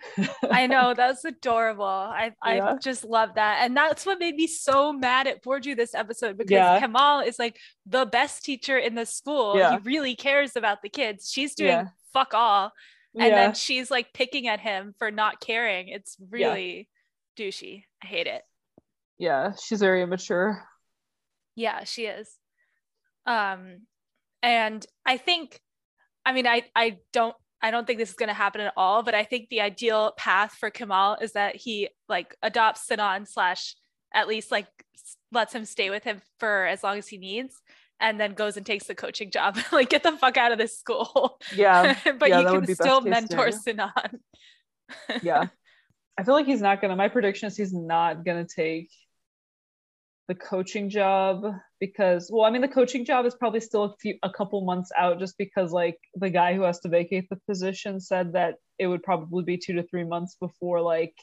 I 0.50 0.66
know 0.68 0.94
that's 0.94 1.24
adorable. 1.24 1.84
I 1.84 2.32
I 2.42 2.76
just 2.82 3.04
love 3.04 3.30
that, 3.34 3.62
and 3.64 3.76
that's 3.76 4.06
what 4.06 4.20
made 4.20 4.36
me 4.36 4.46
so 4.46 4.92
mad 4.92 5.26
at 5.26 5.42
Burcu 5.42 5.74
this 5.76 5.94
episode 5.94 6.38
because 6.38 6.52
Yeah. 6.52 6.78
Kemal 6.78 7.20
is 7.20 7.38
like 7.38 7.56
the 7.86 8.06
best 8.06 8.44
teacher 8.44 8.78
in 8.78 8.94
the 8.94 9.06
school. 9.06 9.56
Yeah. 9.58 9.72
He 9.72 9.78
really 9.84 10.14
cares 10.14 10.54
about 10.54 10.82
the 10.82 10.88
kids. 10.90 11.28
She's 11.32 11.54
doing 11.54 11.70
Yeah. 11.70 11.84
fuck 12.12 12.34
all, 12.34 12.72
and 13.14 13.28
yeah, 13.30 13.34
then 13.34 13.54
she's 13.54 13.90
like 13.90 14.12
picking 14.12 14.46
at 14.46 14.60
him 14.60 14.94
for 14.98 15.10
not 15.10 15.40
caring. 15.40 15.88
It's 15.88 16.16
really 16.30 16.88
douchey. 17.38 17.84
I 18.02 18.06
hate 18.06 18.26
it. 18.26 18.42
yeah, 19.18 19.52
she's 19.62 19.80
very 19.80 20.02
immature. 20.02 20.62
Yeah, 21.58 21.82
she 21.82 22.06
is. 22.06 22.36
Um, 23.26 23.82
and 24.44 24.86
I 25.04 25.16
think, 25.16 25.60
I 26.24 26.32
mean, 26.32 26.46
I 26.46 26.62
I 26.74 26.98
don't 27.12 27.34
I 27.60 27.72
don't 27.72 27.84
think 27.84 27.98
this 27.98 28.10
is 28.10 28.14
going 28.14 28.28
to 28.28 28.34
happen 28.34 28.60
at 28.60 28.72
all, 28.76 29.02
but 29.02 29.16
I 29.16 29.24
think 29.24 29.48
the 29.48 29.60
ideal 29.60 30.12
path 30.16 30.52
for 30.52 30.70
Kemal 30.70 31.16
is 31.20 31.32
that 31.32 31.56
he 31.56 31.88
like 32.08 32.36
adopts 32.42 32.86
Sinan 32.86 33.26
slash 33.26 33.74
at 34.14 34.28
least 34.28 34.52
like 34.52 34.68
lets 35.32 35.52
him 35.52 35.64
stay 35.64 35.90
with 35.90 36.04
him 36.04 36.22
for 36.38 36.64
as 36.66 36.84
long 36.84 36.96
as 36.96 37.08
he 37.08 37.18
needs, 37.18 37.60
and 37.98 38.20
then 38.20 38.34
goes 38.34 38.56
and 38.56 38.64
takes 38.64 38.86
the 38.86 38.94
coaching 38.94 39.32
job. 39.32 39.58
like 39.72 39.90
get 39.90 40.04
the 40.04 40.12
fuck 40.12 40.36
out 40.36 40.52
of 40.52 40.58
this 40.58 40.78
school. 40.78 41.40
Yeah, 41.56 41.98
but 42.20 42.28
yeah, 42.28 42.40
you 42.40 42.46
can 42.46 42.60
be 42.60 42.66
best 42.66 42.82
still 42.82 43.02
case 43.02 43.10
mentor 43.10 43.50
scenario. 43.50 43.92
Sinan. 43.96 44.20
yeah. 45.22 45.46
I 46.16 46.22
feel 46.22 46.34
like 46.34 46.46
he's 46.46 46.62
not 46.62 46.80
gonna. 46.80 46.94
My 46.94 47.08
prediction 47.08 47.48
is 47.48 47.56
he's 47.56 47.74
not 47.74 48.24
gonna 48.24 48.46
take 48.46 48.90
the 50.28 50.34
coaching 50.34 50.90
job 50.90 51.44
because, 51.80 52.30
well, 52.32 52.44
I 52.44 52.50
mean, 52.50 52.62
the 52.62 52.68
coaching 52.68 53.04
job 53.04 53.26
is 53.26 53.34
probably 53.34 53.60
still 53.60 53.84
a 53.84 53.94
few, 54.00 54.18
a 54.22 54.30
couple 54.30 54.64
months 54.64 54.90
out, 54.96 55.18
just 55.18 55.36
because 55.38 55.72
like 55.72 55.98
the 56.14 56.30
guy 56.30 56.54
who 56.54 56.62
has 56.62 56.80
to 56.80 56.88
vacate 56.88 57.28
the 57.30 57.38
position 57.48 58.00
said 58.00 58.34
that 58.34 58.56
it 58.78 58.86
would 58.86 59.02
probably 59.02 59.42
be 59.42 59.56
two 59.56 59.72
to 59.74 59.82
three 59.82 60.04
months 60.04 60.36
before 60.40 60.80
like. 60.80 61.14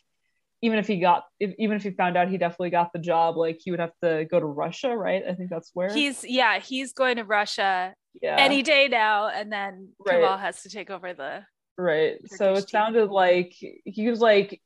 Even 0.62 0.80
if 0.80 0.88
he 0.88 1.00
got, 1.00 1.26
if, 1.40 1.54
even 1.60 1.76
if 1.76 1.84
he 1.84 1.92
found 1.92 2.18
out 2.18 2.28
he 2.30 2.40
definitely 2.40 2.72
got 2.72 2.92
the 2.92 2.98
job, 2.98 3.38
like 3.38 3.60
he 3.64 3.70
would 3.70 3.80
have 3.80 3.92
to 4.02 4.26
go 4.32 4.40
to 4.40 4.46
Russia, 4.46 4.98
right? 4.98 5.22
I 5.30 5.36
think 5.36 5.52
that's 5.52 5.70
where 5.74 5.94
He's 5.94 6.24
yeah, 6.24 6.60
he's 6.60 6.92
going 6.92 7.18
to 7.18 7.24
Russia 7.24 7.94
yeah. 8.20 8.38
any 8.40 8.64
day 8.64 8.88
now, 8.88 9.28
and 9.28 9.52
then 9.52 9.90
Right. 10.00 10.22
Kemal 10.22 10.38
has 10.38 10.64
to 10.64 10.70
take 10.70 10.90
over 10.90 11.14
the 11.14 11.44
Right. 11.78 12.16
So 12.26 12.38
Turkish 12.38 12.64
it 12.64 12.68
team. 12.68 12.80
sounded 12.80 13.12
like 13.12 13.54
he 13.84 14.10
was 14.10 14.22
like 14.22 14.62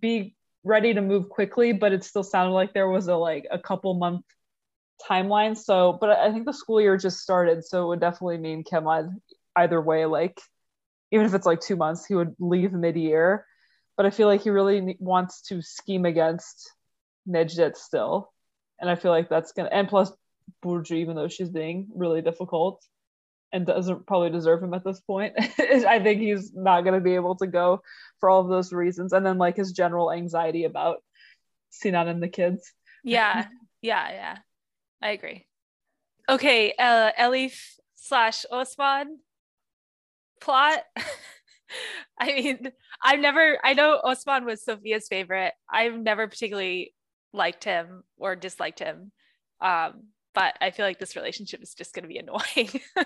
be 0.00 0.34
ready 0.64 0.94
to 0.94 1.02
move 1.02 1.28
quickly, 1.28 1.72
but 1.72 1.92
it 1.92 2.04
still 2.04 2.22
sounded 2.22 2.52
like 2.52 2.72
there 2.72 2.88
was 2.88 3.06
a 3.08 3.16
like 3.16 3.46
a 3.50 3.58
couple 3.58 3.94
month 3.94 4.24
timeline. 5.08 5.56
So, 5.56 5.96
but 6.00 6.10
I 6.10 6.32
think 6.32 6.46
the 6.46 6.52
school 6.52 6.80
year 6.80 6.96
just 6.96 7.20
started, 7.20 7.64
so 7.64 7.84
it 7.84 7.88
would 7.88 8.00
definitely 8.00 8.38
mean 8.38 8.64
Kemal 8.64 9.12
either 9.56 9.80
way. 9.80 10.06
Like, 10.06 10.40
even 11.12 11.26
if 11.26 11.34
it's 11.34 11.46
like 11.46 11.60
two 11.60 11.76
months, 11.76 12.06
he 12.06 12.14
would 12.14 12.34
leave 12.38 12.72
mid 12.72 12.96
year. 12.96 13.46
But 13.96 14.06
I 14.06 14.10
feel 14.10 14.26
like 14.26 14.42
he 14.42 14.50
really 14.50 14.96
wants 14.98 15.42
to 15.42 15.62
scheme 15.62 16.04
against 16.04 16.72
Necdet 17.28 17.76
still, 17.76 18.32
and 18.80 18.90
I 18.90 18.96
feel 18.96 19.12
like 19.12 19.28
that's 19.28 19.52
gonna. 19.52 19.68
And 19.70 19.88
plus, 19.88 20.10
Burcu, 20.64 20.92
even 20.92 21.14
though 21.14 21.28
she's 21.28 21.50
being 21.50 21.88
really 21.94 22.22
difficult, 22.22 22.82
and 23.54 23.64
doesn't 23.64 24.04
probably 24.04 24.30
deserve 24.30 24.62
him 24.62 24.74
at 24.74 24.84
this 24.84 25.00
point. 25.00 25.32
I 25.38 26.00
think 26.00 26.20
he's 26.20 26.52
not 26.52 26.80
going 26.82 26.94
to 26.94 27.00
be 27.00 27.14
able 27.14 27.36
to 27.36 27.46
go 27.46 27.82
for 28.18 28.28
all 28.28 28.40
of 28.40 28.48
those 28.48 28.72
reasons. 28.72 29.12
And 29.12 29.24
then 29.24 29.38
like 29.38 29.56
his 29.56 29.70
general 29.70 30.10
anxiety 30.10 30.64
about 30.64 31.02
Sinan 31.70 32.08
and 32.08 32.22
the 32.22 32.28
kids. 32.28 32.72
Yeah, 33.04 33.46
yeah, 33.80 34.10
yeah. 34.10 34.38
I 35.00 35.10
agree. 35.10 35.46
Okay, 36.28 36.74
uh 36.76 37.12
Elif 37.18 37.56
slash 37.94 38.44
Osman 38.50 39.20
plot. 40.40 40.80
I 42.18 42.26
mean, 42.26 42.72
I've 43.02 43.20
never 43.20 43.58
I 43.62 43.74
know 43.74 44.00
Osman 44.02 44.44
was 44.44 44.64
Sophia's 44.64 45.06
favorite. 45.08 45.52
I've 45.70 45.98
never 45.98 46.26
particularly 46.26 46.92
liked 47.32 47.62
him 47.62 48.02
or 48.18 48.34
disliked 48.34 48.80
him. 48.80 49.12
Um, 49.60 50.08
but 50.34 50.56
I 50.60 50.70
feel 50.70 50.84
like 50.86 50.98
this 50.98 51.16
relationship 51.16 51.62
is 51.62 51.74
just 51.74 51.94
gonna 51.94 52.08
be 52.08 52.18
annoying. 52.18 52.80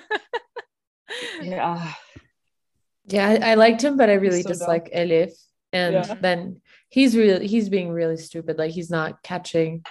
Yeah. 1.41 1.93
Yeah, 3.07 3.29
I, 3.29 3.53
I 3.53 3.55
liked 3.55 3.83
him, 3.83 3.97
but 3.97 4.11
I 4.11 4.15
really 4.15 4.43
so 4.43 4.51
dumb. 4.51 4.59
dislike 4.59 4.93
Elif. 4.93 5.33
And 5.73 5.95
Yeah. 5.95 6.15
then 6.21 6.61
he's 6.91 7.17
really 7.17 7.47
he's 7.47 7.69
being 7.69 7.91
really 7.91 8.17
stupid. 8.17 8.59
Like 8.59 8.73
he's 8.73 8.91
not 8.91 9.23
catching 9.23 9.85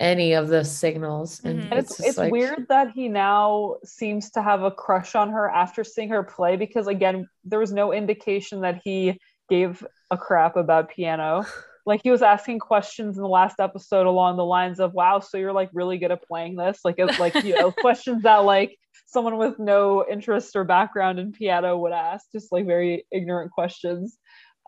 any 0.00 0.32
of 0.32 0.48
the 0.48 0.64
signals. 0.64 1.44
And 1.44 1.64
Mhm. 1.64 1.78
It's, 1.78 1.98
it's 2.00 2.08
it's 2.08 2.18
like, 2.18 2.32
weird 2.32 2.66
that 2.68 2.90
he 2.94 3.08
now 3.08 3.76
seems 3.84 4.30
to 4.32 4.42
have 4.42 4.62
a 4.62 4.70
crush 4.70 5.14
on 5.14 5.30
her 5.30 5.48
after 5.50 5.84
seeing 5.84 6.08
her 6.08 6.22
play 6.22 6.56
because 6.56 6.86
again, 6.86 7.28
there 7.44 7.58
was 7.58 7.72
no 7.72 7.92
indication 7.92 8.62
that 8.62 8.80
he 8.82 9.20
gave 9.50 9.86
a 10.10 10.16
crap 10.16 10.56
about 10.56 10.88
piano. 10.90 11.44
Like 11.86 12.00
he 12.02 12.10
was 12.10 12.22
asking 12.22 12.60
questions 12.60 13.16
in 13.16 13.22
the 13.22 13.28
last 13.28 13.56
episode 13.60 14.06
along 14.06 14.36
the 14.36 14.44
lines 14.44 14.80
of, 14.80 14.94
"Wow, 14.94 15.20
so 15.20 15.36
you're 15.36 15.52
like 15.52 15.70
really 15.72 15.98
good 15.98 16.12
at 16.12 16.22
playing 16.22 16.56
this?" 16.56 16.80
Like 16.84 16.96
it's 16.98 17.18
like 17.18 17.34
you 17.44 17.54
know 17.54 17.70
questions 17.78 18.22
that 18.22 18.38
like 18.38 18.78
someone 19.06 19.36
with 19.36 19.58
no 19.58 20.04
interest 20.08 20.56
or 20.56 20.64
background 20.64 21.18
in 21.18 21.32
piano 21.32 21.76
would 21.78 21.92
ask, 21.92 22.26
just 22.32 22.52
like 22.52 22.66
very 22.66 23.06
ignorant 23.12 23.52
questions. 23.52 24.16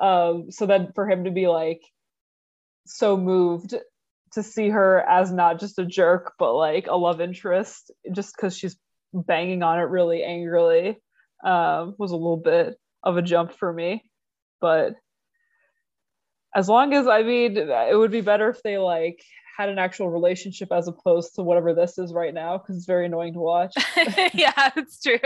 Um, 0.00 0.50
so 0.50 0.66
then 0.66 0.92
for 0.94 1.08
him 1.08 1.24
to 1.24 1.30
be 1.30 1.46
like 1.46 1.80
so 2.86 3.16
moved 3.16 3.74
to 4.32 4.42
see 4.42 4.68
her 4.68 5.00
as 5.08 5.32
not 5.32 5.58
just 5.58 5.78
a 5.78 5.86
jerk, 5.86 6.34
but 6.38 6.54
like 6.54 6.86
a 6.86 6.96
love 6.96 7.20
interest, 7.20 7.90
just 8.12 8.36
because 8.36 8.56
she's 8.56 8.76
banging 9.12 9.62
on 9.62 9.78
it 9.78 9.84
really 9.84 10.22
angrily, 10.22 10.98
um, 11.44 11.94
was 11.98 12.10
a 12.10 12.16
little 12.16 12.36
bit 12.36 12.76
of 13.02 13.16
a 13.16 13.22
jump 13.22 13.52
for 13.52 13.72
me. 13.72 14.04
But 14.60 14.94
as 16.56 16.68
long 16.70 16.94
as 16.94 17.06
I 17.06 17.22
mean, 17.22 17.56
it 17.58 17.96
would 17.96 18.10
be 18.10 18.22
better 18.22 18.48
if 18.48 18.62
they 18.62 18.78
like 18.78 19.22
had 19.58 19.68
an 19.68 19.78
actual 19.78 20.10
relationship 20.10 20.72
as 20.72 20.88
opposed 20.88 21.34
to 21.34 21.42
whatever 21.42 21.74
this 21.74 21.98
is 21.98 22.12
right 22.12 22.32
now, 22.32 22.56
because 22.56 22.76
it's 22.76 22.86
very 22.86 23.06
annoying 23.06 23.34
to 23.34 23.40
watch. 23.40 23.74
yeah, 24.34 24.70
it's 24.74 25.00
true. 25.02 25.18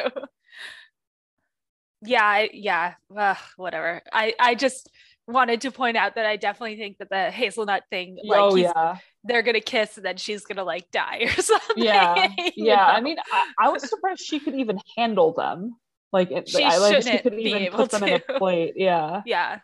yeah, 2.02 2.46
yeah, 2.52 2.94
ugh, 3.16 3.36
whatever. 3.56 4.02
I 4.12 4.34
I 4.40 4.54
just 4.56 4.90
wanted 5.28 5.60
to 5.60 5.70
point 5.70 5.96
out 5.96 6.16
that 6.16 6.26
I 6.26 6.36
definitely 6.36 6.76
think 6.76 6.98
that 6.98 7.10
the 7.10 7.30
hazelnut 7.30 7.84
thing, 7.90 8.18
like, 8.24 8.40
oh 8.40 8.56
yeah, 8.56 8.96
they're 9.22 9.42
gonna 9.42 9.60
kiss 9.60 9.96
and 9.96 10.04
then 10.04 10.16
she's 10.16 10.44
gonna 10.44 10.64
like 10.64 10.90
die 10.90 11.26
or 11.26 11.28
something. 11.42 11.76
yeah, 11.84 12.26
yeah. 12.56 12.86
I 12.86 13.00
mean, 13.00 13.18
I, 13.32 13.46
I 13.58 13.68
was 13.68 13.88
surprised 13.88 14.20
she 14.20 14.40
could 14.40 14.56
even 14.56 14.80
handle 14.96 15.32
them. 15.32 15.76
Like, 16.12 16.32
it, 16.32 16.48
She 16.48 16.64
I 16.64 16.78
like 16.78 16.96
shouldn't 17.02 17.22
could 17.22 17.36
be 17.36 17.42
even 17.44 17.62
able 17.62 17.76
put 17.76 17.90
them 17.90 18.02
in 18.02 18.14
a 18.14 18.38
plate. 18.38 18.74
Yeah, 18.74 19.22
yeah, 19.26 19.60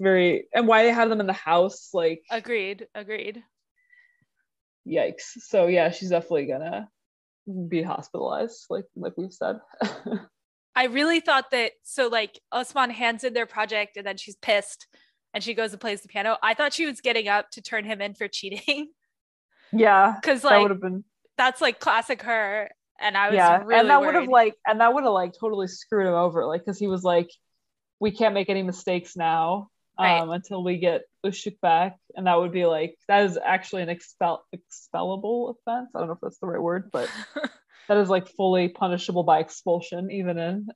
very. 0.00 0.46
And 0.54 0.66
why 0.66 0.82
they 0.84 0.92
had 0.92 1.10
them 1.10 1.20
in 1.20 1.26
the 1.26 1.32
house? 1.32 1.90
Like, 1.92 2.22
agreed, 2.30 2.86
agreed. 2.94 3.42
yikes. 4.86 5.38
So 5.38 5.66
yeah, 5.66 5.90
she's 5.90 6.10
definitely 6.10 6.46
gonna 6.46 6.88
be 7.68 7.82
hospitalized. 7.82 8.66
Like, 8.70 8.84
like 8.96 9.14
we've 9.16 9.32
said. 9.32 9.60
I 10.76 10.84
really 10.86 11.20
thought 11.20 11.50
that 11.52 11.72
so 11.82 12.08
like 12.08 12.40
Osman 12.50 12.90
hands 12.90 13.24
in 13.24 13.32
their 13.32 13.46
project 13.46 13.96
and 13.96 14.06
then 14.06 14.16
she's 14.16 14.36
pissed 14.36 14.86
and 15.32 15.42
she 15.42 15.54
goes 15.54 15.72
and 15.72 15.80
plays 15.80 16.00
the 16.00 16.08
piano. 16.08 16.36
I 16.42 16.54
thought 16.54 16.72
she 16.72 16.86
was 16.86 17.00
getting 17.00 17.28
up 17.28 17.50
to 17.52 17.62
turn 17.62 17.84
him 17.84 18.00
in 18.00 18.14
for 18.14 18.28
cheating 18.28 18.88
yeah, 19.72 20.14
because 20.20 20.42
that 20.42 20.48
like 20.50 20.62
would 20.62 20.70
have 20.70 20.80
been. 20.80 21.04
that's 21.36 21.60
like 21.60 21.78
classic 21.78 22.22
her. 22.22 22.70
And 23.00 23.16
I 23.16 23.28
was 23.28 23.36
yeah 23.36 23.58
really 23.58 23.80
and 23.80 23.90
that 23.90 24.00
would 24.00 24.14
have 24.14 24.28
like 24.28 24.54
and 24.66 24.80
that 24.80 24.94
would 24.94 25.04
have 25.04 25.12
like 25.12 25.32
totally 25.38 25.66
screwed 25.66 26.06
him 26.06 26.14
over 26.14 26.46
like 26.46 26.64
because 26.64 26.78
he 26.78 26.86
was 26.86 27.02
like 27.02 27.28
we 28.00 28.12
can't 28.12 28.34
make 28.34 28.48
any 28.48 28.62
mistakes 28.62 29.16
now 29.16 29.68
Right. 29.98 30.20
um 30.20 30.30
until 30.30 30.64
we 30.64 30.78
get 30.78 31.02
Işık 31.24 31.60
back 31.60 31.98
and 32.16 32.26
that 32.26 32.38
would 32.38 32.52
be 32.52 32.66
like 32.66 32.98
that 33.08 33.24
is 33.24 33.38
actually 33.42 33.82
an 33.82 33.88
expel 33.88 34.44
expellable 34.54 35.50
offense 35.50 35.90
i 35.94 35.98
don't 35.98 36.08
know 36.08 36.14
if 36.14 36.20
that's 36.20 36.38
the 36.38 36.46
right 36.46 36.60
word 36.60 36.90
but 36.92 37.08
that 37.88 37.98
is 37.98 38.08
like 38.08 38.28
fully 38.28 38.68
punishable 38.68 39.22
by 39.22 39.38
expulsion 39.38 40.10
even 40.10 40.36
in 40.38 40.66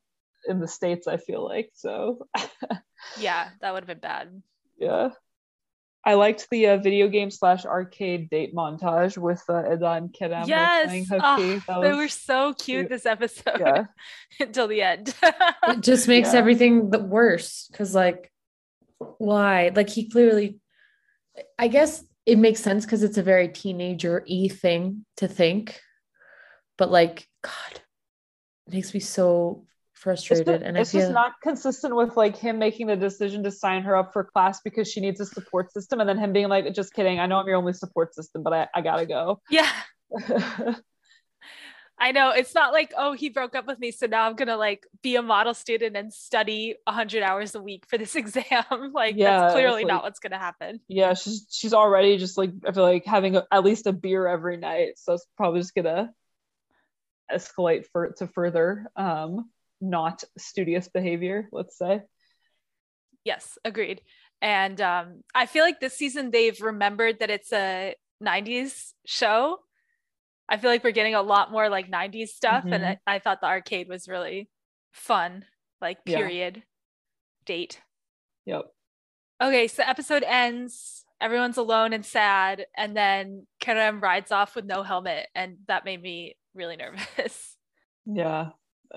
in 0.49 0.61
the 0.61 0.69
states 0.69 1.09
i 1.09 1.17
feel 1.17 1.45
like 1.45 1.71
so 1.75 2.27
yeah, 3.19 3.51
that 3.61 3.73
would 3.73 3.83
have 3.83 3.89
been 3.89 3.99
bad. 3.99 4.43
yeah 4.79 5.11
I 6.05 6.15
liked 6.15 6.49
the 6.51 6.69
uh, 6.69 6.77
video 6.79 7.09
game 7.09 7.31
slash 7.31 7.67
arcade 7.67 8.31
date 8.31 8.55
montage 8.55 9.19
with 9.19 9.43
uh, 9.49 9.75
Eda 9.75 9.91
and 9.93 10.11
Kerem 10.11 10.41
like, 10.41 10.49
yes, 10.49 10.87
playing 10.87 11.07
oh, 11.13 11.37
hooky. 11.37 11.63
That 11.67 11.81
they 11.83 11.93
were 11.93 12.09
so 12.09 12.55
cute 12.55 12.65
cute. 12.65 12.89
this 12.89 13.05
episode 13.05 13.61
yeah. 13.61 13.85
until 14.41 14.69
the 14.69 14.81
end. 14.81 15.15
It 15.69 15.81
just 15.83 16.09
makes 16.09 16.33
Yeah. 16.33 16.39
everything 16.39 16.89
the 16.91 17.01
worse 17.01 17.69
because, 17.71 17.95
like, 17.95 18.33
why? 18.99 19.71
Like, 19.75 19.89
he 19.89 20.09
clearly, 20.09 20.61
I 21.59 21.69
guess 21.69 22.05
it 22.27 22.39
makes 22.39 22.61
sense 22.61 22.85
because 22.85 23.03
it's 23.03 23.19
a 23.19 23.23
very 23.23 23.49
teenager 23.49 24.25
y 24.29 24.49
thing 24.49 25.05
to 25.17 25.29
think. 25.29 25.81
But, 26.77 26.91
like, 26.91 27.27
God, 27.43 27.81
it 28.67 28.73
makes 28.73 28.95
me 28.95 29.01
so 29.01 29.65
it's, 29.95 30.03
frustrated. 30.03 30.47
just, 30.47 30.63
and 30.63 30.77
it's 30.77 30.93
feel 30.93 31.01
just 31.01 31.13
not 31.13 31.33
consistent 31.43 31.97
with 31.97 32.17
like 32.17 32.37
him 32.37 32.59
making 32.59 32.87
the 32.87 32.97
decision 32.97 33.43
to 33.43 33.51
sign 33.51 33.83
her 33.83 33.97
up 33.97 34.13
for 34.13 34.23
class 34.23 34.61
because 34.61 34.89
she 34.89 35.01
needs 35.01 35.21
a 35.21 35.27
support 35.27 35.73
system 35.73 35.99
and 35.99 36.09
then 36.09 36.17
him 36.17 36.33
being 36.33 36.49
like 36.49 36.73
just 36.73 36.95
kidding 36.95 37.19
i 37.19 37.27
know 37.27 37.37
i'm 37.37 37.49
your 37.49 37.57
only 37.57 37.73
support 37.73 38.15
system 38.15 38.45
but 38.45 38.53
i, 38.53 38.69
I 38.77 38.81
gotta 38.81 39.07
go 39.07 39.41
yeah, 39.51 39.69
I 42.01 42.13
know. 42.13 42.31
It's 42.31 42.55
not 42.55 42.73
like, 42.73 42.93
oh, 42.97 43.13
he 43.13 43.29
broke 43.29 43.55
up 43.57 43.67
with 43.67 43.79
me. 43.79 43.91
So 43.91 44.07
now 44.07 44.27
I'm 44.27 44.37
going 44.37 44.49
to 44.49 44.57
like 44.57 44.87
be 45.03 45.17
a 45.17 45.23
model 45.23 45.53
student 45.55 45.97
and 45.97 46.13
study 46.13 46.77
100 46.85 47.23
hours 47.23 47.55
a 47.55 47.63
week 47.63 47.85
for 47.89 47.99
this 47.99 48.15
exam. 48.23 48.65
like, 48.95 49.17
Yeah, 49.17 49.41
that's 49.41 49.55
clearly 49.55 49.83
like- 49.83 49.89
not 49.89 50.03
what's 50.05 50.21
going 50.21 50.33
to 50.33 50.39
happen. 50.39 50.81
yeah 50.89 51.15
she's 51.15 51.47
she's 51.51 51.75
already 51.75 52.17
just 52.19 52.39
like 52.39 52.51
i 52.67 52.73
feel 52.73 52.83
like 52.85 53.05
having 53.05 53.37
a, 53.37 53.45
at 53.51 53.65
least 53.65 53.87
a 53.87 53.93
beer 53.93 54.27
every 54.27 54.57
night 54.57 54.91
so 54.97 55.13
it's 55.15 55.27
probably 55.37 55.61
just 55.61 55.75
gonna 55.75 56.11
escalate 57.33 57.85
for 57.93 58.11
to 58.19 58.27
further 58.29 58.87
um 58.97 59.51
not 59.81 60.25
studious 60.39 60.89
behavior 60.89 61.49
let's 61.53 61.77
say 61.77 62.03
Yes, 63.25 63.59
agreed. 63.63 64.01
And 64.41 64.81
um, 64.81 65.23
I 65.35 65.45
feel 65.45 65.63
like 65.63 65.81
this 65.81 65.95
season 65.95 66.31
they've 66.31 66.59
remembered 66.63 67.19
that 67.19 67.29
it's 67.29 67.53
a 67.53 67.95
90s 68.25 68.93
show. 69.05 69.59
I 70.49 70.57
feel 70.57 70.71
like 70.71 70.83
we're 70.85 70.93
getting 70.93 71.15
a 71.15 71.23
lot 71.23 71.51
more 71.53 71.69
like 71.69 71.89
90s 71.91 72.29
stuff. 72.35 72.65
And 72.65 72.83
Mhm. 72.83 72.99
I, 73.07 73.15
I 73.17 73.19
thought 73.19 73.41
the 73.41 73.47
arcade 73.47 73.89
was 73.89 74.09
really 74.09 74.49
fun, 74.93 75.45
like 75.81 75.99
Yeah. 76.07 76.19
period 76.19 76.63
date. 77.45 77.81
yep 78.47 78.65
Okay, 79.41 79.69
so 79.69 79.83
episode 79.87 80.25
ends. 80.27 81.05
Everyone's 81.21 81.57
alone 81.59 81.93
and 81.93 82.05
sad. 82.05 82.67
And 82.77 82.97
then 82.97 83.47
Kerem 83.63 84.03
rides 84.03 84.33
off 84.33 84.57
with 84.57 84.65
no 84.65 84.83
helmet. 84.83 85.29
And 85.35 85.59
that 85.69 85.85
made 85.85 86.03
me 86.03 86.37
really 86.55 86.77
nervous. 86.77 87.57
yeah 88.07 88.51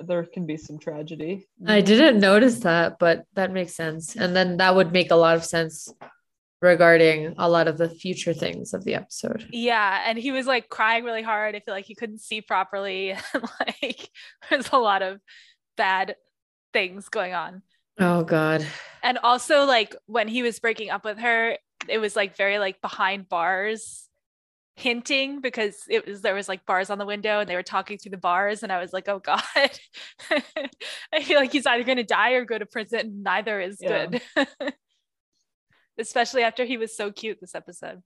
there 0.07 0.23
can 0.25 0.45
be 0.45 0.55
some 0.55 0.79
tragedy 0.79 1.45
I 1.67 1.81
didn't 1.81 2.21
notice 2.21 2.59
that, 2.61 2.97
but 2.97 3.25
that 3.33 3.51
makes 3.51 3.73
sense. 3.75 4.15
And 4.15 4.33
then 4.33 4.55
that 4.57 4.73
would 4.73 4.93
make 4.93 5.11
a 5.11 5.15
lot 5.17 5.35
of 5.35 5.43
sense 5.43 5.93
regarding 6.62 7.34
a 7.38 7.49
lot 7.49 7.68
of 7.68 7.78
the 7.78 7.89
future 7.89 8.34
things 8.34 8.74
of 8.74 8.84
the 8.84 8.95
episode. 8.95 9.47
Yeah, 9.51 10.03
and 10.05 10.18
he 10.18 10.32
was 10.32 10.45
like 10.45 10.70
crying 10.70 11.03
really 11.03 11.24
hard. 11.24 11.55
I 11.55 11.59
feel 11.59 11.74
like 11.74 11.86
he 11.86 11.95
couldn't 11.95 12.22
see 12.22 12.41
properly. 12.41 13.16
Like 13.59 14.09
there's 14.49 14.70
a 14.72 14.78
lot 14.78 15.01
of 15.01 15.20
bad 15.78 16.16
things 16.74 17.09
going 17.09 17.34
on. 17.34 17.64
Oh 17.99 18.24
God. 18.24 18.66
And 19.03 19.18
also 19.20 19.66
like 19.66 19.95
when 20.05 20.28
he 20.28 20.43
was 20.43 20.59
breaking 20.59 20.89
up 20.89 21.03
with 21.03 21.18
her, 21.20 21.57
it 21.88 21.97
was 21.97 22.16
like 22.16 22.38
very 22.38 22.59
like 22.59 22.82
behind 22.82 23.28
bars 23.28 24.07
hinting 24.78 25.41
because 25.41 25.84
it 25.89 26.07
was 26.07 26.22
there 26.22 26.34
was 26.34 26.47
like 26.47 26.66
bars 26.66 26.89
on 26.89 26.97
the 26.97 27.05
window 27.05 27.39
and 27.39 27.49
they 27.49 27.55
were 27.55 27.62
talking 27.64 27.97
through 27.97 28.12
the 28.12 28.18
bars 28.18 28.64
and 28.64 28.72
I 28.72 28.80
was 28.80 28.93
like, 28.93 29.09
"Oh 29.09 29.20
god." 29.24 29.41
I 31.14 31.24
feel 31.24 31.39
like 31.39 31.51
he's 31.51 31.66
either 31.66 31.84
going 31.84 31.97
to 31.97 32.03
die 32.03 32.32
or 32.32 32.45
go 32.45 32.57
to 32.57 32.66
prison. 32.66 33.22
Neither 33.24 33.59
is 33.59 33.78
Yeah. 33.82 34.07
good. 34.07 34.22
Especially 36.01 36.41
after 36.41 36.65
he 36.65 36.77
was 36.77 36.97
so 36.97 37.11
cute 37.11 37.39
this 37.39 37.53
episode. 37.53 38.01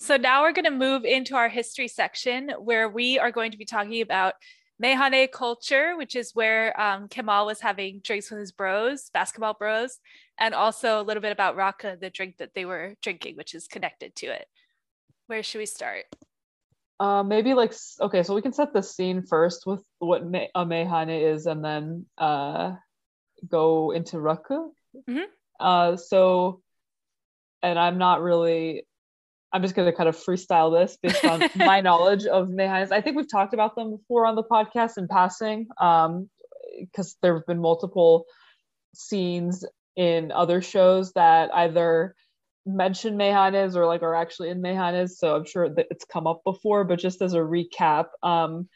So 0.00 0.16
now 0.16 0.40
we're 0.40 0.52
going 0.52 0.64
to 0.64 0.70
move 0.70 1.04
into 1.04 1.36
our 1.36 1.50
history 1.50 1.86
section 1.86 2.50
where 2.58 2.88
we 2.88 3.18
are 3.18 3.30
going 3.30 3.50
to 3.50 3.58
be 3.58 3.66
talking 3.66 4.00
about 4.00 4.34
Meyhane 4.82 5.30
culture, 5.30 5.98
which 5.98 6.16
is 6.16 6.34
where 6.34 6.80
um, 6.80 7.08
Kemal 7.08 7.44
was 7.44 7.60
having 7.60 8.00
drinks 8.02 8.30
with 8.30 8.40
his 8.40 8.52
bros, 8.52 9.10
basketball 9.12 9.52
bros, 9.52 9.98
and 10.38 10.54
also 10.54 10.98
a 10.98 11.02
little 11.02 11.20
bit 11.20 11.32
about 11.32 11.58
Rakı, 11.58 12.00
the 12.00 12.08
drink 12.08 12.38
that 12.38 12.54
they 12.54 12.64
were 12.64 12.94
drinking, 13.02 13.36
which 13.36 13.54
is 13.54 13.66
connected 13.66 14.16
to 14.16 14.28
it. 14.28 14.46
Where 15.26 15.42
should 15.42 15.58
we 15.58 15.66
start? 15.66 16.06
Uh, 17.00 17.22
maybe 17.22 17.54
like 17.54 17.72
okay, 18.00 18.22
so 18.22 18.34
we 18.34 18.42
can 18.42 18.52
set 18.52 18.72
the 18.72 18.82
scene 18.82 19.22
first 19.22 19.66
with 19.66 19.82
what 20.00 20.26
me- 20.26 20.50
a 20.54 20.64
meyhane 20.66 21.32
is, 21.32 21.46
and 21.46 21.64
then 21.64 22.06
uh, 22.18 22.74
go 23.48 23.92
into 23.92 24.16
rakı. 24.16 24.70
Mhm. 25.08 25.24
Uh, 25.60 25.96
so, 25.96 26.60
and 27.62 27.78
I'm 27.78 27.98
not 27.98 28.20
really. 28.20 28.84
I'm 29.52 29.62
just 29.62 29.74
gonna 29.74 29.92
kind 29.92 30.08
of 30.08 30.16
freestyle 30.16 30.72
this 30.72 30.98
based 31.00 31.24
on 31.24 31.40
my 31.56 31.80
knowledge 31.80 32.26
of 32.26 32.50
meyhanes. 32.50 32.90
I 32.92 33.00
think 33.00 33.16
we've 33.16 33.30
talked 33.30 33.54
about 33.54 33.76
them 33.76 33.96
before 33.96 34.26
on 34.26 34.34
the 34.34 34.42
podcast 34.42 34.98
in 34.98 35.08
passing, 35.08 35.68
um, 35.80 36.28
because 36.80 37.16
there 37.22 37.34
have 37.34 37.46
been 37.46 37.60
multiple 37.60 38.26
scenes 38.94 39.64
in 39.96 40.32
other 40.32 40.60
shows 40.62 41.12
that 41.12 41.54
either 41.54 42.14
mention 42.68 43.16
Meyhanes 43.16 43.76
or 43.76 43.86
like 43.86 44.02
are 44.02 44.14
actually 44.14 44.50
in 44.50 44.60
Meyhanes, 44.60 45.18
so 45.18 45.34
I'm 45.34 45.44
sure 45.44 45.68
that 45.68 45.86
it's 45.90 46.04
come 46.04 46.26
up 46.26 46.42
before. 46.44 46.84
But 46.84 46.98
just 46.98 47.22
as 47.22 47.34
a 47.34 47.38
recap, 47.38 48.06
um, 48.22 48.68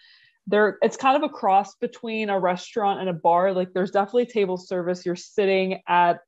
there 0.46 0.78
it's 0.82 0.96
kind 0.96 1.16
of 1.16 1.28
a 1.28 1.32
cross 1.32 1.76
between 1.76 2.30
a 2.30 2.38
restaurant 2.38 3.00
and 3.00 3.08
a 3.08 3.12
bar. 3.12 3.52
Like 3.52 3.72
there's 3.72 3.90
definitely 3.90 4.26
table 4.26 4.56
service. 4.56 5.06
You're 5.06 5.16
sitting 5.16 5.80
at 5.86 6.20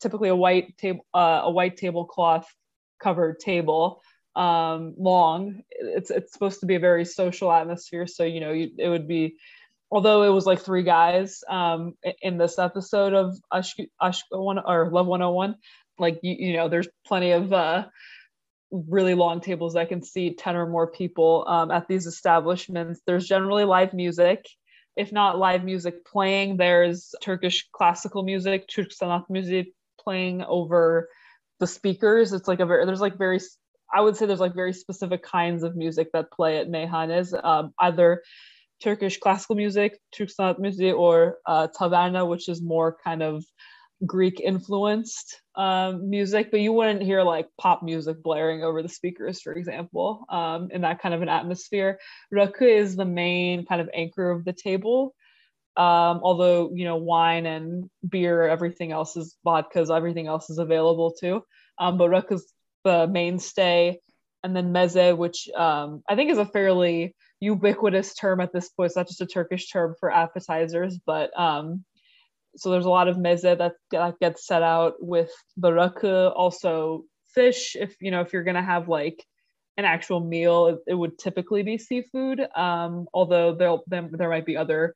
typically 0.00 0.28
a 0.28 0.36
white 0.36 0.76
table, 0.78 1.06
uh, 1.12 1.42
a 1.44 1.50
white 1.50 1.76
tablecloth 1.76 2.46
covered 3.00 3.40
table, 3.40 4.02
um, 4.34 4.94
long. 4.96 5.62
It's 5.70 6.10
it's 6.10 6.32
supposed 6.32 6.60
to 6.60 6.66
be 6.66 6.76
a 6.76 6.80
very 6.80 7.04
social 7.04 7.52
atmosphere. 7.52 8.06
So 8.06 8.24
you 8.24 8.40
know, 8.40 8.52
you, 8.52 8.70
it 8.78 8.88
would 8.88 9.08
be. 9.08 9.36
Although 9.90 10.22
it 10.22 10.30
was 10.30 10.46
like 10.46 10.60
three 10.60 10.84
guys 10.84 11.44
um, 11.50 11.92
in 12.22 12.38
this 12.38 12.58
episode 12.58 13.12
of 13.12 13.36
Ash, 13.52 13.76
Ash 14.00 14.22
one 14.30 14.58
or 14.58 14.90
Love 14.90 15.06
101, 15.06 15.54
like 15.98 16.18
you, 16.22 16.34
you 16.38 16.56
know 16.56 16.68
there's 16.68 16.88
plenty 17.06 17.32
of 17.32 17.52
uh 17.52 17.86
really 18.70 19.14
long 19.14 19.40
tables 19.40 19.74
that 19.74 19.88
can 19.88 20.02
seat 20.02 20.38
10 20.38 20.56
or 20.56 20.66
more 20.66 20.90
people 20.90 21.44
um, 21.46 21.70
at 21.70 21.86
these 21.88 22.06
establishments. 22.06 23.02
There's 23.06 23.26
generally 23.26 23.64
live 23.64 23.92
music. 23.92 24.46
If 24.96 25.12
not 25.12 25.38
live 25.38 25.64
music 25.64 26.04
playing 26.06 26.56
there's 26.56 27.14
turkish 27.22 27.68
classical 27.72 28.22
music 28.22 28.68
turk 28.68 28.88
sanat 28.88 29.24
music 29.28 29.68
playing 30.00 30.42
over 30.42 31.08
the 31.60 31.66
speakers. 31.66 32.32
It's 32.32 32.48
like 32.48 32.60
a 32.60 32.66
very 32.66 32.84
there's 32.86 33.00
like 33.00 33.18
very 33.18 33.40
i 33.92 34.00
would 34.00 34.16
say 34.16 34.26
there's 34.26 34.40
like 34.40 34.54
very 34.54 34.72
specific 34.72 35.22
kinds 35.22 35.62
of 35.62 35.76
music 35.76 36.08
that 36.12 36.32
play 36.32 36.58
at 36.58 36.70
meyhanes 36.70 37.34
um, 37.44 37.72
either 37.80 38.22
turkish 38.82 39.18
classical 39.18 39.54
music 39.54 39.98
turk 40.16 40.28
sanat 40.28 40.58
music 40.58 40.94
or 40.94 41.38
uh, 41.46 41.68
taverna 41.78 42.26
which 42.26 42.48
is 42.48 42.62
more 42.62 42.96
kind 43.04 43.22
of 43.22 43.44
Greek 44.06 44.40
influenced 44.40 45.40
um, 45.54 46.10
music, 46.10 46.50
but 46.50 46.60
you 46.60 46.72
wouldn't 46.72 47.02
hear 47.02 47.22
like 47.22 47.48
pop 47.58 47.82
music 47.82 48.22
blaring 48.22 48.64
over 48.64 48.82
the 48.82 48.88
speakers, 48.88 49.40
for 49.40 49.52
example, 49.52 50.24
um, 50.28 50.68
in 50.70 50.80
that 50.80 51.00
kind 51.00 51.14
of 51.14 51.22
an 51.22 51.28
atmosphere. 51.28 51.98
Rakı 52.34 52.62
is 52.62 52.96
the 52.96 53.04
main 53.04 53.64
kind 53.66 53.80
of 53.80 53.88
anchor 53.94 54.30
of 54.30 54.44
the 54.44 54.52
table. 54.52 55.14
Um, 55.76 56.20
although, 56.22 56.70
you 56.74 56.84
know, 56.84 56.96
wine 56.96 57.46
and 57.46 57.88
beer, 58.06 58.42
everything 58.42 58.92
else 58.92 59.16
is 59.16 59.36
vodkas, 59.46 59.94
everything 59.94 60.26
else 60.26 60.50
is 60.50 60.58
available 60.58 61.12
too. 61.12 61.44
Um, 61.78 61.96
but 61.96 62.10
rakı 62.10 62.32
is 62.32 62.52
the 62.84 63.06
mainstay. 63.06 64.00
And 64.44 64.56
then 64.56 64.72
meze, 64.72 65.16
which 65.16 65.48
um, 65.54 66.02
I 66.08 66.16
think 66.16 66.30
is 66.30 66.38
a 66.38 66.44
fairly 66.44 67.14
ubiquitous 67.38 68.14
term 68.14 68.40
at 68.40 68.52
this 68.52 68.68
point. 68.70 68.86
It's 68.86 68.96
not 68.96 69.06
just 69.06 69.20
a 69.20 69.26
Turkish 69.26 69.68
term 69.68 69.94
for 70.00 70.10
appetizers, 70.10 70.98
but 70.98 71.30
um, 71.38 71.84
so 72.56 72.70
there's 72.70 72.84
a 72.84 72.90
lot 72.90 73.08
of 73.08 73.16
meze 73.16 73.42
that, 73.42 73.72
that 73.90 74.18
gets 74.20 74.46
set 74.46 74.62
out 74.62 74.94
with 75.00 75.30
rakı, 75.58 76.32
also 76.34 77.04
fish. 77.34 77.76
If 77.76 77.96
you 78.00 78.10
know 78.10 78.20
if 78.20 78.32
you're 78.32 78.44
gonna 78.44 78.62
have 78.62 78.88
like 78.88 79.24
an 79.76 79.84
actual 79.84 80.20
meal, 80.20 80.66
it, 80.66 80.78
it 80.86 80.94
would 80.94 81.18
typically 81.18 81.62
be 81.62 81.78
seafood. 81.78 82.40
Um, 82.56 83.06
although 83.14 83.54
there 83.54 83.76
there 83.86 84.28
might 84.28 84.46
be 84.46 84.56
other 84.56 84.94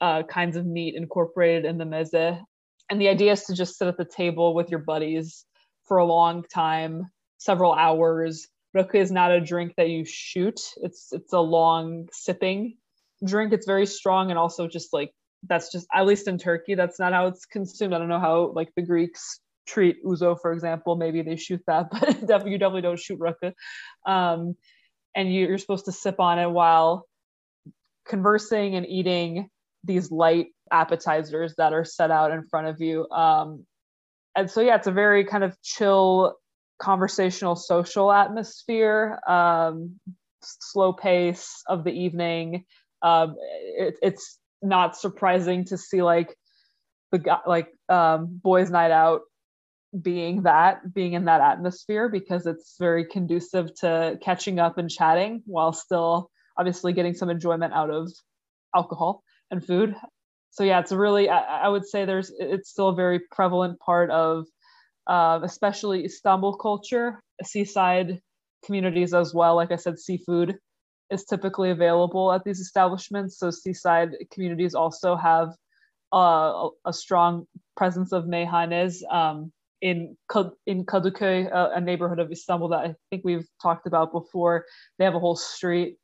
uh, 0.00 0.22
kinds 0.24 0.56
of 0.56 0.66
meat 0.66 0.94
incorporated 0.94 1.64
in 1.64 1.78
the 1.78 1.84
meze. 1.84 2.40
And 2.88 3.00
the 3.00 3.08
idea 3.08 3.32
is 3.32 3.44
to 3.44 3.54
just 3.54 3.78
sit 3.78 3.88
at 3.88 3.96
the 3.96 4.04
table 4.04 4.54
with 4.54 4.70
your 4.70 4.80
buddies 4.80 5.44
for 5.86 5.96
a 5.98 6.04
long 6.04 6.44
time, 6.44 7.10
several 7.38 7.72
hours. 7.72 8.46
Rakı 8.76 8.94
is 8.96 9.10
not 9.10 9.32
a 9.32 9.40
drink 9.40 9.74
that 9.76 9.88
you 9.88 10.04
shoot. 10.04 10.60
It's 10.76 11.12
it's 11.12 11.32
a 11.32 11.40
long 11.40 12.08
sipping 12.12 12.76
drink. 13.24 13.52
It's 13.52 13.66
very 13.66 13.86
strong 13.86 14.30
and 14.30 14.38
also 14.38 14.68
just 14.68 14.92
like 14.92 15.12
that's 15.48 15.72
just 15.72 15.86
at 15.92 16.06
least 16.06 16.28
in 16.28 16.38
Turkey, 16.38 16.74
that's 16.74 16.98
not 16.98 17.12
how 17.12 17.26
it's 17.26 17.44
consumed. 17.46 17.94
I 17.94 17.98
don't 17.98 18.08
know 18.08 18.20
how 18.20 18.52
like 18.54 18.72
the 18.76 18.82
Greeks 18.82 19.40
treat 19.66 20.04
ouzo, 20.04 20.40
for 20.40 20.52
example. 20.52 20.96
Maybe 20.96 21.22
they 21.22 21.36
shoot 21.36 21.62
that, 21.66 21.90
but 21.90 22.46
you 22.46 22.58
definitely 22.58 22.82
don't 22.82 22.98
shoot 22.98 23.18
rakı. 23.18 23.52
Um, 24.06 24.56
and 25.14 25.32
you, 25.32 25.46
you're 25.46 25.58
supposed 25.58 25.86
to 25.86 25.92
sip 25.92 26.20
on 26.20 26.38
it 26.38 26.50
while 26.50 27.06
conversing 28.06 28.76
and 28.76 28.86
eating 28.86 29.48
these 29.84 30.10
light 30.10 30.48
appetizers 30.70 31.54
that 31.56 31.72
are 31.72 31.84
set 31.84 32.10
out 32.10 32.32
in 32.32 32.46
front 32.46 32.66
of 32.66 32.80
you. 32.80 33.08
Um, 33.10 33.64
and 34.36 34.50
so, 34.50 34.60
yeah, 34.60 34.76
it's 34.76 34.86
a 34.86 34.92
very 34.92 35.24
kind 35.24 35.44
of 35.44 35.60
chill, 35.62 36.36
conversational, 36.78 37.56
social 37.56 38.12
atmosphere, 38.12 39.18
um, 39.26 39.98
slow 40.42 40.92
pace 40.92 41.62
of 41.68 41.84
the 41.84 41.92
evening. 41.92 42.64
Um, 43.02 43.36
it, 43.40 43.96
it's 44.02 44.38
not 44.62 44.96
surprising 44.96 45.64
to 45.66 45.76
see 45.76 46.02
like 46.02 46.34
the 47.12 47.18
guy 47.18 47.38
like 47.46 47.68
um 47.88 48.26
boys 48.42 48.70
night 48.70 48.90
out 48.90 49.22
being 50.02 50.42
that 50.42 50.92
being 50.92 51.12
in 51.14 51.24
that 51.26 51.40
atmosphere 51.40 52.08
because 52.08 52.46
it's 52.46 52.76
very 52.78 53.04
conducive 53.04 53.72
to 53.74 54.18
catching 54.22 54.58
up 54.58 54.78
and 54.78 54.90
chatting 54.90 55.42
while 55.46 55.72
still 55.72 56.30
obviously 56.58 56.92
getting 56.92 57.14
some 57.14 57.30
enjoyment 57.30 57.72
out 57.72 57.90
of 57.90 58.10
alcohol 58.74 59.22
and 59.50 59.64
food. 59.64 59.94
So 60.50 60.64
yeah 60.64 60.80
it's 60.80 60.92
really 60.92 61.28
i, 61.28 61.38
I 61.38 61.68
would 61.68 61.86
say 61.86 62.04
there's 62.04 62.32
it's 62.38 62.70
still 62.70 62.88
a 62.88 62.94
very 62.94 63.20
prevalent 63.30 63.78
part 63.78 64.10
of 64.10 64.46
uh, 65.06 65.38
especially 65.44 66.04
istanbul 66.04 66.56
culture 66.56 67.22
seaside 67.44 68.20
communities 68.64 69.14
as 69.14 69.32
well. 69.32 69.54
Like 69.54 69.70
i 69.70 69.76
said 69.76 69.98
seafood 69.98 70.58
is 71.10 71.24
typically 71.24 71.70
available 71.70 72.32
at 72.32 72.44
these 72.44 72.60
establishments. 72.60 73.38
So 73.38 73.50
seaside 73.50 74.10
communities 74.32 74.74
also 74.74 75.16
have 75.16 75.54
uh, 76.12 76.68
a 76.84 76.92
strong 76.92 77.46
presence 77.76 78.12
of 78.12 78.26
meyhanes 78.26 79.02
um, 79.10 79.52
in 79.80 80.16
in 80.66 80.84
Kadıköy, 80.84 81.52
uh, 81.54 81.70
a 81.74 81.80
neighborhood 81.80 82.18
of 82.18 82.32
Istanbul 82.32 82.68
that 82.68 82.80
I 82.80 82.94
think 83.10 83.22
we've 83.24 83.46
talked 83.60 83.86
about 83.86 84.12
before. 84.12 84.64
They 84.98 85.04
have 85.04 85.14
a 85.14 85.20
whole 85.20 85.36
street 85.36 85.98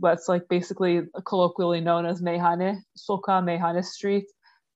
that's 0.00 0.28
like 0.28 0.48
basically 0.48 1.02
colloquially 1.26 1.80
known 1.80 2.06
as 2.06 2.22
Meyhane, 2.22 2.80
Soka 2.96 3.42
Meyhane 3.42 3.84
Street. 3.84 4.24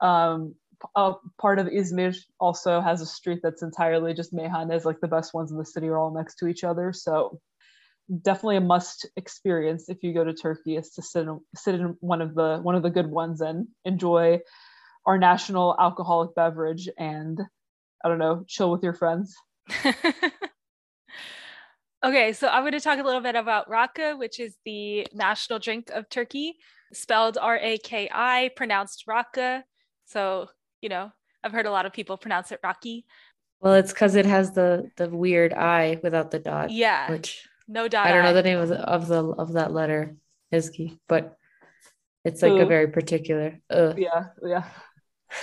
Um, 0.01 0.55
a 0.95 1.15
part 1.41 1.59
of 1.59 1.69
Izmir 1.69 2.15
also 2.39 2.81
has 2.81 3.01
a 3.01 3.07
street 3.07 3.41
that's 3.43 3.63
entirely 3.63 4.13
just 4.13 4.35
meyhanes, 4.35 4.85
like 4.85 5.01
the 5.01 5.09
best 5.09 5.33
ones 5.33 5.51
in 5.51 5.57
the 5.57 5.65
city 5.65 5.89
are 5.89 5.99
all 5.99 6.13
next 6.13 6.37
to 6.37 6.47
each 6.47 6.65
other. 6.65 6.93
So 6.93 7.41
definitely 8.23 8.57
a 8.57 8.61
must 8.61 9.09
experience 9.17 9.89
if 9.89 10.03
you 10.03 10.13
go 10.13 10.25
to 10.25 10.33
Turkey 10.33 10.77
is 10.77 10.91
to 10.91 11.03
sit 11.03 11.23
in, 11.23 11.41
sit 11.55 11.75
in 11.75 11.97
one 12.01 12.23
of 12.23 12.35
the 12.35 12.59
one 12.63 12.75
of 12.75 12.83
the 12.83 12.91
good 12.91 13.11
ones 13.11 13.41
and 13.41 13.67
enjoy 13.85 14.41
our 15.05 15.19
national 15.19 15.77
alcoholic 15.79 16.35
beverage 16.35 16.89
and 16.99 17.41
I 18.05 18.09
don't 18.09 18.19
know, 18.19 18.45
chill 18.47 18.71
with 18.71 18.83
your 18.83 18.93
friends. 18.93 19.35
okay, 22.05 22.33
so 22.33 22.49
I'm 22.49 22.63
going 22.63 22.73
to 22.73 22.81
talk 22.81 22.99
a 22.99 23.03
little 23.03 23.21
bit 23.21 23.35
about 23.35 23.69
rakı, 23.69 24.19
which 24.19 24.39
is 24.39 24.57
the 24.65 25.07
national 25.13 25.59
drink 25.59 25.91
of 25.91 26.09
Turkey, 26.09 26.55
spelled 26.93 27.39
R 27.41 27.59
A 27.59 27.79
K 27.79 28.09
I, 28.13 28.51
pronounced 28.55 29.05
raka. 29.07 29.65
So, 30.05 30.49
you 30.81 30.89
know, 30.89 31.11
I've 31.43 31.53
heard 31.53 31.67
a 31.67 31.71
lot 31.71 31.87
of 31.87 31.93
people 31.93 32.17
pronounce 32.17 32.53
it 32.53 32.61
Rocky. 32.63 33.07
Well, 33.61 33.75
it's 33.75 33.93
because 33.93 34.15
it 34.15 34.27
has 34.27 34.53
the 34.53 34.91
the 34.97 35.09
weird 35.09 35.53
I 35.53 35.99
without 36.03 36.31
the 36.31 36.39
dot. 36.39 36.71
Yeah. 36.71 37.11
Which 37.11 37.49
no 37.69 37.89
dot. 37.89 38.07
I 38.07 38.13
don't 38.13 38.25
know 38.25 38.35
the 38.35 38.43
name 38.43 38.59
of 38.59 38.69
the 38.69 38.79
of 38.79 39.09
the 39.09 39.25
of 39.25 39.53
that 39.55 39.73
letter, 39.73 40.17
Izki, 40.53 40.99
but 41.09 41.37
it's 42.25 42.43
like 42.43 42.53
Ooh. 42.53 42.61
a 42.61 42.67
very 42.67 42.89
particular. 42.89 43.61
Yeah, 43.71 44.27
yeah. 44.43 44.65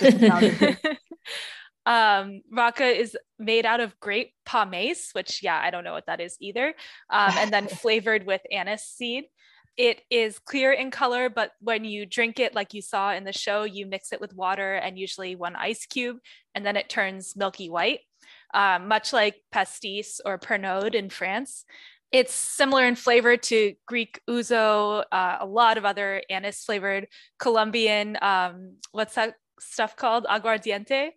um, 1.86 2.42
rakı 2.52 2.96
is 2.96 3.16
made 3.38 3.66
out 3.66 3.80
of 3.80 3.98
grape 4.00 4.32
pomace, 4.46 5.14
which 5.14 5.42
yeah, 5.42 5.60
I 5.60 5.70
don't 5.70 5.84
know 5.84 5.92
what 5.92 6.06
that 6.06 6.20
is 6.20 6.36
either, 6.40 6.74
um, 7.10 7.32
and 7.36 7.52
then 7.52 7.68
flavored 7.82 8.26
with 8.26 8.40
anise 8.50 8.84
seed. 8.84 9.24
It 9.76 10.02
is 10.08 10.38
clear 10.38 10.72
in 10.72 10.90
color, 10.92 11.28
but 11.28 11.50
when 11.60 11.84
you 11.84 12.06
drink 12.06 12.38
it, 12.38 12.54
like 12.54 12.74
you 12.74 12.82
saw 12.82 13.12
in 13.12 13.24
the 13.24 13.32
show, 13.32 13.64
you 13.64 13.86
mix 13.86 14.12
it 14.12 14.20
with 14.20 14.32
water 14.32 14.74
and 14.74 14.96
usually 14.96 15.34
one 15.34 15.56
ice 15.56 15.84
cube, 15.86 16.18
and 16.54 16.64
then 16.64 16.76
it 16.76 16.88
turns 16.88 17.34
milky 17.34 17.68
white, 17.68 18.00
um, 18.54 18.86
much 18.86 19.12
like 19.12 19.36
pastis 19.52 20.20
or 20.24 20.38
pernod 20.38 20.94
in 20.94 21.10
France. 21.10 21.64
It's 22.14 22.32
similar 22.32 22.86
in 22.86 22.94
flavor 22.94 23.36
to 23.36 23.74
Greek 23.88 24.20
ouzo, 24.30 25.02
uh, 25.10 25.38
a 25.40 25.46
lot 25.46 25.78
of 25.78 25.84
other 25.84 26.22
anise 26.30 26.62
flavored 26.62 27.08
Colombian, 27.40 28.16
um, 28.22 28.76
what's 28.92 29.16
that 29.16 29.34
stuff 29.58 29.96
called? 29.96 30.24
Aguardiente. 30.26 31.10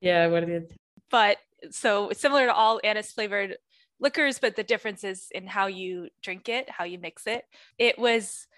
Yeah, 0.00 0.26
aguardiente. 0.26 0.72
But 1.08 1.36
so 1.70 2.10
similar 2.10 2.46
to 2.46 2.52
all 2.52 2.80
anise 2.82 3.12
flavored 3.12 3.58
liquors, 4.00 4.40
but 4.40 4.56
the 4.56 4.64
difference 4.64 5.04
is 5.04 5.28
in 5.30 5.46
how 5.46 5.68
you 5.68 6.08
drink 6.20 6.48
it, 6.48 6.68
how 6.68 6.82
you 6.82 6.98
mix 6.98 7.28
it. 7.28 7.44
It 7.78 7.96
was 7.96 8.48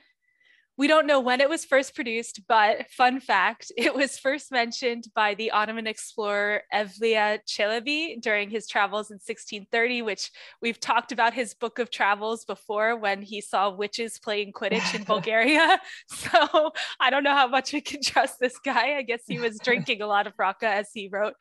we 0.82 0.88
don't 0.88 1.06
know 1.06 1.20
when 1.20 1.40
it 1.40 1.48
was 1.48 1.64
first 1.64 1.94
produced, 1.94 2.40
but 2.48 2.90
fun 2.90 3.20
fact, 3.20 3.70
it 3.76 3.94
was 3.94 4.18
first 4.18 4.50
mentioned 4.50 5.04
by 5.14 5.32
the 5.34 5.52
Ottoman 5.52 5.86
explorer 5.86 6.62
Evliya 6.74 7.38
Çelebi 7.46 8.20
during 8.20 8.50
his 8.50 8.66
travels 8.66 9.12
in 9.12 9.14
1630, 9.14 10.02
which 10.02 10.32
we've 10.60 10.80
talked 10.80 11.12
about 11.12 11.34
his 11.34 11.54
book 11.54 11.78
of 11.78 11.88
travels 11.88 12.44
before 12.44 12.96
when 12.96 13.22
he 13.22 13.40
saw 13.40 13.70
witches 13.70 14.18
playing 14.18 14.52
Quidditch 14.52 14.92
in 14.92 15.04
Bulgaria. 15.14 15.80
So 16.08 16.72
I 16.98 17.10
don't 17.10 17.22
know 17.22 17.36
how 17.36 17.46
much 17.46 17.72
we 17.72 17.80
can 17.80 18.02
trust 18.02 18.40
this 18.40 18.58
guy. 18.58 18.96
I 18.96 19.02
guess 19.02 19.22
he 19.28 19.38
was 19.38 19.60
drinking 19.60 20.02
a 20.02 20.08
lot 20.08 20.26
of 20.26 20.36
rakı 20.36 20.64
as 20.64 20.88
he 20.92 21.08
wrote. 21.08 21.34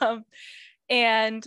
Um, 0.00 0.24
and 0.88 1.46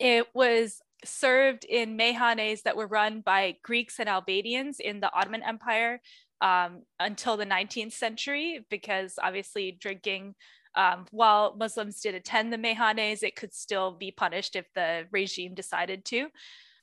it 0.00 0.26
was 0.34 0.80
served 1.04 1.64
in 1.64 1.96
meyhanes 1.96 2.62
that 2.62 2.76
were 2.76 2.86
run 2.86 3.20
by 3.20 3.56
Greeks 3.62 3.98
and 3.98 4.08
Albanians 4.08 4.80
in 4.80 5.00
the 5.00 5.12
Ottoman 5.12 5.42
Empire 5.42 6.00
um, 6.40 6.82
until 6.98 7.36
the 7.36 7.46
19th 7.46 7.92
century, 7.92 8.64
because 8.70 9.18
obviously 9.22 9.72
drinking, 9.72 10.34
um, 10.74 11.06
while 11.10 11.56
Muslims 11.58 12.00
did 12.00 12.14
attend 12.14 12.52
the 12.52 12.58
meyhanes, 12.58 13.22
it 13.22 13.36
could 13.36 13.52
still 13.52 13.92
be 13.92 14.10
punished 14.10 14.56
if 14.56 14.66
the 14.74 15.06
regime 15.10 15.54
decided 15.54 16.04
to. 16.06 16.28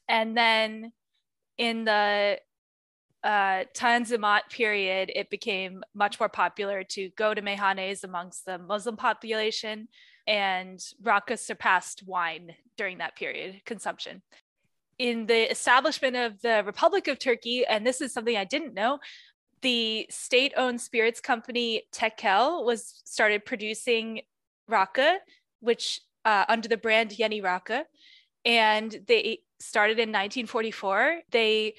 And 0.08 0.38
then 0.38 0.92
in 1.58 1.86
the 1.86 2.40
uh, 3.24 3.64
Tanzimat 3.76 4.50
period, 4.52 5.12
it 5.16 5.30
became 5.30 5.84
much 5.94 6.20
more 6.20 6.30
popular 6.30 6.84
to 6.84 7.10
go 7.18 7.34
to 7.34 7.42
meyhanes 7.42 8.04
amongst 8.04 8.46
the 8.46 8.58
Muslim 8.58 8.96
population 8.96 9.88
and 10.28 10.80
rakı 11.04 11.38
surpassed 11.40 12.04
wine 12.06 12.56
during 12.78 13.00
that 13.00 13.16
period 13.16 13.62
consumption. 13.66 14.22
In 15.00 15.26
the 15.28 15.50
establishment 15.52 16.16
of 16.16 16.42
the 16.42 16.64
Republic 16.66 17.08
of 17.08 17.20
Turkey, 17.20 17.66
and 17.66 17.86
this 17.86 18.02
is 18.02 18.14
something 18.14 18.36
I 18.36 18.46
didn't 18.46 18.74
know, 18.74 19.00
the 19.62 20.08
state-owned 20.10 20.82
spirits 20.82 21.20
company 21.20 21.84
Tekel 21.92 22.66
was 22.66 23.02
started 23.06 23.46
producing 23.46 24.22
rakı, 24.70 25.18
which 25.62 26.02
uh, 26.26 26.46
under 26.50 26.68
the 26.68 26.78
brand 26.78 27.18
Yeni 27.18 27.42
Rakı, 27.42 27.84
and 28.46 28.92
they 29.08 29.40
started 29.60 29.98
in 29.98 30.10
1944. 30.10 31.22
They 31.32 31.76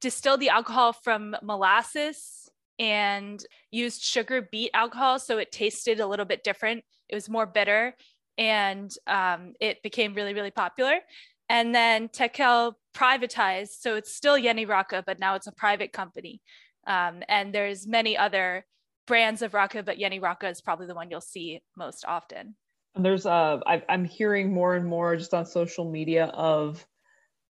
distilled 0.00 0.40
the 0.40 0.48
alcohol 0.48 0.92
from 0.92 1.36
molasses 1.42 2.48
and 2.78 3.44
used 3.70 4.02
sugar 4.02 4.40
beet 4.40 4.70
alcohol. 4.72 5.18
So 5.18 5.38
it 5.38 5.52
tasted 5.52 6.00
a 6.00 6.06
little 6.06 6.24
bit 6.24 6.42
different. 6.42 6.84
It 7.10 7.14
was 7.14 7.28
more 7.28 7.46
bitter 7.46 7.94
and 8.38 8.90
um, 9.06 9.52
it 9.60 9.82
became 9.82 10.14
really, 10.14 10.32
really 10.32 10.50
popular. 10.50 11.00
And 11.48 11.74
then 11.74 12.08
Tekel 12.08 12.74
privatized. 12.94 13.80
So 13.80 13.96
it's 13.96 14.14
still 14.14 14.38
Yeni 14.38 14.66
Rakı, 14.66 15.04
but 15.04 15.18
now 15.18 15.34
it's 15.34 15.46
a 15.48 15.52
private 15.52 15.92
company. 15.92 16.40
Um, 16.86 17.22
and 17.28 17.52
there's 17.52 17.86
many 17.86 18.16
other 18.16 18.64
brands 19.06 19.42
of 19.42 19.52
Rakı, 19.52 19.84
but 19.84 19.98
Yeni 19.98 20.20
Rakı 20.20 20.50
is 20.50 20.60
probably 20.60 20.86
the 20.86 20.94
one 20.94 21.10
you'll 21.10 21.20
see 21.20 21.60
most 21.76 22.04
often. 22.06 22.54
And 22.94 23.04
there's 23.04 23.26
uh, 23.26 23.58
I, 23.66 23.82
I'm 23.88 24.04
hearing 24.04 24.52
more 24.52 24.74
and 24.74 24.86
more 24.86 25.16
just 25.16 25.34
on 25.34 25.46
social 25.46 25.90
media 25.90 26.26
of 26.26 26.84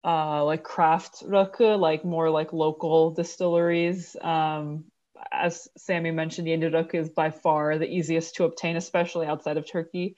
uh, 0.04 0.44
like 0.44 0.62
craft 0.62 1.22
rakı, 1.26 1.78
like 1.78 2.04
more 2.04 2.30
like 2.30 2.52
local 2.52 3.10
distilleries. 3.10 4.16
Um, 4.20 4.84
as 5.32 5.68
Sammy 5.76 6.10
mentioned, 6.10 6.46
the 6.46 6.50
Yeni 6.50 6.88
is 6.94 7.10
by 7.10 7.30
far 7.30 7.78
the 7.78 7.88
easiest 7.88 8.36
to 8.36 8.44
obtain, 8.44 8.76
especially 8.76 9.26
outside 9.26 9.56
of 9.56 9.70
Turkey. 9.70 10.16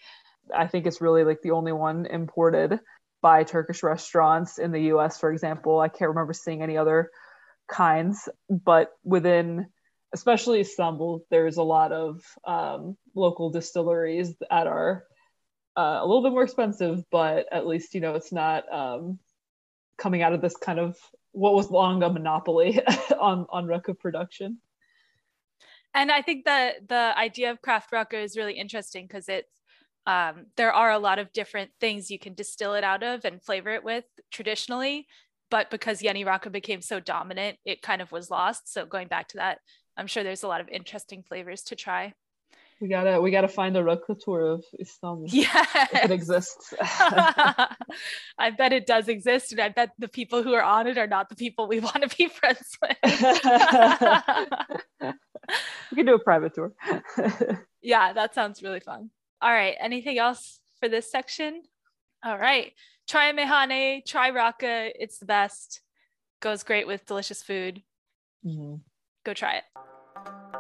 I 0.54 0.66
think 0.66 0.86
it's 0.86 1.00
really 1.00 1.24
like 1.24 1.42
the 1.42 1.52
only 1.52 1.72
one 1.72 2.06
imported 2.06 2.80
by 3.20 3.44
Turkish 3.44 3.82
restaurants 3.82 4.58
in 4.58 4.72
the 4.72 4.92
US, 4.94 5.18
for 5.18 5.32
example. 5.32 5.80
I 5.80 5.88
can't 5.88 6.10
remember 6.10 6.32
seeing 6.32 6.62
any 6.62 6.76
other 6.76 7.10
kinds, 7.68 8.28
but 8.48 8.90
within 9.04 9.66
especially 10.12 10.60
Istanbul, 10.60 11.24
there's 11.30 11.58
a 11.58 11.62
lot 11.62 11.92
of 11.92 12.22
um, 12.46 12.96
local 13.14 13.50
distilleries 13.50 14.34
that 14.50 14.66
are 14.66 15.04
uh, 15.76 15.98
a 16.00 16.06
little 16.06 16.22
bit 16.22 16.32
more 16.32 16.42
expensive, 16.42 17.04
but 17.10 17.46
at 17.52 17.66
least 17.66 17.94
you 17.94 18.00
know 18.00 18.14
it's 18.14 18.32
not 18.32 18.64
um, 18.72 19.18
coming 19.96 20.22
out 20.22 20.32
of 20.32 20.40
this 20.40 20.56
kind 20.56 20.78
of 20.78 20.96
what 21.32 21.54
was 21.54 21.70
long 21.70 22.02
a 22.02 22.10
monopoly 22.10 22.80
on 23.20 23.46
on 23.50 23.66
rakı 23.66 23.98
production. 23.98 24.58
And 25.94 26.10
I 26.10 26.22
think 26.22 26.44
that 26.44 26.88
the 26.88 27.12
idea 27.16 27.50
of 27.50 27.62
craft 27.62 27.90
rakı 27.92 28.22
is 28.22 28.36
really 28.36 28.54
interesting 28.54 29.06
because 29.06 29.28
it's 29.28 29.58
um, 30.06 30.46
there 30.56 30.72
are 30.72 30.90
a 30.90 30.98
lot 30.98 31.18
of 31.18 31.32
different 31.34 31.70
things 31.80 32.10
you 32.10 32.18
can 32.18 32.32
distill 32.32 32.74
it 32.74 32.84
out 32.84 33.02
of 33.02 33.26
and 33.26 33.42
flavor 33.42 33.70
it 33.70 33.84
with 33.84 34.04
traditionally. 34.30 35.06
But 35.50 35.70
because 35.70 36.02
Yeni 36.02 36.24
Rakı 36.24 36.50
became 36.50 36.80
so 36.80 36.98
dominant, 37.00 37.58
it 37.64 37.82
kind 37.82 38.00
of 38.00 38.10
was 38.12 38.30
lost. 38.30 38.72
So 38.72 38.86
going 38.86 39.08
back 39.08 39.28
to 39.28 39.36
that, 39.38 39.58
I'm 39.96 40.06
sure 40.06 40.22
there's 40.22 40.44
a 40.44 40.48
lot 40.48 40.60
of 40.60 40.68
interesting 40.68 41.22
flavors 41.22 41.62
to 41.64 41.76
try. 41.76 42.14
We 42.80 42.86
gotta 42.86 43.20
we 43.20 43.32
gotta 43.32 43.48
find 43.48 43.76
a 43.76 43.98
tour 44.20 44.52
of 44.52 44.64
Istanbul. 44.80 45.26
Yeah, 45.28 45.64
if 45.92 46.04
it 46.04 46.10
exists. 46.12 46.72
I 46.80 48.50
bet 48.56 48.72
it 48.72 48.86
does 48.86 49.08
exist, 49.08 49.50
and 49.50 49.60
I 49.60 49.68
bet 49.70 49.90
the 49.98 50.06
people 50.06 50.44
who 50.44 50.54
are 50.54 50.62
on 50.62 50.86
it 50.86 50.96
are 50.96 51.08
not 51.08 51.28
the 51.28 51.34
people 51.34 51.66
we 51.66 51.80
want 51.80 52.08
to 52.08 52.16
be 52.16 52.28
friends 52.28 52.78
with. 52.80 52.96
we 55.90 55.96
can 55.96 56.06
do 56.06 56.14
a 56.14 56.18
private 56.18 56.54
tour. 56.54 56.72
yeah, 57.82 58.12
that 58.12 58.34
sounds 58.34 58.62
really 58.62 58.80
fun. 58.80 59.10
All 59.40 59.52
right, 59.52 59.76
anything 59.80 60.18
else 60.18 60.60
for 60.80 60.88
this 60.88 61.10
section? 61.10 61.62
All 62.24 62.38
right, 62.38 62.72
try 63.08 63.32
meyhane, 63.32 64.04
try 64.04 64.30
rakı. 64.30 64.90
It's 64.98 65.18
the 65.18 65.26
best. 65.26 65.80
Goes 66.40 66.62
great 66.62 66.86
with 66.86 67.06
delicious 67.06 67.42
food. 67.42 67.82
Mm-hmm. 68.44 68.76
Go 69.24 69.34
try 69.34 69.56
it. 69.56 70.57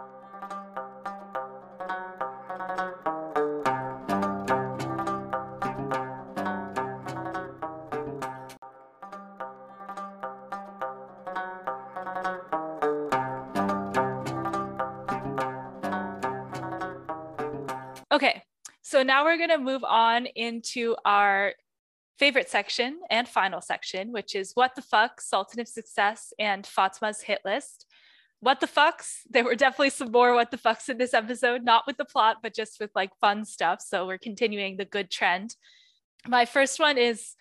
So 18.98 19.04
now 19.04 19.22
we're 19.22 19.36
going 19.36 19.48
to 19.48 19.58
move 19.58 19.84
on 19.84 20.26
into 20.26 20.96
our 21.04 21.52
favorite 22.18 22.50
section 22.50 22.98
and 23.10 23.28
final 23.28 23.60
section, 23.60 24.10
which 24.10 24.34
is 24.34 24.50
What 24.54 24.74
the 24.74 24.82
Fuck, 24.82 25.20
Sultan 25.20 25.60
of 25.60 25.68
Success, 25.68 26.32
and 26.36 26.66
Fatma's 26.66 27.22
Hit 27.22 27.38
List 27.44 27.86
what 28.40 28.60
the 28.60 28.66
fucks. 28.66 29.18
There 29.30 29.44
were 29.44 29.54
definitely 29.54 29.90
some 29.90 30.10
more 30.10 30.34
what 30.34 30.50
the 30.50 30.58
fucks 30.58 30.88
in 30.88 30.98
this 30.98 31.14
episode, 31.14 31.64
not 31.64 31.84
with 31.86 31.96
the 31.96 32.04
plot, 32.04 32.38
but 32.42 32.54
just 32.54 32.78
with 32.80 32.90
like 32.94 33.10
fun 33.20 33.44
stuff. 33.44 33.80
So 33.80 34.06
we're 34.06 34.18
continuing 34.18 34.76
the 34.76 34.84
good 34.84 35.10
trend. 35.10 35.54
My 36.26 36.44
first 36.44 36.78
one 36.78 36.98
is 36.98 37.34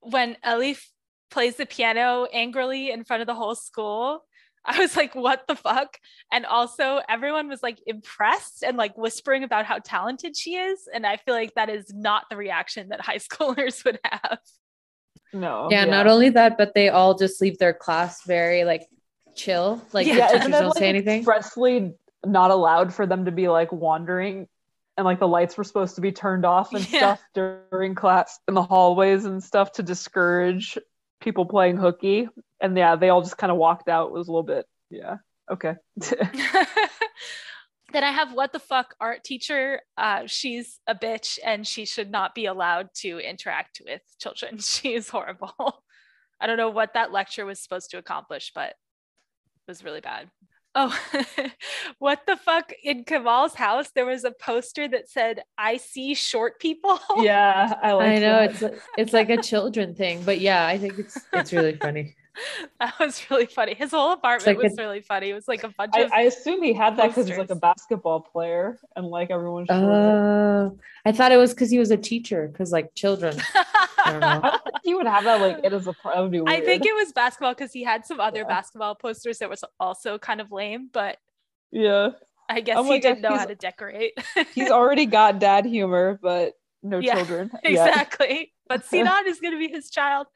when 0.00 0.36
Elif 0.44 0.84
plays 1.30 1.56
the 1.56 1.66
piano 1.66 2.26
angrily 2.32 2.90
in 2.90 3.04
front 3.04 3.20
of 3.20 3.26
the 3.26 3.34
whole 3.34 3.54
school. 3.54 4.24
I 4.68 4.80
was 4.80 4.96
like, 4.96 5.14
what 5.14 5.46
the 5.46 5.54
fuck? 5.54 5.98
And 6.32 6.44
also, 6.44 7.00
everyone 7.08 7.48
was 7.48 7.62
like 7.62 7.78
impressed 7.86 8.64
and 8.64 8.76
like 8.76 8.98
whispering 8.98 9.44
about 9.44 9.64
how 9.64 9.78
talented 9.78 10.36
she 10.36 10.56
is. 10.56 10.88
And 10.92 11.06
I 11.06 11.16
feel 11.18 11.34
like 11.34 11.54
that 11.54 11.68
is 11.68 11.92
not 11.94 12.24
the 12.30 12.36
reaction 12.36 12.88
that 12.88 13.00
high 13.00 13.18
schoolers 13.18 13.84
would 13.84 14.00
have. 14.04 14.38
No. 15.32 15.68
Yeah, 15.70 15.84
yeah, 15.84 15.90
not 15.90 16.06
only 16.06 16.30
that, 16.30 16.58
but 16.58 16.74
they 16.74 16.88
all 16.88 17.14
just 17.14 17.40
leave 17.40 17.58
their 17.58 17.74
class 17.74 18.24
very 18.24 18.64
like 18.64 18.86
chill. 19.34 19.82
Like 19.92 20.06
yeah, 20.06 20.32
the 20.32 20.38
teachers 20.38 20.50
don't 20.50 20.68
like, 20.68 20.78
say 20.78 20.88
anything. 20.88 21.18
Expressly 21.20 21.94
not 22.24 22.50
allowed 22.50 22.92
for 22.92 23.06
them 23.06 23.26
to 23.26 23.30
be 23.30 23.48
like 23.48 23.70
wandering 23.70 24.48
and 24.96 25.04
like 25.04 25.18
the 25.18 25.28
lights 25.28 25.56
were 25.56 25.64
supposed 25.64 25.94
to 25.96 26.00
be 26.00 26.10
turned 26.10 26.44
off 26.44 26.72
and 26.72 26.90
yeah. 26.90 27.16
stuff 27.16 27.24
during 27.70 27.94
class 27.94 28.38
in 28.48 28.54
the 28.54 28.62
hallways 28.62 29.24
and 29.24 29.42
stuff 29.42 29.72
to 29.72 29.82
discourage 29.82 30.78
people 31.26 31.44
playing 31.44 31.76
hooky. 31.76 32.28
And 32.60 32.78
yeah, 32.78 32.94
they 32.94 33.08
all 33.08 33.20
just 33.20 33.36
kind 33.36 33.50
of 33.50 33.58
walked 33.58 33.88
out. 33.88 34.06
It 34.06 34.12
was 34.12 34.28
a 34.28 34.30
little 34.30 34.44
bit, 34.44 34.64
yeah. 34.90 35.16
Okay. 35.50 35.74
then 35.96 36.14
I 38.04 38.12
have 38.12 38.32
what 38.32 38.52
the 38.52 38.60
fuck 38.60 38.94
art 39.00 39.24
teacher. 39.24 39.80
Uh, 39.98 40.22
she's 40.26 40.78
a 40.86 40.94
bitch 40.94 41.40
and 41.44 41.66
she 41.66 41.84
should 41.84 42.12
not 42.12 42.32
be 42.32 42.46
allowed 42.46 42.90
to 42.98 43.18
interact 43.18 43.82
with 43.84 44.02
children. 44.20 44.58
She 44.60 44.94
is 44.94 45.08
horrible. 45.08 45.52
I 46.40 46.46
don't 46.46 46.58
know 46.58 46.70
what 46.70 46.94
that 46.94 47.10
lecture 47.10 47.44
was 47.44 47.60
supposed 47.60 47.90
to 47.90 47.98
accomplish, 47.98 48.52
but 48.54 48.70
it 48.70 48.76
was 49.68 49.82
really 49.82 50.00
bad. 50.00 50.28
Oh, 50.78 50.94
what 51.98 52.20
the 52.26 52.36
fuck? 52.36 52.70
In 52.84 53.04
Kemal's 53.04 53.54
house, 53.54 53.90
there 53.94 54.04
was 54.04 54.24
a 54.24 54.30
poster 54.30 54.86
that 54.86 55.08
said, 55.08 55.42
I 55.56 55.78
see 55.78 56.14
short 56.14 56.60
people. 56.60 57.00
Yeah, 57.16 57.72
I 57.82 57.92
like 57.92 58.08
I 58.08 58.14
know 58.18 58.46
that. 58.46 58.62
it's 58.62 58.80
it's 58.98 59.12
like 59.14 59.30
a 59.30 59.38
children 59.38 59.94
thing, 59.94 60.22
but 60.22 60.38
yeah, 60.38 60.66
I 60.66 60.76
think 60.76 60.98
it's 60.98 61.18
it's 61.32 61.52
really 61.52 61.76
funny. 61.76 62.14
that 62.80 62.98
was 62.98 63.30
really 63.30 63.46
funny. 63.46 63.74
His 63.74 63.90
whole 63.90 64.12
apartment 64.12 64.58
like 64.58 64.64
was 64.64 64.78
a, 64.78 64.82
really 64.82 65.00
funny. 65.00 65.30
It 65.30 65.34
was 65.34 65.48
like 65.48 65.64
a 65.64 65.68
bunch 65.68 65.92
I, 65.94 66.00
of 66.02 66.12
I 66.12 66.20
assume 66.22 66.62
he 66.62 66.72
had 66.72 66.96
that 66.96 67.08
because 67.08 67.28
he's 67.28 67.38
like 67.38 67.50
a 67.50 67.56
basketball 67.56 68.20
player 68.20 68.78
and 68.94 69.06
like 69.06 69.30
everyone. 69.30 69.66
Oh, 69.68 69.90
uh, 69.90 70.70
I 71.04 71.12
thought 71.12 71.32
it 71.32 71.36
was 71.36 71.54
because 71.54 71.70
he 71.70 71.78
was 71.78 71.90
a 71.90 71.96
teacher, 71.96 72.48
because 72.48 72.72
like 72.72 72.94
children. 72.94 73.40
I 73.98 74.58
he 74.84 74.94
would 74.94 75.06
have 75.06 75.24
that 75.24 75.40
like 75.40 75.64
it 75.64 75.72
is 75.72 75.86
a 75.86 75.94
that 76.04 76.20
would 76.20 76.30
be 76.30 76.40
weird. 76.40 76.56
I 76.56 76.64
think 76.64 76.86
it 76.86 76.94
was 76.94 77.12
basketball 77.12 77.54
because 77.54 77.72
he 77.72 77.82
had 77.82 78.06
some 78.06 78.20
other 78.20 78.40
yeah. 78.40 78.46
basketball 78.46 78.94
posters 78.94 79.38
that 79.38 79.50
was 79.50 79.64
also 79.80 80.18
kind 80.18 80.40
of 80.40 80.52
lame, 80.52 80.90
but 80.92 81.18
yeah. 81.72 82.10
I 82.48 82.60
guess 82.60 82.86
he 82.86 83.00
didn't 83.00 83.22
know 83.22 83.36
how 83.36 83.46
to 83.46 83.56
decorate. 83.56 84.12
he's 84.54 84.70
already 84.70 85.06
got 85.06 85.40
dad 85.40 85.66
humor, 85.66 86.18
but 86.22 86.54
no 86.82 86.98
yeah, 86.98 87.16
children. 87.16 87.50
Exactly. 87.64 88.52
but 88.68 88.84
Sinan 88.84 89.26
is 89.26 89.40
gonna 89.40 89.58
be 89.58 89.68
his 89.68 89.90
child. 89.90 90.28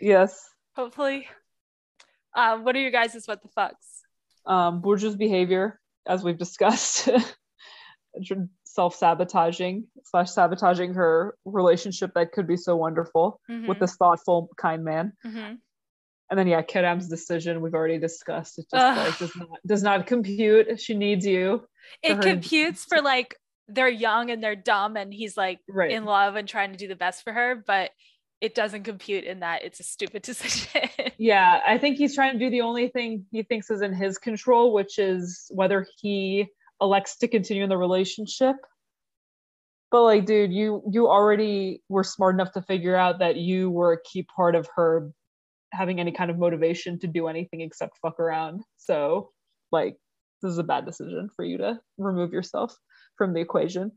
Yes. 0.00 0.48
Hopefully. 0.74 1.26
Um, 2.34 2.64
what 2.64 2.76
are 2.76 2.80
you 2.80 2.90
guys' 2.90 3.22
what 3.26 3.42
the 3.42 3.48
fucks? 3.48 4.02
Um, 4.46 4.80
Burcu's 4.82 5.16
behavior, 5.16 5.80
as 6.06 6.22
we've 6.22 6.38
discussed. 6.38 7.08
self-sabotaging 8.64 9.84
slash 10.04 10.30
sabotaging 10.30 10.94
her 10.94 11.36
relationship 11.44 12.12
that 12.14 12.32
could 12.32 12.46
be 12.46 12.56
so 12.56 12.76
wonderful 12.76 13.40
mm-hmm. 13.50 13.66
with 13.66 13.78
this 13.78 13.96
thoughtful 13.96 14.48
kind 14.56 14.84
man 14.84 15.12
mm-hmm. 15.26 15.54
and 16.30 16.38
then 16.38 16.46
yeah 16.46 16.62
Kerem's 16.62 17.08
decision 17.08 17.60
we've 17.60 17.74
already 17.74 17.98
discussed 17.98 18.58
it 18.58 18.66
just 18.70 18.96
like 18.98 19.18
does 19.18 19.36
not 19.36 19.48
does 19.66 19.82
not 19.82 20.06
compute 20.06 20.80
she 20.80 20.94
needs 20.94 21.26
you 21.26 21.62
it 22.02 22.20
computes 22.20 22.84
for 22.84 23.00
like 23.02 23.36
they're 23.68 23.88
young 23.88 24.30
and 24.30 24.42
they're 24.42 24.56
dumb 24.56 24.96
and 24.96 25.12
he's 25.12 25.36
like 25.36 25.58
right. 25.68 25.90
in 25.90 26.04
love 26.04 26.36
and 26.36 26.48
trying 26.48 26.72
to 26.72 26.78
do 26.78 26.88
the 26.88 26.96
best 26.96 27.22
for 27.22 27.32
her 27.32 27.62
but 27.66 27.90
it 28.40 28.54
doesn't 28.54 28.84
compute 28.84 29.24
in 29.24 29.40
that 29.40 29.64
it's 29.64 29.80
a 29.80 29.82
stupid 29.82 30.22
decision. 30.22 30.80
Yeah 31.18 31.60
i 31.66 31.78
think 31.78 31.98
he's 31.98 32.14
trying 32.14 32.34
to 32.34 32.38
do 32.38 32.50
the 32.50 32.60
only 32.60 32.88
thing 32.88 33.26
he 33.30 33.42
thinks 33.42 33.70
is 33.70 33.82
in 33.82 33.92
his 33.92 34.18
control 34.18 34.72
which 34.72 34.98
is 34.98 35.50
whether 35.50 35.86
he 36.00 36.48
elects 36.80 37.16
to 37.18 37.28
continue 37.28 37.62
in 37.62 37.68
the 37.68 37.76
relationship. 37.76 38.56
But 39.90 40.02
like 40.02 40.26
dude 40.26 40.52
you 40.52 40.82
you 40.90 41.08
already 41.08 41.82
were 41.88 42.04
smart 42.04 42.34
enough 42.34 42.52
to 42.52 42.62
figure 42.62 42.94
out 42.94 43.20
that 43.20 43.36
you 43.36 43.70
were 43.70 43.94
a 43.94 44.02
key 44.02 44.22
part 44.22 44.54
of 44.54 44.68
her 44.76 45.10
having 45.72 46.00
any 46.00 46.12
kind 46.12 46.30
of 46.30 46.38
motivation 46.38 46.98
to 47.00 47.06
do 47.06 47.26
anything 47.26 47.60
except 47.60 47.98
fuck 47.98 48.20
around. 48.20 48.62
So 48.76 49.30
like 49.72 49.96
this 50.42 50.52
is 50.52 50.58
a 50.58 50.62
bad 50.62 50.84
decision 50.84 51.30
for 51.34 51.44
you 51.44 51.58
to 51.58 51.80
remove 51.96 52.32
yourself 52.32 52.76
from 53.16 53.32
the 53.32 53.40
equation 53.40 53.92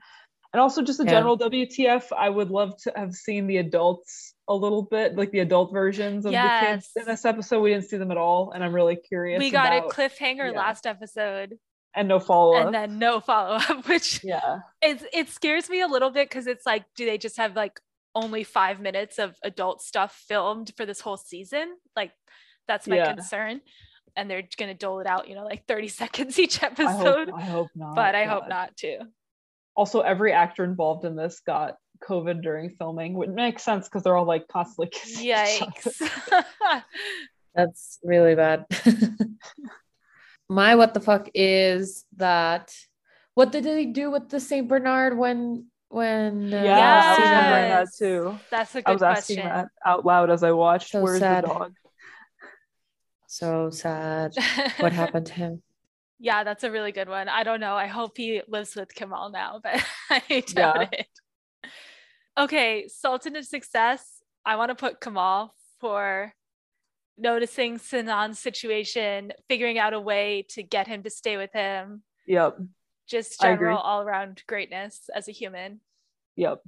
And 0.53 0.59
also 0.59 0.81
just 0.81 0.99
a 0.99 1.03
Yeah. 1.05 1.11
general 1.11 1.37
WTF, 1.37 2.11
I 2.11 2.29
would 2.29 2.49
love 2.51 2.75
to 2.83 2.93
have 2.95 3.13
seen 3.13 3.47
the 3.47 3.57
adults 3.57 4.33
a 4.49 4.53
little 4.53 4.81
bit, 4.83 5.15
like 5.15 5.31
the 5.31 5.39
adult 5.39 5.71
versions 5.71 6.25
of 6.25 6.33
the 6.33 6.57
kids 6.59 6.89
in 6.97 7.05
this 7.05 7.23
episode. 7.23 7.61
We 7.61 7.69
didn't 7.71 7.85
see 7.85 7.95
them 7.97 8.11
at 8.11 8.17
all, 8.17 8.51
and 8.51 8.61
I'm 8.63 8.73
really 8.73 8.97
curious. 8.97 9.39
we 9.39 9.49
got 9.49 9.67
about, 9.73 9.91
a 9.91 9.93
cliffhanger 9.95 10.51
yeah. 10.51 10.57
last 10.59 10.85
episode 10.85 11.57
and 11.95 12.07
no 12.09 12.19
follow 12.19 12.55
up. 12.55 12.65
and 12.65 12.75
then 12.75 12.99
no 12.99 13.19
follow-up, 13.21 13.87
which 13.87 14.23
yeah, 14.25 14.59
it's 14.81 15.05
it 15.13 15.29
scares 15.29 15.69
me 15.69 15.79
a 15.81 15.87
little 15.87 16.09
bit 16.09 16.27
because 16.29 16.47
it's 16.47 16.65
like, 16.65 16.83
do 16.95 17.05
they 17.05 17.17
just 17.17 17.37
have 17.37 17.55
like 17.55 17.79
only 18.13 18.43
five 18.43 18.81
minutes 18.81 19.19
of 19.19 19.35
adult 19.43 19.81
stuff 19.81 20.21
filmed 20.27 20.73
for 20.75 20.85
this 20.85 20.99
whole 20.99 21.17
season? 21.17 21.75
Like 21.95 22.11
that's 22.67 22.87
my 22.87 22.97
Yeah. 22.97 23.13
concern. 23.13 23.61
And 24.17 24.29
they're 24.29 24.43
gonna 24.57 24.73
dole 24.73 24.99
it 24.99 25.07
out, 25.07 25.29
you 25.29 25.35
know, 25.35 25.45
like 25.45 25.65
30 25.65 25.87
seconds 26.01 26.37
each 26.37 26.61
I 26.61 26.67
episode. 26.67 27.29
hope, 27.29 27.37
I 27.37 27.41
hope 27.43 27.69
not. 27.73 27.95
but 27.95 28.15
I 28.15 28.25
hope 28.25 28.49
not 28.49 28.75
too. 28.75 28.97
Also, 29.75 30.01
every 30.01 30.33
actor 30.33 30.63
involved 30.63 31.05
in 31.05 31.15
this 31.15 31.39
got 31.45 31.75
COVID 32.03 32.41
during 32.41 32.69
filming, 32.71 33.13
which 33.13 33.29
makes 33.29 33.63
sense 33.63 33.87
because 33.87 34.03
they're 34.03 34.17
all 34.17 34.25
like 34.25 34.47
constantly 34.47 34.87
kissing. 34.91 35.27
Yikes. 35.27 36.09
That's 37.55 37.99
really 38.03 38.35
bad. 38.35 38.65
My 40.49 40.75
what 40.75 40.93
the 40.93 40.99
fuck 40.99 41.29
is 41.33 42.05
that? 42.17 42.73
What 43.35 43.51
did 43.51 43.63
they 43.63 43.85
do 43.85 44.11
with 44.11 44.29
the 44.29 44.39
Saint 44.39 44.67
Bernard 44.67 45.17
when 45.17 45.67
when? 45.89 46.53
uh, 46.53 46.63
Yeah, 46.63 47.01
I 47.03 47.09
was 47.09 47.17
Cena- 47.17 47.35
wondering 47.35 47.69
that 47.69 47.87
too. 47.97 48.39
That's 48.49 48.75
a 48.75 48.81
good 48.81 48.89
I 48.89 48.93
was 48.93 49.01
asking 49.03 49.35
question. 49.37 49.49
that 49.53 49.67
out 49.85 50.05
loud 50.05 50.29
as 50.29 50.43
I 50.43 50.51
watched. 50.51 50.91
So 50.91 51.01
Where's 51.01 51.19
sad. 51.19 51.43
the 51.45 51.47
dog? 51.49 51.73
So 53.27 53.69
sad. 53.69 54.33
What 54.79 54.91
happened 54.91 55.27
to 55.27 55.33
him? 55.33 55.63
yeah, 56.21 56.43
that's 56.43 56.63
a 56.63 56.71
really 56.71 56.91
good 56.91 57.09
one. 57.09 57.27
I 57.27 57.43
don't 57.43 57.59
know. 57.59 57.73
I 57.75 57.87
hope 57.87 58.15
he 58.15 58.41
lives 58.47 58.75
with 58.75 58.93
Kemal 58.93 59.29
now, 59.31 59.59
but 59.61 59.83
I 60.09 60.43
doubt 60.47 60.87
Yeah. 60.93 60.99
it. 60.99 61.69
Okay, 62.37 62.87
Sultan 62.87 63.35
of 63.35 63.45
Success. 63.45 64.21
I 64.45 64.55
want 64.55 64.69
to 64.69 64.75
put 64.75 65.01
Kemal 65.01 65.53
for 65.79 66.33
noticing 67.17 67.77
Sinan's 67.77 68.39
situation, 68.39 69.33
figuring 69.49 69.77
out 69.79 69.93
a 69.93 69.99
way 69.99 70.45
to 70.49 70.63
get 70.63 70.87
him 70.87 71.03
to 71.03 71.09
stay 71.09 71.37
with 71.37 71.51
him. 71.53 72.03
Yep, 72.27 72.57
Just 73.07 73.41
general 73.41 73.77
all 73.79 74.01
around 74.01 74.43
greatness 74.47 75.09
as 75.13 75.27
a 75.27 75.31
human. 75.31 75.81
yep. 76.35 76.61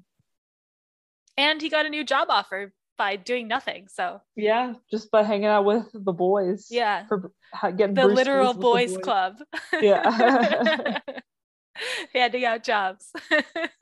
And 1.37 1.61
he 1.61 1.69
got 1.69 1.85
a 1.85 1.89
new 1.89 2.03
job 2.03 2.27
offer 2.29 2.73
by 2.97 3.15
doing 3.15 3.47
nothing. 3.47 3.87
So, 3.87 4.21
Yeah, 4.35 4.73
just 4.91 5.09
by 5.11 5.23
hanging 5.23 5.45
out 5.47 5.65
with 5.65 5.85
the 5.93 6.13
boys. 6.13 6.67
yeah, 6.69 7.05
For 7.07 7.31
getting 7.75 7.95
the 7.95 8.01
brewskis 8.03 8.15
literal 8.15 8.47
with 8.49 8.55
the 8.57 8.61
boys 8.61 8.97
club. 8.97 9.37
Yeah. 9.81 10.99
handing 12.13 12.45
out 12.45 12.63
jobs. 12.63 13.11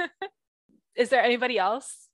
Is 0.95 1.09
there 1.09 1.24
anybody 1.24 1.57
else? 1.57 2.07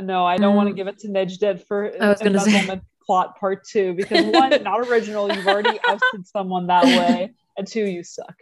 No, 0.00 0.24
I 0.24 0.36
don't 0.36 0.54
want 0.54 0.68
to 0.68 0.70
Um, 0.72 0.76
give 0.76 0.86
it 0.86 0.98
to 1.00 1.08
Necdet 1.08 1.66
for 1.66 1.92
I 2.00 2.08
was 2.08 2.18
gonna 2.20 2.38
say- 2.40 2.50
embezzlement 2.50 2.82
plot 3.04 3.38
part 3.40 3.64
two 3.66 3.94
because 3.94 4.26
one, 4.26 4.50
not 4.62 4.86
original. 4.88 5.32
You've 5.32 5.46
already 5.46 5.78
ousted 5.88 6.26
someone 6.26 6.66
that 6.68 6.84
way, 6.84 7.32
and 7.56 7.66
two, 7.66 7.84
you 7.86 8.02
suck. 8.04 8.34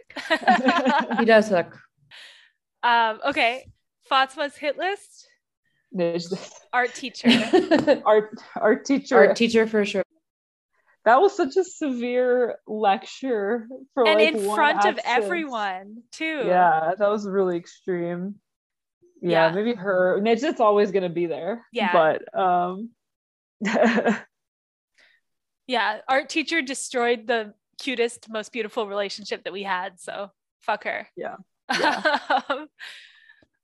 He 1.19 1.25
does 1.25 1.47
suck. 1.47 1.77
um, 2.83 3.19
okay, 3.27 3.65
Fatma's 4.11 4.55
hit 4.57 4.77
list. 4.77 5.26
Nejd, 5.95 6.51
Art 6.73 6.93
teacher. 6.93 7.29
our 8.05 8.29
our 8.55 8.75
teacher. 8.75 9.17
Art 9.17 9.35
teacher 9.35 9.67
for 9.67 9.85
sure. 9.85 10.03
that 11.05 11.21
was 11.21 11.35
such 11.35 11.55
a 11.57 11.63
severe 11.63 12.57
lecture 12.67 13.67
for 13.93 14.07
and 14.07 14.19
like 14.19 14.33
in 14.35 14.45
one 14.45 14.55
front 14.55 14.85
of 14.85 14.99
everyone 15.05 16.03
too. 16.11 16.43
Yeah, 16.45 16.91
that 16.97 17.09
was 17.09 17.27
really 17.27 17.57
extreme. 17.57 18.35
Yeah, 19.21 19.47
Yeah. 19.47 19.55
maybe 19.55 19.73
her. 19.73 20.19
Nejd's 20.21 20.59
always 20.59 20.91
gonna 20.91 21.09
be 21.09 21.25
there. 21.25 21.65
Yeah. 21.71 21.91
but 21.93 22.39
um. 22.39 22.89
Yeah. 25.67 25.99
Art 26.07 26.29
teacher 26.29 26.61
destroyed 26.61 27.27
the 27.27 27.53
cutest, 27.77 28.29
most 28.29 28.51
beautiful 28.53 28.87
relationship 28.87 29.43
that 29.43 29.51
we 29.53 29.63
had. 29.63 29.99
So 29.99 30.31
fuck 30.61 30.85
her. 30.85 31.07
Yeah. 31.17 31.35
Um, 31.69 32.67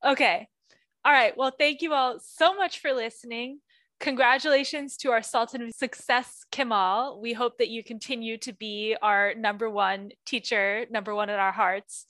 okay. 0.05 0.47
All 1.05 1.11
right. 1.11 1.35
Well, 1.35 1.51
thank 1.57 1.81
you 1.81 1.93
all 1.93 2.19
so 2.19 2.55
much 2.55 2.79
for 2.79 2.93
listening. 2.93 3.59
Congratulations 3.99 4.97
to 4.97 5.11
our 5.11 5.21
Sultan 5.21 5.63
of 5.63 5.71
Success, 5.71 6.45
Kemal. 6.51 7.19
We 7.21 7.33
hope 7.33 7.57
that 7.57 7.69
you 7.69 7.83
continue 7.83 8.37
to 8.39 8.53
be 8.53 8.95
our 9.01 9.33
number 9.35 9.69
one 9.69 10.11
teacher, 10.25 10.85
number 10.89 11.13
one 11.13 11.29
in 11.29 11.39
our 11.39 11.51
hearts. 11.51 12.05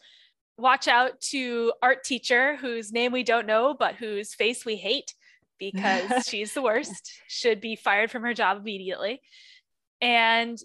Watch 0.58 0.88
out 0.88 1.22
to 1.32 1.74
art 1.82 2.04
teacher, 2.04 2.56
whose 2.56 2.91
name 2.91 3.12
we 3.12 3.24
don't 3.24 3.48
know, 3.48 3.76
but 3.78 3.96
whose 3.96 4.36
face 4.36 4.66
we 4.66 4.76
hate 4.76 5.14
because 5.60 6.24
she's 6.28 6.54
the 6.54 6.62
worst, 6.62 7.12
should 7.28 7.62
be 7.62 7.76
fired 7.76 8.12
from 8.12 8.24
her 8.24 8.34
job 8.34 8.58
immediately. 8.60 9.22
And 10.02 10.58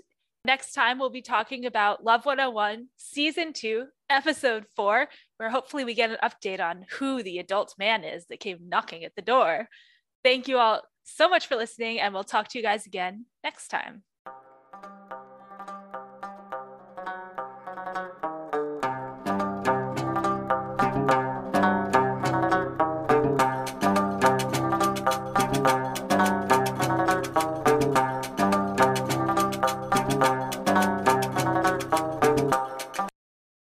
next 0.45 0.73
time, 0.73 0.99
we'll 0.99 1.11
be 1.11 1.23
talking 1.23 1.67
about 1.67 2.05
Love 2.05 2.27
101, 2.27 2.89
Season 2.97 3.53
2, 3.53 3.87
Episode 4.11 4.65
4, 4.77 5.09
where 5.37 5.51
hopefully 5.51 5.85
we 5.85 5.95
get 5.95 6.11
an 6.11 6.17
update 6.23 6.61
on 6.61 6.87
who 6.99 7.23
the 7.23 7.39
adult 7.39 7.75
man 7.79 8.05
is 8.05 8.27
that 8.27 8.41
came 8.41 8.69
knocking 8.69 9.05
at 9.05 9.15
the 9.15 9.23
door. 9.23 9.69
Thank 10.25 10.49
you 10.49 10.59
all 10.59 10.83
so 11.05 11.29
much 11.29 11.47
for 11.47 11.57
listening, 11.57 12.01
and 12.01 12.15
we'll 12.15 12.25
talk 12.25 12.49
to 12.49 12.59
you 12.59 12.65
guys 12.65 12.87
again 12.87 13.27
next 13.45 13.69
time. 13.69 14.03